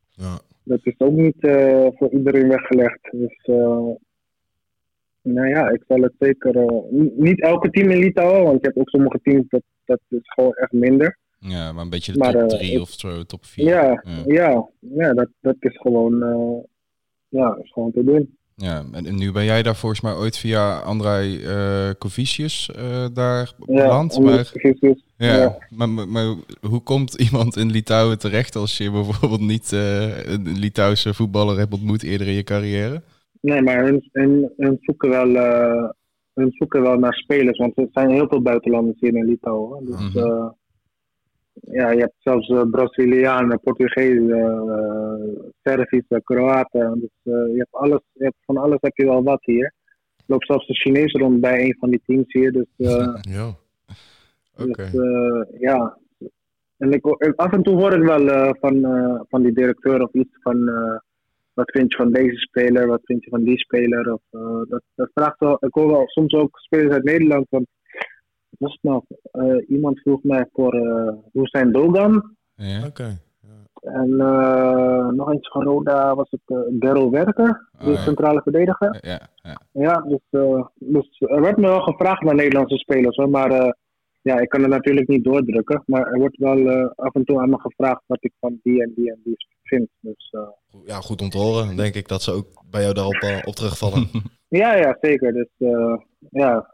Ja. 0.09 0.39
dat 0.63 0.79
is 0.83 0.95
ook 0.97 1.11
niet 1.15 1.39
eh, 1.43 1.87
voor 1.91 2.09
iedereen 2.11 2.47
weggelegd. 2.47 2.99
Dus 3.11 3.37
eh, 3.43 3.87
nou 5.21 5.47
ja, 5.47 5.69
ik 5.69 5.83
zal 5.87 6.01
het 6.01 6.13
zeker. 6.19 6.55
n- 6.93 7.11
niet 7.15 7.41
elke 7.41 7.69
team 7.69 7.89
in 7.89 7.97
Litouwen, 7.97 8.43
want 8.43 8.59
je 8.61 8.65
hebt 8.67 8.77
ook 8.79 8.89
sommige 8.89 9.19
teams 9.23 9.45
dat, 9.49 9.61
dat 9.85 9.99
is 10.09 10.19
gewoon 10.23 10.53
echt 10.53 10.71
minder. 10.71 11.17
Ja, 11.39 11.71
maar 11.71 11.83
een 11.83 11.89
beetje 11.89 12.11
de 12.11 12.17
Maar, 12.17 12.31
top 12.31 12.41
eh, 12.41 12.47
3 12.57 12.71
ik- 12.71 12.79
of 12.81 12.89
zo, 12.89 13.23
top 13.23 13.45
4. 13.45 13.65
Ja, 13.65 14.03
Ja. 14.03 14.23
ja, 14.25 14.69
ja, 14.79 15.13
dat, 15.13 15.29
dat 15.41 15.55
is 15.59 15.77
gewoon. 15.77 16.17
ja, 17.29 17.57
is 17.63 17.71
gewoon 17.71 17.91
te 17.91 18.03
doen. 18.03 18.37
Ja, 18.55 18.83
en 18.91 19.15
nu 19.17 19.31
ben 19.31 19.45
jij 19.45 19.63
daar 19.63 19.75
volgens 19.75 20.01
mij 20.01 20.13
ooit 20.13 20.37
via 20.37 20.79
Andrei 20.79 21.43
eh 21.43 21.89
Kovicius 21.97 22.71
eh, 22.75 23.05
daar 23.13 23.53
Ja, 23.65 23.83
beland. 23.83 24.19
maar, 24.19 24.51
ja, 25.17 25.35
ja. 25.35 25.57
Maar, 25.69 25.89
maar, 25.89 26.07
maar 26.07 26.35
hoe 26.69 26.81
komt 26.83 27.13
iemand 27.13 27.57
in 27.57 27.71
Litouwen 27.71 28.19
terecht 28.19 28.55
als 28.55 28.77
je 28.77 28.91
bijvoorbeeld 28.91 29.41
niet 29.41 29.73
eh, 29.73 30.23
een 30.25 30.59
Litouwse 30.59 31.13
voetballer 31.13 31.57
hebt 31.57 31.73
ontmoet 31.73 32.03
eerder 32.03 32.27
in 32.27 32.33
je 32.33 32.43
carrière? 32.43 33.01
Nee, 33.41 33.61
maar 33.61 33.83
hun, 33.85 34.09
hun, 34.11 34.51
hun 34.57 34.77
zoeken 34.81 35.09
wel, 35.09 35.27
hun 36.33 36.51
zoeken 36.51 36.81
wel 36.81 36.97
naar 36.97 37.13
spelers, 37.13 37.57
want 37.57 37.77
er 37.77 37.87
zijn 37.91 38.09
heel 38.09 38.27
veel 38.27 38.41
buitenlanders 38.41 38.99
hier 38.99 39.15
in 39.15 39.25
Litouwen. 39.25 39.85
Dus 39.85 40.13
Mhm. 40.13 40.49
Ja, 41.61 41.91
je 41.91 41.99
hebt 41.99 42.15
zelfs 42.17 42.49
eh, 42.49 42.61
Brazilianen, 42.71 43.59
Portugezen, 43.59 44.29
eh 44.31 45.49
Servische, 45.63 46.21
Kroaten. 46.23 46.99
Dus 46.99 47.33
eh, 47.33 47.53
je 47.53 47.57
hebt 47.57 47.71
alles, 47.71 48.01
je 48.11 48.23
hebt, 48.23 48.37
van 48.45 48.57
alles 48.57 48.77
heb 48.81 48.95
je 48.95 49.05
wel 49.05 49.23
wat 49.23 49.45
hier. 49.45 49.73
Er 50.17 50.23
loopt 50.25 50.45
zelfs 50.45 50.69
een 50.69 50.75
Chinees 50.75 51.11
rond 51.11 51.41
bij 51.41 51.63
een 51.63 51.75
van 51.79 51.89
die 51.89 52.01
teams 52.05 52.33
hier. 52.33 52.51
Dus, 52.51 52.65
Ja. 53.21 53.55
Oké. 54.57 54.89
dus, 54.91 55.59
ja. 55.59 55.97
En 56.77 56.91
ik, 56.91 57.05
af 57.35 57.51
en 57.51 57.63
toe 57.63 57.75
hoor 57.75 57.93
ik 57.93 58.03
wel 58.03 58.55
van, 58.59 58.81
van 59.29 59.41
die 59.43 59.53
directeur 59.53 60.01
of 60.03 60.13
iets 60.13 60.37
van 60.41 60.71
wat 61.53 61.71
vind 61.71 61.91
je 61.91 61.97
van 61.97 62.11
deze 62.11 62.37
speler, 62.37 62.87
wat 62.87 63.01
vind 63.03 63.23
je 63.23 63.29
van 63.29 63.43
die 63.43 63.59
speler. 63.59 64.13
Of, 64.13 64.21
dat, 64.69 64.81
dat 64.95 65.09
vraagt 65.13 65.39
wel, 65.39 65.57
ik 65.59 65.73
hoor 65.73 65.87
wel 65.87 66.03
soms 66.07 66.33
ook 66.33 66.59
spelers 66.59 66.93
uit 66.93 67.03
Nederland. 67.03 67.45
Want, 67.49 67.67
wat 68.51 68.59
was 68.59 68.71
het 68.81 68.83
nou? 68.83 69.01
Eh, 69.31 69.69
iemand 69.69 69.99
vroeg 69.99 70.23
mij 70.23 70.45
voor 70.53 70.75
uh, 70.75 71.13
Hussein 71.33 71.71
Dogan. 71.71 72.35
Ja. 72.55 72.85
Oké. 72.85 73.19
En 73.81 74.19
eh, 74.19 75.07
nog 75.07 75.31
eentje 75.31 75.51
van 75.51 75.63
Roda 75.63 76.15
was 76.15 76.27
het 76.29 76.41
uh, 76.47 76.57
Daryl 76.69 77.11
Werker, 77.11 77.69
Oh, 77.79 77.85
de 77.85 77.91
ja. 77.91 77.97
centrale 77.97 78.41
verdediger. 78.41 78.97
Ja, 79.01 79.19
ja. 79.35 79.61
Ja, 79.71 80.01
dus, 80.07 80.19
eh, 80.29 80.65
dus 80.75 81.07
er 81.19 81.41
werd 81.41 81.57
me 81.57 81.67
wel 81.67 81.81
gevraagd 81.81 82.21
naar 82.21 82.35
Nederlandse 82.35 82.77
spelers 82.77 83.15
hoor, 83.15 83.29
maar 83.29 83.51
eh, 83.51 83.71
ja, 84.21 84.39
ik 84.39 84.49
kan 84.49 84.61
het 84.61 84.69
natuurlijk 84.69 85.07
niet 85.07 85.23
doordrukken. 85.23 85.83
Maar 85.85 86.07
er 86.07 86.19
wordt 86.19 86.37
wel 86.37 86.69
eh, 86.69 86.89
af 86.95 87.13
en 87.13 87.23
toe 87.25 87.41
aan 87.41 87.49
me 87.49 87.59
gevraagd 87.59 88.01
wat 88.05 88.23
ik 88.23 88.31
van 88.39 88.59
die 88.63 88.81
en 88.83 88.91
die 88.95 89.11
en 89.11 89.19
die 89.23 89.35
vind. 89.63 89.89
Dus 89.99 90.29
eh, 90.31 90.81
Ja, 90.85 90.95
goed 90.95 91.21
om 91.21 91.29
te 91.29 91.37
horen. 91.37 91.75
Denk 91.75 91.95
ik 91.95 92.07
dat 92.07 92.21
ze 92.21 92.31
ook 92.31 92.47
bij 92.69 92.81
jou 92.81 92.93
daarop 92.93 93.13
eh, 93.21 93.37
op 93.45 93.53
terugvallen. 93.55 94.07
ja, 94.61 94.75
ja, 94.75 94.97
zeker. 95.01 95.33
Dus 95.33 95.49
eh, 95.57 95.95
ja. 96.29 96.73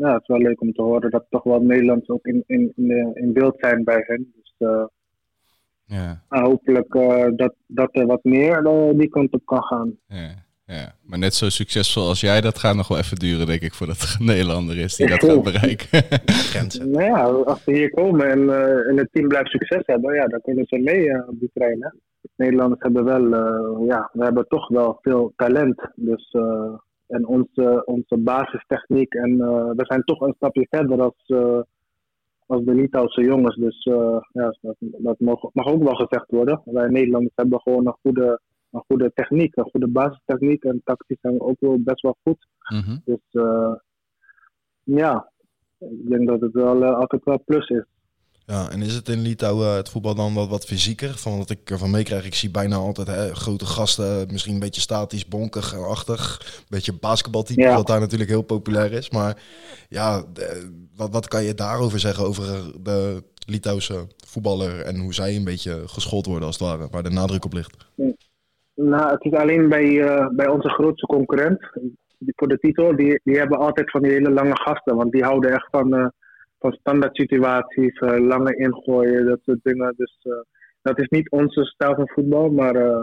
Ja, 0.00 0.12
het 0.12 0.22
is 0.22 0.28
wel 0.28 0.38
leuk 0.38 0.60
om 0.60 0.72
te 0.72 0.82
horen 0.82 1.10
dat 1.10 1.26
toch 1.30 1.42
wel 1.42 1.60
Nederlands 1.60 2.08
ook 2.08 2.26
in, 2.26 2.44
in, 2.46 2.72
in, 2.76 2.90
eh, 2.90 3.22
in 3.22 3.32
beeld 3.32 3.56
zijn 3.58 3.84
bij 3.84 4.04
hen. 4.06 4.32
Dus 4.36 4.54
eh, 4.58 4.84
Ja, 5.84 6.22
En 6.28 6.42
hopelijk 6.42 6.94
eh, 6.94 7.26
dat, 7.36 7.54
dat 7.66 7.88
er 7.92 8.06
wat 8.06 8.24
meer 8.24 8.62
die 8.96 9.08
kant 9.08 9.32
op 9.32 9.42
kan 9.44 9.62
gaan. 9.62 9.98
ja, 10.06 10.44
ja. 10.66 10.94
Maar 11.02 11.18
net 11.18 11.34
zo 11.34 11.48
succesvol 11.48 12.08
als 12.08 12.20
jij, 12.20 12.40
dat 12.40 12.58
gaat 12.58 12.76
nog 12.76 12.88
wel 12.88 12.98
even 12.98 13.16
duren, 13.16 13.46
denk 13.46 13.60
ik, 13.60 13.74
voordat 13.74 14.00
er 14.00 14.16
een 14.18 14.26
Nederlander 14.26 14.78
is 14.78 14.96
die 14.96 15.06
dat 15.06 15.24
gaat 15.24 15.42
bereiken. 15.42 16.02
Grenzen. 16.50 16.90
Nou 16.90 17.04
ja, 17.04 17.22
als 17.24 17.62
ze 17.62 17.72
hier 17.72 17.90
komen 17.90 18.30
en, 18.30 18.50
eh, 18.50 18.88
en 18.88 18.96
het 18.96 19.08
team 19.12 19.28
blijft 19.28 19.50
succes 19.50 19.82
hebben, 19.86 20.14
ja, 20.14 20.26
dan 20.26 20.40
kunnen 20.40 20.66
ze 20.66 20.78
mee 20.78 21.28
op 21.28 21.40
die 21.40 21.50
trein. 21.54 21.82
Hè? 21.82 21.88
Nederlanders 22.36 22.82
hebben 22.82 23.04
wel, 23.04 23.24
ja, 23.86 24.10
we 24.12 24.24
hebben 24.24 24.48
toch 24.48 24.68
wel 24.68 24.98
veel 25.02 25.32
talent. 25.36 25.90
Dus, 25.94 26.30
eh, 26.30 26.72
en 27.06 27.26
onze, 27.26 27.82
onze 27.84 28.16
basistechniek, 28.16 29.14
en 29.14 29.40
eh, 29.40 29.70
we 29.70 29.84
zijn 29.84 30.02
toch 30.04 30.20
een 30.20 30.34
stapje 30.36 30.66
verder 30.70 31.02
als, 31.02 31.24
eh, 31.26 31.60
als 32.46 32.64
de 32.64 32.74
Litouwse 32.74 33.22
jongens. 33.22 33.56
Dus 33.56 33.84
eh, 33.84 34.18
ja, 34.32 34.56
dat, 34.60 34.76
dat 34.80 35.20
mag, 35.20 35.40
mag 35.52 35.66
ook 35.66 35.82
wel 35.82 35.94
gezegd 35.94 36.30
worden. 36.30 36.62
Wij 36.64 36.88
Nederlanders 36.88 37.34
hebben 37.34 37.60
gewoon 37.60 37.86
een 37.86 37.96
goede, 38.02 38.40
een 38.70 38.84
goede 38.86 39.10
techniek, 39.14 39.56
een 39.56 39.70
goede 39.70 39.88
basistechniek. 39.88 40.64
En 40.64 40.80
tactisch 40.84 41.20
zijn 41.20 41.34
we 41.34 41.40
ook 41.40 41.60
wel 41.60 41.78
best 41.80 42.00
wel 42.00 42.16
goed. 42.22 42.46
Mhm. 42.68 42.96
Dus 43.04 43.42
ja, 44.82 45.30
ik 45.78 46.08
denk 46.08 46.28
dat 46.28 46.40
het 46.40 46.52
wel 46.52 46.84
altijd 46.84 47.24
wel 47.24 47.42
plus 47.44 47.68
is. 47.68 47.84
Ja, 48.46 48.70
en 48.70 48.82
is 48.82 48.94
het 48.94 49.08
in 49.08 49.20
Litouwen 49.20 49.74
het 49.74 49.88
voetbal 49.88 50.14
dan 50.14 50.34
wat, 50.34 50.48
wat 50.48 50.64
fysieker? 50.64 51.18
Van 51.18 51.38
wat 51.38 51.50
ik 51.50 51.70
ervan 51.70 51.90
meekrijg, 51.90 52.26
ik 52.26 52.34
zie 52.34 52.50
bijna 52.50 52.76
altijd 52.76 53.06
hè, 53.06 53.34
grote 53.34 53.66
gasten, 53.66 54.26
misschien 54.30 54.54
een 54.54 54.60
beetje 54.60 54.80
statisch, 54.80 55.28
bonkig, 55.28 55.78
achtig. 55.78 56.40
Een 56.58 56.64
beetje 56.68 56.92
basketbaltype, 57.00 57.60
Ja. 57.60 57.74
wat 57.74 57.86
daar 57.86 58.00
natuurlijk 58.00 58.30
heel 58.30 58.42
populair 58.42 58.92
is. 58.92 59.10
Maar 59.10 59.42
ja, 59.88 60.24
wat, 60.96 61.12
wat 61.12 61.28
kan 61.28 61.44
je 61.44 61.54
daarover 61.54 61.98
zeggen 61.98 62.24
over 62.24 62.44
de 62.82 63.22
Litouwse 63.46 64.06
voetballer 64.26 64.80
en 64.80 64.96
hoe 64.96 65.14
zij 65.14 65.36
een 65.36 65.44
beetje 65.44 65.82
geschoold 65.86 66.26
worden 66.26 66.46
als 66.46 66.58
het 66.58 66.68
ware, 66.68 66.88
waar 66.90 67.02
de 67.02 67.10
nadruk 67.10 67.44
op 67.44 67.52
ligt? 67.52 67.76
Nou, 68.74 69.10
het 69.10 69.24
is 69.24 69.32
alleen 69.32 69.68
bij, 69.68 70.00
eh, 70.00 70.26
bij 70.28 70.48
onze 70.48 70.68
grootste 70.68 71.06
concurrent, 71.06 71.70
die, 72.18 72.32
voor 72.36 72.48
de 72.48 72.58
titel, 72.58 72.96
die, 72.96 73.20
die 73.24 73.38
hebben 73.38 73.58
altijd 73.58 73.90
van 73.90 74.02
die 74.02 74.12
hele 74.12 74.30
lange 74.30 74.56
gasten. 74.56 74.96
Want 74.96 75.12
die 75.12 75.22
houden 75.24 75.52
echt 75.52 75.68
van, 75.70 75.94
eh, 75.94 76.06
van 76.58 76.72
standaard 76.72 77.16
situaties, 77.16 77.98
eh, 77.98 78.18
lange 78.18 78.56
ingooien, 78.56 79.26
dat 79.26 79.38
soort 79.42 79.60
dingen. 79.62 79.94
Dus 79.96 80.16
eh, 80.22 80.32
dat 80.82 80.98
is 80.98 81.08
niet 81.08 81.30
onze 81.30 81.64
stijl 81.64 81.94
van 81.94 82.08
voetbal, 82.08 82.50
maar 82.50 82.74
eh, 82.74 83.00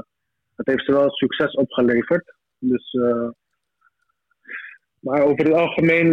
het 0.56 0.68
heeft 0.68 0.86
ze 0.86 0.92
wel 0.92 1.10
succes 1.10 1.54
opgeleverd. 1.54 2.34
Dus, 2.60 2.98
maar 5.00 5.22
over 5.24 5.46
het 5.46 5.54
algemeen, 5.54 6.12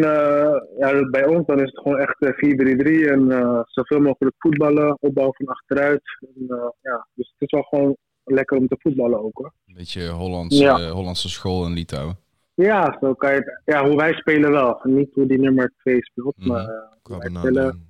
ja, 0.79 1.09
bij 1.11 1.27
ons 1.27 1.47
dan 1.47 1.61
is 1.61 1.71
het 1.71 1.79
gewoon 1.79 1.99
echt 1.99 2.17
eh, 2.19 2.33
4-3-3 2.33 3.09
en 3.09 3.27
zoveel 3.67 4.01
mogelijk 4.01 4.35
voetballen, 4.39 4.97
opbouw 5.01 5.33
van 5.33 5.47
achteruit. 5.47 6.03
En, 6.21 6.47
ja, 6.81 7.07
dus 7.15 7.29
het 7.39 7.41
is 7.49 7.51
wel 7.51 7.63
gewoon 7.63 7.97
lekker 8.25 8.57
om 8.59 8.69
te 8.69 8.77
voetballen 8.79 9.23
ook 9.23 9.37
hoor. 9.39 9.53
Een 9.67 9.75
beetje 9.75 10.09
Hollands, 10.09 10.59
Ja. 10.59 10.79
eh, 10.79 10.91
Hollandse 10.91 11.29
school 11.29 11.67
in 11.67 11.73
Litouwen. 11.73 12.17
Ja, 12.61 12.97
zo 13.01 13.15
kan 13.15 13.31
je 13.31 13.37
het, 13.37 13.61
ja, 13.65 13.87
hoe 13.87 13.97
wij 13.97 14.13
spelen 14.13 14.51
wel. 14.51 14.81
Niet 14.83 15.15
hoe 15.15 15.27
die 15.27 15.39
nummer 15.39 15.73
2 15.79 15.97
speelt, 16.05 16.37
Mhm. 16.37 16.49
maar 16.49 16.69
eh, 16.69 17.19
wij 17.19 17.31
spelen, 17.41 17.87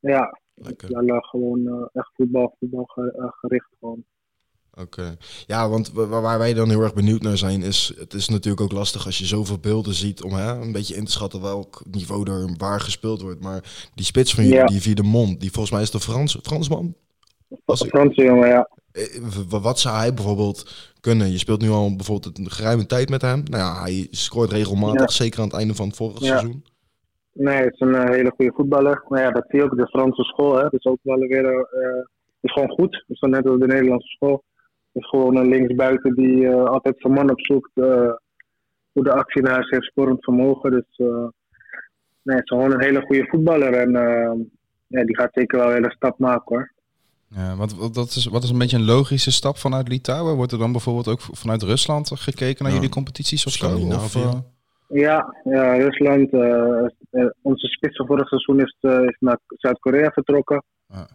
ja, 0.00 0.38
Lekker. 0.54 1.04
wel 1.04 1.20
gewoon 1.20 1.66
eh, 1.66 1.86
echt 1.92 2.10
voetbal, 2.14 2.56
voetbal 2.58 2.86
eh, 2.94 3.24
gericht 3.30 3.68
gewoon. 3.78 4.04
Oké. 4.80 5.16
Ja, 5.46 5.68
want 5.68 5.92
wa- 5.92 6.06
waar, 6.06 6.22
waar 6.22 6.38
wij 6.38 6.54
dan 6.54 6.68
heel 6.68 6.82
erg 6.82 6.94
benieuwd 6.94 7.22
naar 7.22 7.36
zijn, 7.36 7.62
is 7.62 7.94
het 7.98 8.14
is 8.14 8.28
natuurlijk 8.28 8.62
ook 8.62 8.72
lastig 8.72 9.06
als 9.06 9.18
je 9.18 9.24
zoveel 9.26 9.58
beelden 9.58 9.94
ziet 9.94 10.22
om 10.22 10.32
hè, 10.32 10.52
een 10.60 10.72
beetje 10.72 10.94
in 10.94 11.04
te 11.04 11.10
schatten 11.10 11.40
welk 11.42 11.82
niveau 11.90 12.30
er 12.30 12.54
waar 12.56 12.80
gespeeld 12.80 13.22
wordt. 13.22 13.42
Maar 13.42 13.88
die 13.94 14.04
spits 14.04 14.34
van 14.34 14.44
jullie, 14.44 14.58
Ja. 14.58 14.64
die 14.66 14.80
via 14.80 14.94
de 14.94 15.02
mond, 15.02 15.40
die 15.40 15.50
volgens 15.50 15.72
mij 15.74 15.82
is 15.82 15.90
de 15.90 16.00
Frans, 16.00 16.38
Fransman. 16.42 16.94
Als 17.64 17.80
ik- 17.82 17.88
Franse 17.90 18.22
jongen, 18.22 18.48
ja. 18.48 18.68
Eh, 18.92 19.60
Wat 19.62 19.78
zou 19.78 19.96
hij 19.96 20.14
bijvoorbeeld 20.14 20.90
kunnen? 21.00 21.30
Je 21.30 21.38
speelt 21.38 21.60
nu 21.60 21.68
al 21.68 21.96
bijvoorbeeld 21.96 22.38
een 22.38 22.50
geruime 22.50 22.86
tijd 22.86 23.08
met 23.08 23.22
hem. 23.22 23.42
Nou 23.44 23.62
ja, 23.62 23.80
hij 23.82 24.06
scoort 24.10 24.50
regelmatig, 24.52 25.00
Ja. 25.00 25.06
zeker 25.08 25.38
aan 25.40 25.46
het 25.46 25.56
einde 25.56 25.74
van 25.74 25.86
het 25.86 25.96
vorige 25.96 26.24
Ja. 26.24 26.30
seizoen. 26.38 26.64
Nee, 27.32 27.56
het 27.64 27.72
is 27.72 27.80
een 27.80 27.94
eh, 27.94 28.10
hele 28.10 28.32
goede 28.36 28.52
voetballer. 28.54 29.04
Maar 29.08 29.20
ja, 29.22 29.30
dat 29.30 29.44
zie 29.48 29.58
je 29.58 29.64
ook. 29.64 29.76
De 29.76 29.86
Franse 29.88 30.22
school, 30.22 30.54
hè. 30.56 30.62
Dat 30.62 30.72
is 30.74 30.84
ook 30.84 30.98
wel 31.02 31.18
weer, 31.18 31.44
eh, 31.44 32.04
is 32.40 32.52
gewoon 32.52 32.68
goed. 32.70 33.04
Is 33.08 33.20
dan 33.20 33.30
net 33.30 33.46
als 33.48 33.58
de 33.58 33.66
Nederlandse 33.66 34.08
school. 34.08 34.42
Is 34.92 35.08
gewoon 35.08 35.36
een 35.36 35.48
linksbuiten 35.48 36.14
die 36.14 36.50
altijd 36.50 36.94
zijn 36.98 37.12
man 37.12 37.30
opzoekt. 37.30 37.70
hoe 38.92 39.04
de 39.04 39.12
actie 39.12 39.42
naar 39.42 39.52
huis 39.52 39.70
heeft, 39.70 39.84
scorend 39.84 40.24
vermogen. 40.24 40.70
Dus 40.70 40.84
nee, 40.96 42.36
het 42.36 42.42
is 42.44 42.48
gewoon 42.58 42.72
een 42.72 42.82
hele 42.82 43.00
goede 43.00 43.26
voetballer. 43.26 43.72
En 43.74 43.90
ja, 44.86 45.04
die 45.04 45.16
gaat 45.16 45.30
zeker 45.32 45.58
wel 45.58 45.68
een 45.68 45.74
hele 45.74 45.92
stap 45.96 46.18
maken 46.18 46.56
hoor. 46.56 46.72
Ja, 47.36 47.56
wat, 47.56 47.74
wat, 47.74 47.94
dat 47.94 48.06
is, 48.08 48.26
wat 48.26 48.42
is 48.42 48.50
een 48.50 48.58
beetje 48.58 48.76
een 48.76 48.84
logische 48.84 49.32
stap 49.32 49.56
vanuit 49.56 49.88
Litouwen? 49.88 50.36
Wordt 50.36 50.52
er 50.52 50.58
dan 50.58 50.72
bijvoorbeeld 50.72 51.08
ook 51.08 51.20
vanuit 51.20 51.62
Rusland 51.62 52.10
gekeken 52.14 52.62
naar 52.62 52.72
Ja. 52.72 52.78
jullie 52.78 52.94
competities 52.94 53.46
of 53.46 53.52
zo? 53.52 53.76
Of, 53.76 54.14
eh, 54.14 54.32
Ja, 54.88 55.34
ja 55.44 55.74
Rusland. 55.76 56.32
eh, 56.32 56.84
eh, 57.10 57.26
onze 57.42 57.66
spits 57.66 57.96
van 57.96 58.06
vorig 58.06 58.28
seizoen 58.28 58.60
is, 58.60 58.76
is 58.80 59.16
naar 59.20 59.38
Zuid-Korea 59.48 60.10
vertrokken. 60.10 60.62
Ja. 60.88 61.06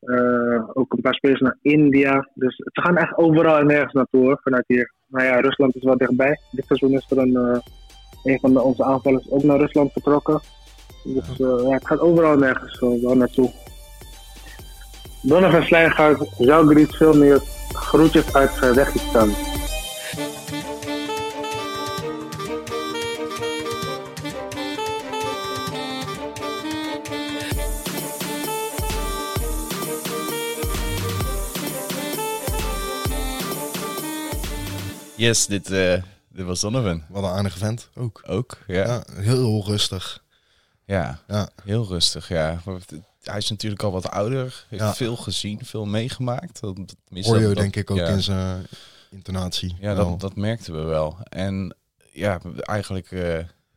Eh, 0.00 0.62
ook 0.72 0.92
een 0.92 1.00
paar 1.00 1.14
spelers 1.14 1.40
naar 1.40 1.58
India. 1.62 2.28
Dus 2.34 2.56
ze 2.56 2.80
gaan 2.80 2.96
echt 2.96 3.16
overal 3.16 3.58
en 3.58 3.66
nergens 3.66 3.92
naartoe 3.92 4.20
hoor, 4.24 4.40
vanuit 4.42 4.64
hier. 4.66 4.92
Maar 5.06 5.24
ja, 5.24 5.40
Rusland 5.40 5.74
is 5.76 5.82
wel 5.82 5.96
dichtbij. 5.96 6.38
Dit 6.50 6.66
seizoen 6.66 6.92
is 6.92 7.06
er 7.10 7.18
een, 7.18 7.36
eh, 7.36 7.58
een 8.24 8.38
van 8.40 8.52
de, 8.52 8.62
onze 8.62 8.84
aanvallers 8.84 9.30
ook 9.30 9.42
naar 9.42 9.58
Rusland 9.58 9.92
vertrokken. 9.92 10.40
Dus 11.04 11.28
eh, 11.28 11.36
ja, 11.68 11.70
het 11.70 11.86
gaat 11.86 12.00
overal 12.00 12.32
en 12.32 12.38
nergens 12.38 12.80
wel 12.80 13.16
naartoe. 13.16 13.50
Donovan 15.26 15.62
Slijngaard, 15.62 16.28
Zalgiris 16.38 16.96
veel 16.96 17.14
meer 17.14 17.42
groetjes 17.72 18.34
uit 18.34 18.50
Uzbekistan. 18.62 19.34
Yes, 35.16 35.46
dit, 35.46 35.70
eh, 35.70 36.02
dit 36.28 36.46
was 36.46 36.60
Donovan. 36.60 37.02
Wat 37.08 37.22
een 37.22 37.30
aardige 37.30 37.58
vent 37.58 37.88
ook. 37.94 38.22
Ook, 38.26 38.58
ja. 38.66 38.84
Ja, 38.84 39.02
Ja, 39.16 39.20
heel 39.22 39.64
rustig. 39.66 40.22
Ja. 40.86 41.18
heel 41.64 41.86
rustig, 41.86 42.28
ja. 42.28 42.58
Hij 43.26 43.38
is 43.38 43.50
natuurlijk 43.50 43.82
al 43.82 43.92
wat 43.92 44.10
ouder. 44.10 44.64
Heeft 44.68 44.82
Ja. 44.82 44.94
veel 44.94 45.16
gezien, 45.16 45.60
veel 45.64 45.84
meegemaakt. 45.84 46.60
Dat, 46.60 46.76
dat- 46.76 47.24
Hoor 47.24 47.40
je 47.40 47.46
dat- 47.46 47.56
denk 47.56 47.76
ik 47.76 47.90
ook 47.90 47.96
ja. 47.96 48.06
in 48.08 48.22
zijn 48.22 48.66
intonatie. 49.10 49.76
Ja, 49.80 49.94
wel. 49.94 50.08
dat, 50.10 50.20
dat 50.20 50.36
merkten 50.36 50.74
we 50.74 50.82
wel. 50.82 51.16
En 51.28 51.76
ja, 52.12 52.40
eigenlijk 52.60 53.10
eh, 53.10 53.20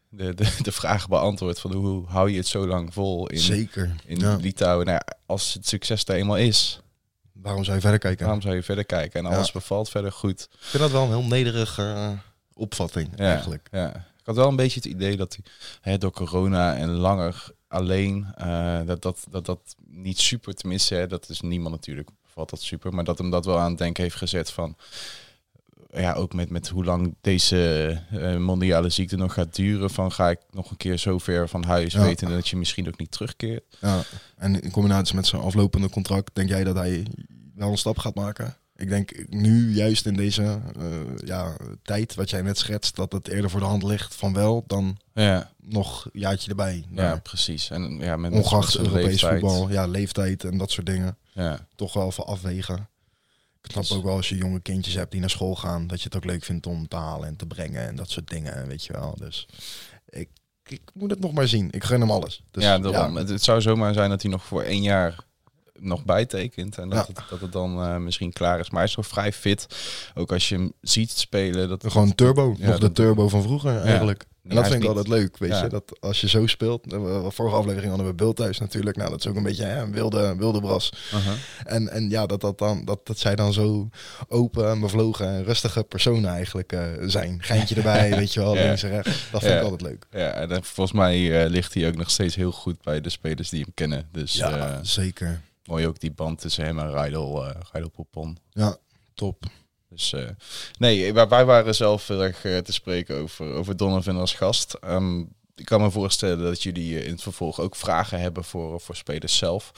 de, 0.09 0.33
de, 0.33 0.55
de 0.61 0.71
vraag 0.71 1.07
beantwoord 1.07 1.59
van 1.59 1.73
hoe 1.73 2.05
hou 2.07 2.29
je 2.31 2.37
het 2.37 2.47
zo 2.47 2.67
lang 2.67 2.93
vol 2.93 3.27
in, 3.29 3.39
Zeker. 3.39 3.95
in 4.05 4.19
ja. 4.19 4.35
Litouwen. 4.35 4.85
Nou, 4.85 5.01
als 5.25 5.53
het 5.53 5.67
succes 5.67 6.03
er 6.05 6.15
eenmaal 6.15 6.37
is, 6.37 6.81
Waarom 7.41 7.63
zou 7.63 7.75
je 7.75 7.81
verder 7.81 7.99
kijken? 7.99 8.23
waarom 8.25 8.41
zou 8.41 8.55
je 8.55 8.63
verder 8.63 8.85
kijken? 8.85 9.19
En 9.23 9.29
Ja. 9.29 9.35
alles 9.35 9.51
bevalt 9.51 9.89
verder 9.89 10.11
goed. 10.11 10.41
Ik 10.51 10.57
vind 10.59 10.83
dat 10.83 10.91
wel 10.91 11.03
een 11.03 11.09
heel 11.09 11.23
nederige 11.23 11.81
eh, 11.83 12.09
opvatting 12.53 13.09
Ja, 13.15 13.25
eigenlijk. 13.31 13.67
Ja. 13.71 13.89
Ik 13.95 14.25
had 14.35 14.35
wel 14.35 14.47
een 14.47 14.55
beetje 14.55 14.79
het 14.79 14.85
idee 14.89 15.17
dat 15.17 15.33
hij 15.35 15.51
hè, 15.91 15.97
door 15.97 16.11
corona 16.11 16.75
en 16.75 16.89
langer 16.89 17.45
alleen, 17.67 18.27
eh, 18.35 18.79
dat, 18.85 19.01
dat, 19.01 19.25
dat 19.29 19.45
dat 19.45 19.75
niet 19.87 20.19
super, 20.19 20.53
tenminste, 20.53 20.95
hè, 20.95 21.07
dat 21.07 21.29
is 21.29 21.41
niemand 21.41 21.75
natuurlijk, 21.75 22.09
valt 22.25 22.49
dat 22.49 22.61
super, 22.61 22.93
maar 22.93 23.03
dat 23.03 23.17
hem 23.17 23.29
dat 23.29 23.45
wel 23.45 23.59
aan 23.59 23.69
het 23.69 23.77
denken 23.77 24.03
heeft 24.03 24.15
gezet 24.15 24.51
van, 24.51 24.75
ja, 25.89 26.13
ook 26.13 26.33
met, 26.33 26.49
met 26.49 26.67
hoe 26.67 26.83
lang 26.83 27.15
deze 27.21 27.89
eh, 28.11 28.37
mondiale 28.37 28.89
ziekte 28.89 29.15
nog 29.15 29.33
gaat 29.33 29.55
duren, 29.55 29.89
van 29.89 30.11
ga 30.11 30.29
ik 30.29 30.39
nog 30.51 30.69
een 30.71 30.77
keer 30.77 30.97
zo 30.97 31.17
ver 31.17 31.49
van 31.49 31.63
huis 31.63 31.93
Ja. 31.93 32.03
weten 32.03 32.29
dat 32.29 32.47
je 32.47 32.57
misschien 32.57 32.87
ook 32.87 32.97
niet 32.97 33.11
terugkeert. 33.11 33.77
Ja. 33.81 34.01
En 34.35 34.61
in 34.61 34.71
combinatie 34.71 35.15
met 35.15 35.27
zijn 35.27 35.41
aflopende 35.41 35.89
contract, 35.89 36.35
denk 36.35 36.49
jij 36.49 36.63
dat 36.63 36.75
hij 36.75 37.05
wel 37.55 37.71
een 37.71 37.77
stap 37.77 37.97
gaat 37.97 38.15
maken? 38.15 38.55
Ik 38.77 38.89
denk 38.89 39.29
nu, 39.29 39.73
juist 39.73 40.05
in 40.05 40.13
deze 40.13 40.43
eh, 40.43 40.85
ja, 41.25 41.55
tijd, 41.83 42.15
wat 42.15 42.29
jij 42.29 42.41
net 42.41 42.57
schetst, 42.57 42.95
dat 42.95 43.11
het 43.11 43.27
eerder 43.27 43.49
voor 43.49 43.59
de 43.59 43.65
hand 43.65 43.83
ligt 43.83 44.15
van 44.15 44.33
wel 44.33 44.63
dan 44.67 44.97
Ja, 45.13 45.51
nog 45.57 46.05
een 46.05 46.19
jaartje 46.19 46.49
erbij. 46.49 46.85
ja 46.89 47.01
Nou, 47.01 47.19
precies. 47.19 47.69
En 47.69 47.97
ja, 47.99 48.17
met 48.17 48.31
ongeacht 48.31 48.77
Europees 48.77 49.03
leeftijd. 49.03 49.39
voetbal, 49.39 49.69
ja, 49.69 49.87
leeftijd 49.87 50.43
en 50.43 50.57
dat 50.57 50.71
soort 50.71 50.85
dingen. 50.85 51.17
Ja. 51.33 51.67
Toch 51.75 51.93
wel 51.93 52.07
even 52.07 52.25
afwegen. 52.25 52.89
Ik 53.61 53.71
snap 53.71 53.97
ook 53.97 54.03
wel 54.03 54.15
als 54.15 54.29
je 54.29 54.35
jonge 54.35 54.59
kindjes 54.59 54.93
hebt 54.93 55.11
die 55.11 55.19
naar 55.19 55.29
school 55.29 55.55
gaan, 55.55 55.87
dat 55.87 55.99
je 55.99 56.05
het 56.05 56.15
ook 56.15 56.25
leuk 56.25 56.43
vindt 56.43 56.67
om 56.67 56.87
te 56.87 56.95
halen 56.95 57.27
en 57.27 57.35
te 57.35 57.45
brengen 57.45 57.87
en 57.87 57.95
dat 57.95 58.09
soort 58.09 58.29
dingen, 58.29 58.67
weet 58.67 58.85
je 58.85 58.93
wel. 58.93 59.15
Dus 59.19 59.47
ik, 60.09 60.29
ik 60.63 60.81
moet 60.93 61.09
het 61.09 61.19
nog 61.19 61.33
maar 61.33 61.47
zien. 61.47 61.67
Ik 61.71 61.83
gun 61.83 61.99
hem 61.99 62.11
alles. 62.11 62.43
Dus, 62.51 62.63
ja, 62.63 62.79
daarom. 62.79 63.15
Het, 63.15 63.29
het 63.29 63.43
zou 63.43 63.61
zomaar 63.61 63.93
zijn 63.93 64.09
dat 64.09 64.21
hij 64.21 64.31
nog 64.31 64.43
voor 64.43 64.63
één 64.63 64.81
jaar 64.81 65.25
nog 65.79 66.05
bijtekent. 66.05 66.77
En 66.77 66.89
dat, 66.89 67.07
Ja. 67.07 67.13
het, 67.13 67.29
dat 67.29 67.41
het 67.41 67.51
dan 67.51 67.83
eh, 67.83 67.97
misschien 67.97 68.33
klaar 68.33 68.59
is. 68.59 68.69
Maar 68.69 68.79
hij 68.81 68.89
is 68.89 68.95
nog 68.95 69.07
vrij 69.07 69.33
fit. 69.33 69.67
Ook 70.15 70.31
als 70.31 70.49
je 70.49 70.55
hem 70.55 70.71
ziet 70.81 71.11
spelen. 71.11 71.69
Dat, 71.69 71.83
Gewoon 71.87 72.15
turbo. 72.15 72.55
Ja, 72.59 72.67
nog 72.67 72.79
de 72.79 72.91
turbo 72.91 73.29
van 73.29 73.41
vroeger 73.41 73.77
eigenlijk. 73.81 74.25
En 74.47 74.55
dat 74.55 74.67
vind 74.67 74.81
ik 74.83 74.87
altijd 74.89 75.07
leuk, 75.07 75.37
weet 75.37 75.59
je. 75.59 75.67
Dat 75.67 75.97
als 75.99 76.21
je 76.21 76.27
zo 76.29 76.47
speelt. 76.47 76.89
De 76.89 77.25
vorige 77.29 77.55
aflevering 77.55 77.89
hadden 77.89 78.07
we 78.07 78.13
Beeld 78.13 78.35
thuis 78.35 78.59
natuurlijk. 78.59 78.97
Nou, 78.97 79.09
dat 79.09 79.19
is 79.19 79.27
ook 79.27 79.35
een 79.35 79.43
beetje 79.43 79.63
hè, 79.63 79.81
een 79.81 79.91
wilde, 79.91 80.35
wilde 80.35 80.59
bras. 80.59 80.91
Uh-huh. 81.13 81.33
En, 81.65 81.89
en 81.89 82.09
ja, 82.09 82.25
dat, 82.25 82.41
dat, 82.41 82.57
dan, 82.57 82.85
dat, 82.85 82.99
dat 83.07 83.17
zij 83.19 83.35
dan 83.35 83.53
zo 83.53 83.89
open 84.27 84.69
en 84.69 84.79
bevlogen 84.79 85.27
en 85.27 85.43
rustige 85.43 85.83
personen 85.83 86.29
eigenlijk 86.31 86.71
eh, 86.71 86.81
zijn. 87.05 87.37
Geintje 87.43 87.75
erbij, 87.75 88.09
weet 88.17 88.33
je 88.33 88.39
wel, 88.39 88.55
Ja. 88.55 88.63
links 88.65 88.83
en 88.83 88.89
rechts. 88.89 89.09
Dat 89.31 89.41
vind 89.41 89.53
Ja. 89.53 89.57
ik 89.57 89.63
altijd 89.63 89.81
leuk. 89.81 90.05
Ja, 90.11 90.31
en 90.31 90.63
volgens 90.63 90.97
mij 90.97 91.43
eh, 91.43 91.49
ligt 91.49 91.73
hij 91.73 91.87
ook 91.87 91.95
nog 91.95 92.09
steeds 92.09 92.35
heel 92.35 92.51
goed 92.51 92.81
bij 92.81 93.01
de 93.01 93.09
spelers 93.09 93.49
die 93.49 93.61
hem 93.61 93.71
kennen. 93.73 94.07
Dus 94.11 94.33
Ja, 94.33 94.79
zeker. 94.83 95.41
Mooi 95.67 95.87
ook 95.87 95.99
die 95.99 96.11
band 96.11 96.39
tussen 96.39 96.65
hem 96.65 96.79
en 96.79 96.91
Rijdel, 96.91 97.45
eh 97.45 97.55
Rijdel 97.71 97.89
Poupon. 97.89 98.37
Ja, 98.49 98.77
top. 99.13 99.45
Dus 99.89 100.13
eh, 100.13 100.29
nee, 100.77 101.13
wij, 101.13 101.27
wij 101.27 101.45
waren 101.45 101.75
zelf 101.75 102.07
heel 102.07 102.23
erg 102.23 102.45
eh, 102.45 102.57
te 102.57 102.73
spreken 102.73 103.15
over, 103.15 103.53
over 103.53 103.77
Donovan 103.77 104.17
als 104.17 104.33
gast. 104.33 104.73
Ehm, 104.73 105.19
ik 105.55 105.65
kan 105.65 105.81
me 105.81 105.91
voorstellen 105.91 106.43
dat 106.43 106.63
jullie 106.63 106.99
eh, 106.99 107.05
in 107.05 107.11
het 107.11 107.21
vervolg 107.21 107.59
ook 107.59 107.75
vragen 107.75 108.19
hebben 108.19 108.43
voor, 108.43 108.81
voor 108.81 108.95
spelers 108.95 109.37
zelf. 109.37 109.71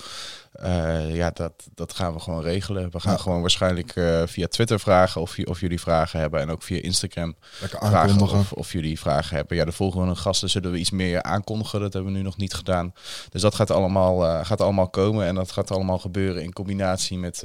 Eh, 0.52 1.16
ja, 1.16 1.30
dat, 1.34 1.54
dat 1.76 1.94
gaan 1.94 2.14
we 2.14 2.20
gewoon 2.20 2.42
regelen. 2.42 2.92
We 2.92 3.00
gaan 3.00 3.12
Ja. 3.12 3.18
gewoon 3.18 3.42
waarschijnlijk 3.42 3.96
eh, 3.96 4.22
via 4.26 4.48
Twitter 4.48 4.80
vragen 4.80 5.22
of, 5.22 5.38
of 5.44 5.60
jullie 5.60 5.80
vragen 5.80 6.20
hebben. 6.20 6.40
En 6.40 6.50
ook 6.52 6.64
via 6.64 6.82
Instagram 6.82 7.36
Lekker 7.62 7.80
vragen 7.88 8.22
of, 8.22 8.52
of 8.52 8.72
jullie 8.72 9.00
vragen 9.00 9.36
hebben. 9.36 9.58
Ja, 9.58 9.66
de 9.66 9.72
volgende 9.72 10.16
gasten 10.16 10.50
zullen 10.50 10.72
we 10.72 10.78
iets 10.78 10.92
meer 10.92 11.24
aankondigen. 11.24 11.80
Dat 11.80 11.94
hebben 11.94 12.12
we 12.12 12.18
nu 12.18 12.24
nog 12.24 12.38
niet 12.38 12.54
gedaan. 12.54 12.94
Dus 13.30 13.42
dat 13.42 13.56
gaat 13.56 13.72
allemaal, 13.72 14.26
eh, 14.26 14.46
gaat 14.46 14.62
allemaal 14.62 14.90
komen. 14.90 15.26
En 15.26 15.36
dat 15.36 15.52
gaat 15.52 15.72
allemaal 15.72 15.98
gebeuren 16.00 16.44
in 16.44 16.54
combinatie 16.54 17.18
met 17.18 17.44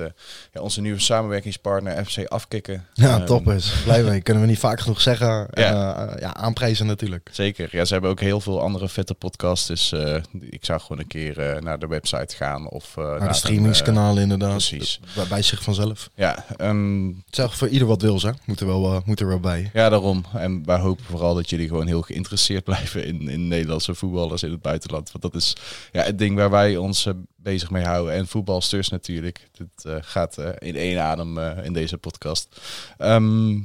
ja, 0.52 0.60
onze 0.60 0.80
nieuwe 0.80 1.00
samenwerkingspartner 1.00 2.04
FC 2.04 2.26
Afkikken. 2.28 2.86
Ja, 2.92 3.16
Ehm, 3.16 3.24
toppers. 3.26 3.82
Blij 3.82 4.02
mee. 4.02 4.20
Kunnen 4.20 4.42
we 4.42 4.48
niet 4.48 4.58
vaak 4.58 4.80
genoeg 4.80 5.00
zeggen. 5.00 5.22
Ja. 5.54 6.14
Ja. 6.18 6.34
aanprijzen 6.34 6.86
natuurlijk. 6.86 7.28
Zeker. 7.32 7.68
Ja, 7.72 7.84
ze 7.84 7.92
hebben 7.92 8.10
ook 8.10 8.20
heel 8.20 8.40
veel 8.40 8.60
andere 8.60 8.88
vette 8.88 9.14
podcasts. 9.14 9.66
Dus 9.66 9.92
ik 10.40 10.64
zou 10.64 10.80
gewoon 10.80 10.98
een 10.98 11.06
keer 11.06 11.58
naar 11.62 11.78
de 11.78 11.86
website 11.86 12.36
gaan. 12.36 12.68
Of, 12.68 12.93
eh, 12.96 13.18
Naar 13.18 13.28
de 13.28 13.34
streamingskanalen 13.34 14.22
inderdaad. 14.22 14.50
precies. 14.50 15.00
Bij, 15.28 15.42
zich 15.42 15.62
vanzelf. 15.62 16.10
eh, 16.14 16.24
ja, 16.24 16.44
ehm, 16.56 17.12
Zeg, 17.30 17.56
voor 17.56 17.68
ieder 17.68 17.88
wat 17.88 18.02
wil 18.02 18.18
ze. 18.18 18.34
Moet 18.44 18.60
er 18.60 18.66
wel, 18.66 18.94
eh, 18.94 19.00
moet 19.04 19.20
er 19.20 19.26
wel 19.26 19.40
bij. 19.40 19.70
ja, 19.72 19.88
daarom. 19.88 20.24
En 20.34 20.64
wij 20.64 20.78
hopen 20.78 21.04
vooral 21.04 21.34
dat 21.34 21.50
jullie 21.50 21.68
gewoon 21.68 21.86
heel 21.86 22.02
geïnteresseerd 22.02 22.64
blijven 22.70 23.04
in, 23.06 23.28
in 23.28 23.48
Nederlandse 23.48 23.94
voetballers 23.94 24.42
in 24.42 24.50
het 24.50 24.62
buitenland. 24.62 25.12
Want 25.12 25.24
dat 25.32 25.42
is 25.42 25.56
ja, 25.92 26.02
het 26.02 26.18
ding 26.18 26.36
waar 26.36 26.50
wij 26.50 26.76
ons 26.76 27.06
eh, 27.06 27.12
bezig 27.36 27.70
mee 27.70 27.84
houden. 27.84 28.14
En 28.14 28.26
voetbalsters 28.26 28.88
natuurlijk. 28.88 29.48
Dit 29.52 29.84
eh, 29.84 29.96
gaat 30.00 30.38
eh, 30.38 30.48
in 30.58 30.76
één 30.76 31.00
adem 31.02 31.38
eh, 31.38 31.64
in 31.64 31.72
deze 31.72 31.98
podcast. 31.98 32.60
Ehm, 32.98 33.58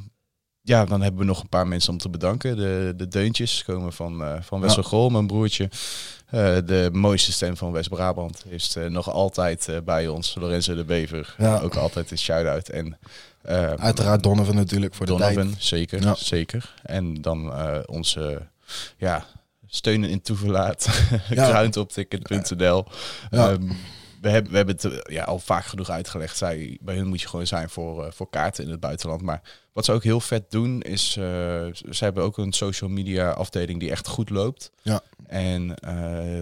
ja, 0.70 0.86
dan 0.86 1.02
hebben 1.02 1.20
we 1.20 1.26
nog 1.28 1.42
een 1.42 1.50
paar 1.50 1.68
mensen 1.68 1.92
om 1.92 1.98
te 1.98 2.10
bedanken. 2.10 2.56
De, 2.58 2.94
de 2.98 3.08
deuntjes 3.08 3.64
komen 3.64 3.94
van, 3.94 4.24
eh 4.24 4.34
van 4.42 4.60
Wessel 4.62 4.84
Grol, 4.84 5.10
mijn 5.10 5.28
broertje. 5.28 5.70
Eh, 6.26 6.58
de 6.66 6.90
mooiste 6.92 7.32
stem 7.32 7.58
van 7.58 7.72
West-Brabant 7.72 8.44
is 8.48 8.76
eh, 8.76 8.86
nog 8.86 9.10
altijd 9.12 9.70
bij 9.86 10.08
ons. 10.08 10.36
Lorenzo 10.40 10.76
de 10.76 10.84
Bever. 10.84 11.36
Ja. 11.38 11.60
Ook 11.60 11.76
altijd 11.76 12.12
een 12.12 12.18
shout-out. 12.18 12.70
En, 12.70 12.98
Uiteraard 13.78 14.24
Donovan 14.24 14.56
natuurlijk 14.56 14.96
voor 14.96 15.06
de 15.06 15.12
Donovan, 15.12 15.50
tijd. 15.50 15.64
zeker, 15.64 16.02
Ja. 16.02 16.16
zeker. 16.16 16.74
En 16.84 17.22
dan 17.22 17.54
onze 17.86 18.42
ja, 18.98 19.26
steunen 19.68 20.10
in 20.10 20.22
toeverlaat, 20.22 20.88
Ja. 21.30 21.46
Ja. 23.30 23.58
We 24.22 24.30
hebben, 24.30 24.52
we 24.52 24.58
hebben 24.58 24.76
het 24.76 24.86
eh, 24.86 25.16
ja, 25.16 25.24
al 25.24 25.40
vaak 25.40 25.66
genoeg 25.66 25.90
uitgelegd. 25.90 26.38
Zij, 26.38 26.78
bij 26.82 26.96
hun 26.96 27.08
moet 27.08 27.22
je 27.22 27.28
gewoon 27.28 27.48
zijn 27.48 27.70
voor, 27.70 28.06
eh, 28.06 28.12
voor 28.12 28.30
kaarten 28.30 28.64
in 28.64 28.70
het 28.70 28.80
buitenland. 28.80 29.22
Maar 29.22 29.42
wat 29.74 29.86
ze 29.86 29.92
ook 29.92 30.04
heel 30.04 30.20
vet 30.20 30.52
doen, 30.52 30.82
is 30.82 31.16
uh, 31.18 31.24
ze 31.90 32.04
hebben 32.04 32.24
ook 32.24 32.38
een 32.38 32.54
social 32.54 32.90
media 32.90 33.30
afdeling 33.30 33.80
die 33.80 33.92
echt 33.92 34.08
goed 34.08 34.30
loopt. 34.30 34.72
Ja. 34.82 35.02
En 35.26 35.74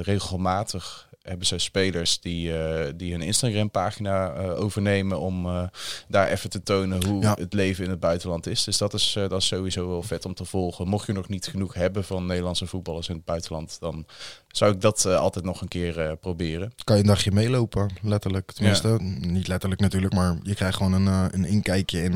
regelmatig 0.02 1.07
hebben 1.28 1.48
ze 1.48 1.58
spelers 1.58 2.20
die, 2.20 2.50
uh, 2.50 2.86
die 2.96 3.12
hun 3.12 3.22
Instagram 3.22 3.72
pagina 3.72 4.38
uh, 4.38 4.60
overnemen 4.60 5.20
om 5.20 5.46
uh, 5.46 5.64
daar 6.08 6.28
even 6.28 6.50
te 6.50 6.64
tonen 6.64 7.06
hoe 7.06 7.22
Ja. 7.22 7.36
het 7.40 7.54
leven 7.54 7.84
in 7.84 7.90
het 7.90 8.00
buitenland 8.00 8.48
is. 8.48 8.64
Dus 8.64 8.78
dat 8.78 8.94
is, 8.94 9.14
dat 9.14 9.32
is 9.42 9.48
sowieso 9.48 9.88
wel 9.88 10.04
vet 10.04 10.26
om 10.26 10.34
te 10.34 10.46
volgen. 10.46 10.88
Mocht 10.88 11.08
je 11.08 11.14
nog 11.14 11.28
niet 11.28 11.48
genoeg 11.48 11.74
hebben 11.74 12.04
van 12.04 12.26
Nederlandse 12.26 12.68
voetballers 12.68 13.10
in 13.10 13.16
het 13.16 13.26
buitenland, 13.26 13.78
dan 13.80 14.06
zou 14.48 14.74
ik 14.74 14.82
dat 14.82 15.06
altijd 15.06 15.46
nog 15.46 15.62
een 15.62 15.68
keer 15.68 16.18
proberen. 16.18 16.74
Kan 16.84 16.96
je 16.96 17.02
een 17.02 17.08
dagje 17.08 17.32
meelopen, 17.32 17.90
letterlijk. 18.02 18.52
Tenminste, 18.52 18.88
ja. 18.88 18.98
niet 19.28 19.48
letterlijk 19.48 19.82
natuurlijk, 19.82 20.14
maar 20.14 20.38
je 20.44 20.56
krijgt 20.56 20.78
gewoon 20.78 20.94
een, 20.94 21.30
een 21.34 21.46
inkijkje 21.46 22.04
in 22.04 22.16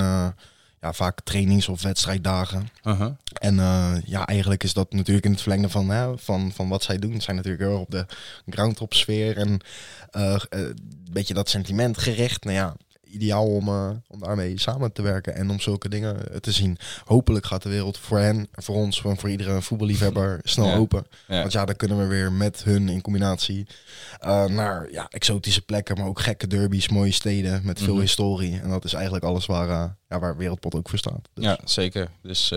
ja, 0.82 0.94
vaak 0.94 1.22
trainings- 1.22 1.70
of 1.70 1.82
wedstrijddagen. 1.82 2.70
Uh-huh. 2.84 3.12
En 3.34 3.56
uh, 3.56 3.96
ja, 4.06 4.26
eigenlijk 4.26 4.64
is 4.64 4.74
dat 4.74 4.94
natuurlijk 4.94 5.26
in 5.26 5.32
het 5.32 5.42
verlengde 5.42 5.70
van, 5.70 5.90
hè, 5.90 6.18
van, 6.18 6.52
van 6.52 6.70
wat 6.70 6.84
zij 6.84 7.00
doen. 7.00 7.22
Zijn 7.22 7.36
natuurlijk 7.36 7.64
heel 7.64 7.72
erg 7.72 7.82
op 7.82 7.92
de 7.92 8.06
groundtop 8.50 8.94
sfeer 8.94 9.38
en 9.38 9.60
uh, 10.12 10.40
een 10.50 10.78
beetje 11.12 11.34
dat 11.34 11.50
sentiment 11.50 11.98
gericht. 11.98 12.44
Nou 12.44 12.56
ja, 12.56 12.76
ideaal 13.12 13.46
om, 13.48 13.68
uh, 13.68 13.90
om 14.08 14.20
daarmee 14.20 14.60
samen 14.60 14.92
te 14.94 15.02
werken 15.02 15.36
en 15.36 15.50
om 15.50 15.60
zulke 15.60 15.90
dingen 15.90 16.42
te 16.42 16.52
zien. 16.52 16.78
Hopelijk 17.06 17.46
gaat 17.46 17.64
de 17.64 17.70
wereld 17.70 17.98
voor 17.98 18.18
hen, 18.20 18.48
voor 18.52 18.76
ons, 18.76 19.02
voor, 19.02 19.18
voor 19.18 19.30
iedere 19.30 19.62
voetballiefhebber 19.62 20.40
snel 20.44 20.66
Ja. 20.68 20.76
open. 20.76 21.06
Ja. 21.28 21.40
Want 21.40 21.52
ja, 21.52 21.66
dan 21.66 21.76
kunnen 21.76 21.98
we 21.98 22.06
weer 22.06 22.32
met 22.32 22.64
hun 22.64 22.90
in 22.90 23.02
combinatie 23.02 23.68
uh, 24.26 24.46
naar 24.46 24.88
ja, 24.92 25.08
exotische 25.10 25.62
plekken, 25.62 25.98
maar 25.98 26.08
ook 26.08 26.20
gekke 26.22 26.48
derbies, 26.48 26.90
mooie 26.90 27.12
steden 27.12 27.62
met 27.64 27.80
veel 27.82 27.94
Mhm. 27.94 28.02
historie. 28.02 28.60
En 28.60 28.70
dat 28.70 28.86
is 28.86 28.94
eigenlijk 28.94 29.24
alles 29.26 29.46
waar, 29.46 29.68
uh, 29.70 29.84
ja, 30.10 30.20
waar 30.20 30.38
Wereldpot 30.38 30.76
ook 30.76 30.90
voor 30.90 30.98
staat. 30.98 31.28
Dus, 31.34 31.44
Ja, 31.44 31.60
zeker. 31.66 32.10
Dus 32.22 32.54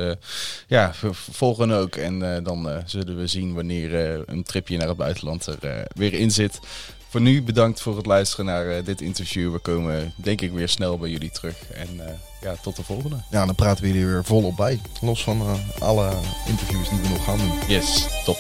ja, 0.66 0.92
we 1.00 1.09
volgen 1.12 1.70
ook. 1.70 1.96
En 1.96 2.18
dan 2.44 2.82
zullen 2.86 3.16
we 3.18 3.26
zien 3.26 3.55
wanneer 3.55 4.22
een 4.28 4.42
tripje 4.42 4.76
naar 4.78 4.88
het 4.88 4.96
buitenland 4.96 5.46
er 5.46 5.86
weer 5.94 6.12
in 6.14 6.30
zit. 6.30 6.59
Voor 7.14 7.22
nu 7.22 7.42
bedankt 7.42 7.80
voor 7.80 7.96
het 7.96 8.06
luisteren 8.06 8.44
naar 8.44 8.84
dit 8.84 9.00
interview. 9.00 9.52
We 9.52 9.58
komen 9.58 10.12
denk 10.16 10.40
ik 10.40 10.52
weer 10.52 10.68
snel 10.68 10.98
bij 10.98 11.10
jullie 11.10 11.30
terug. 11.30 11.70
En 11.72 11.88
ja, 12.40 12.54
tot 12.62 12.76
de 12.76 12.82
volgende. 12.82 13.16
Ja, 13.30 13.46
dan 13.46 13.54
praten 13.54 13.82
we 13.82 13.90
jullie 13.92 14.06
weer 14.06 14.24
volop 14.24 14.56
bij. 14.56 14.80
Los 15.00 15.24
van 15.24 15.42
alle 15.78 16.10
interviews 16.46 16.88
die 16.88 16.98
we 16.98 17.08
nog 17.08 17.24
gaan 17.24 17.38
doen. 17.38 17.52
Yes, 17.68 18.06
top. 18.24 18.36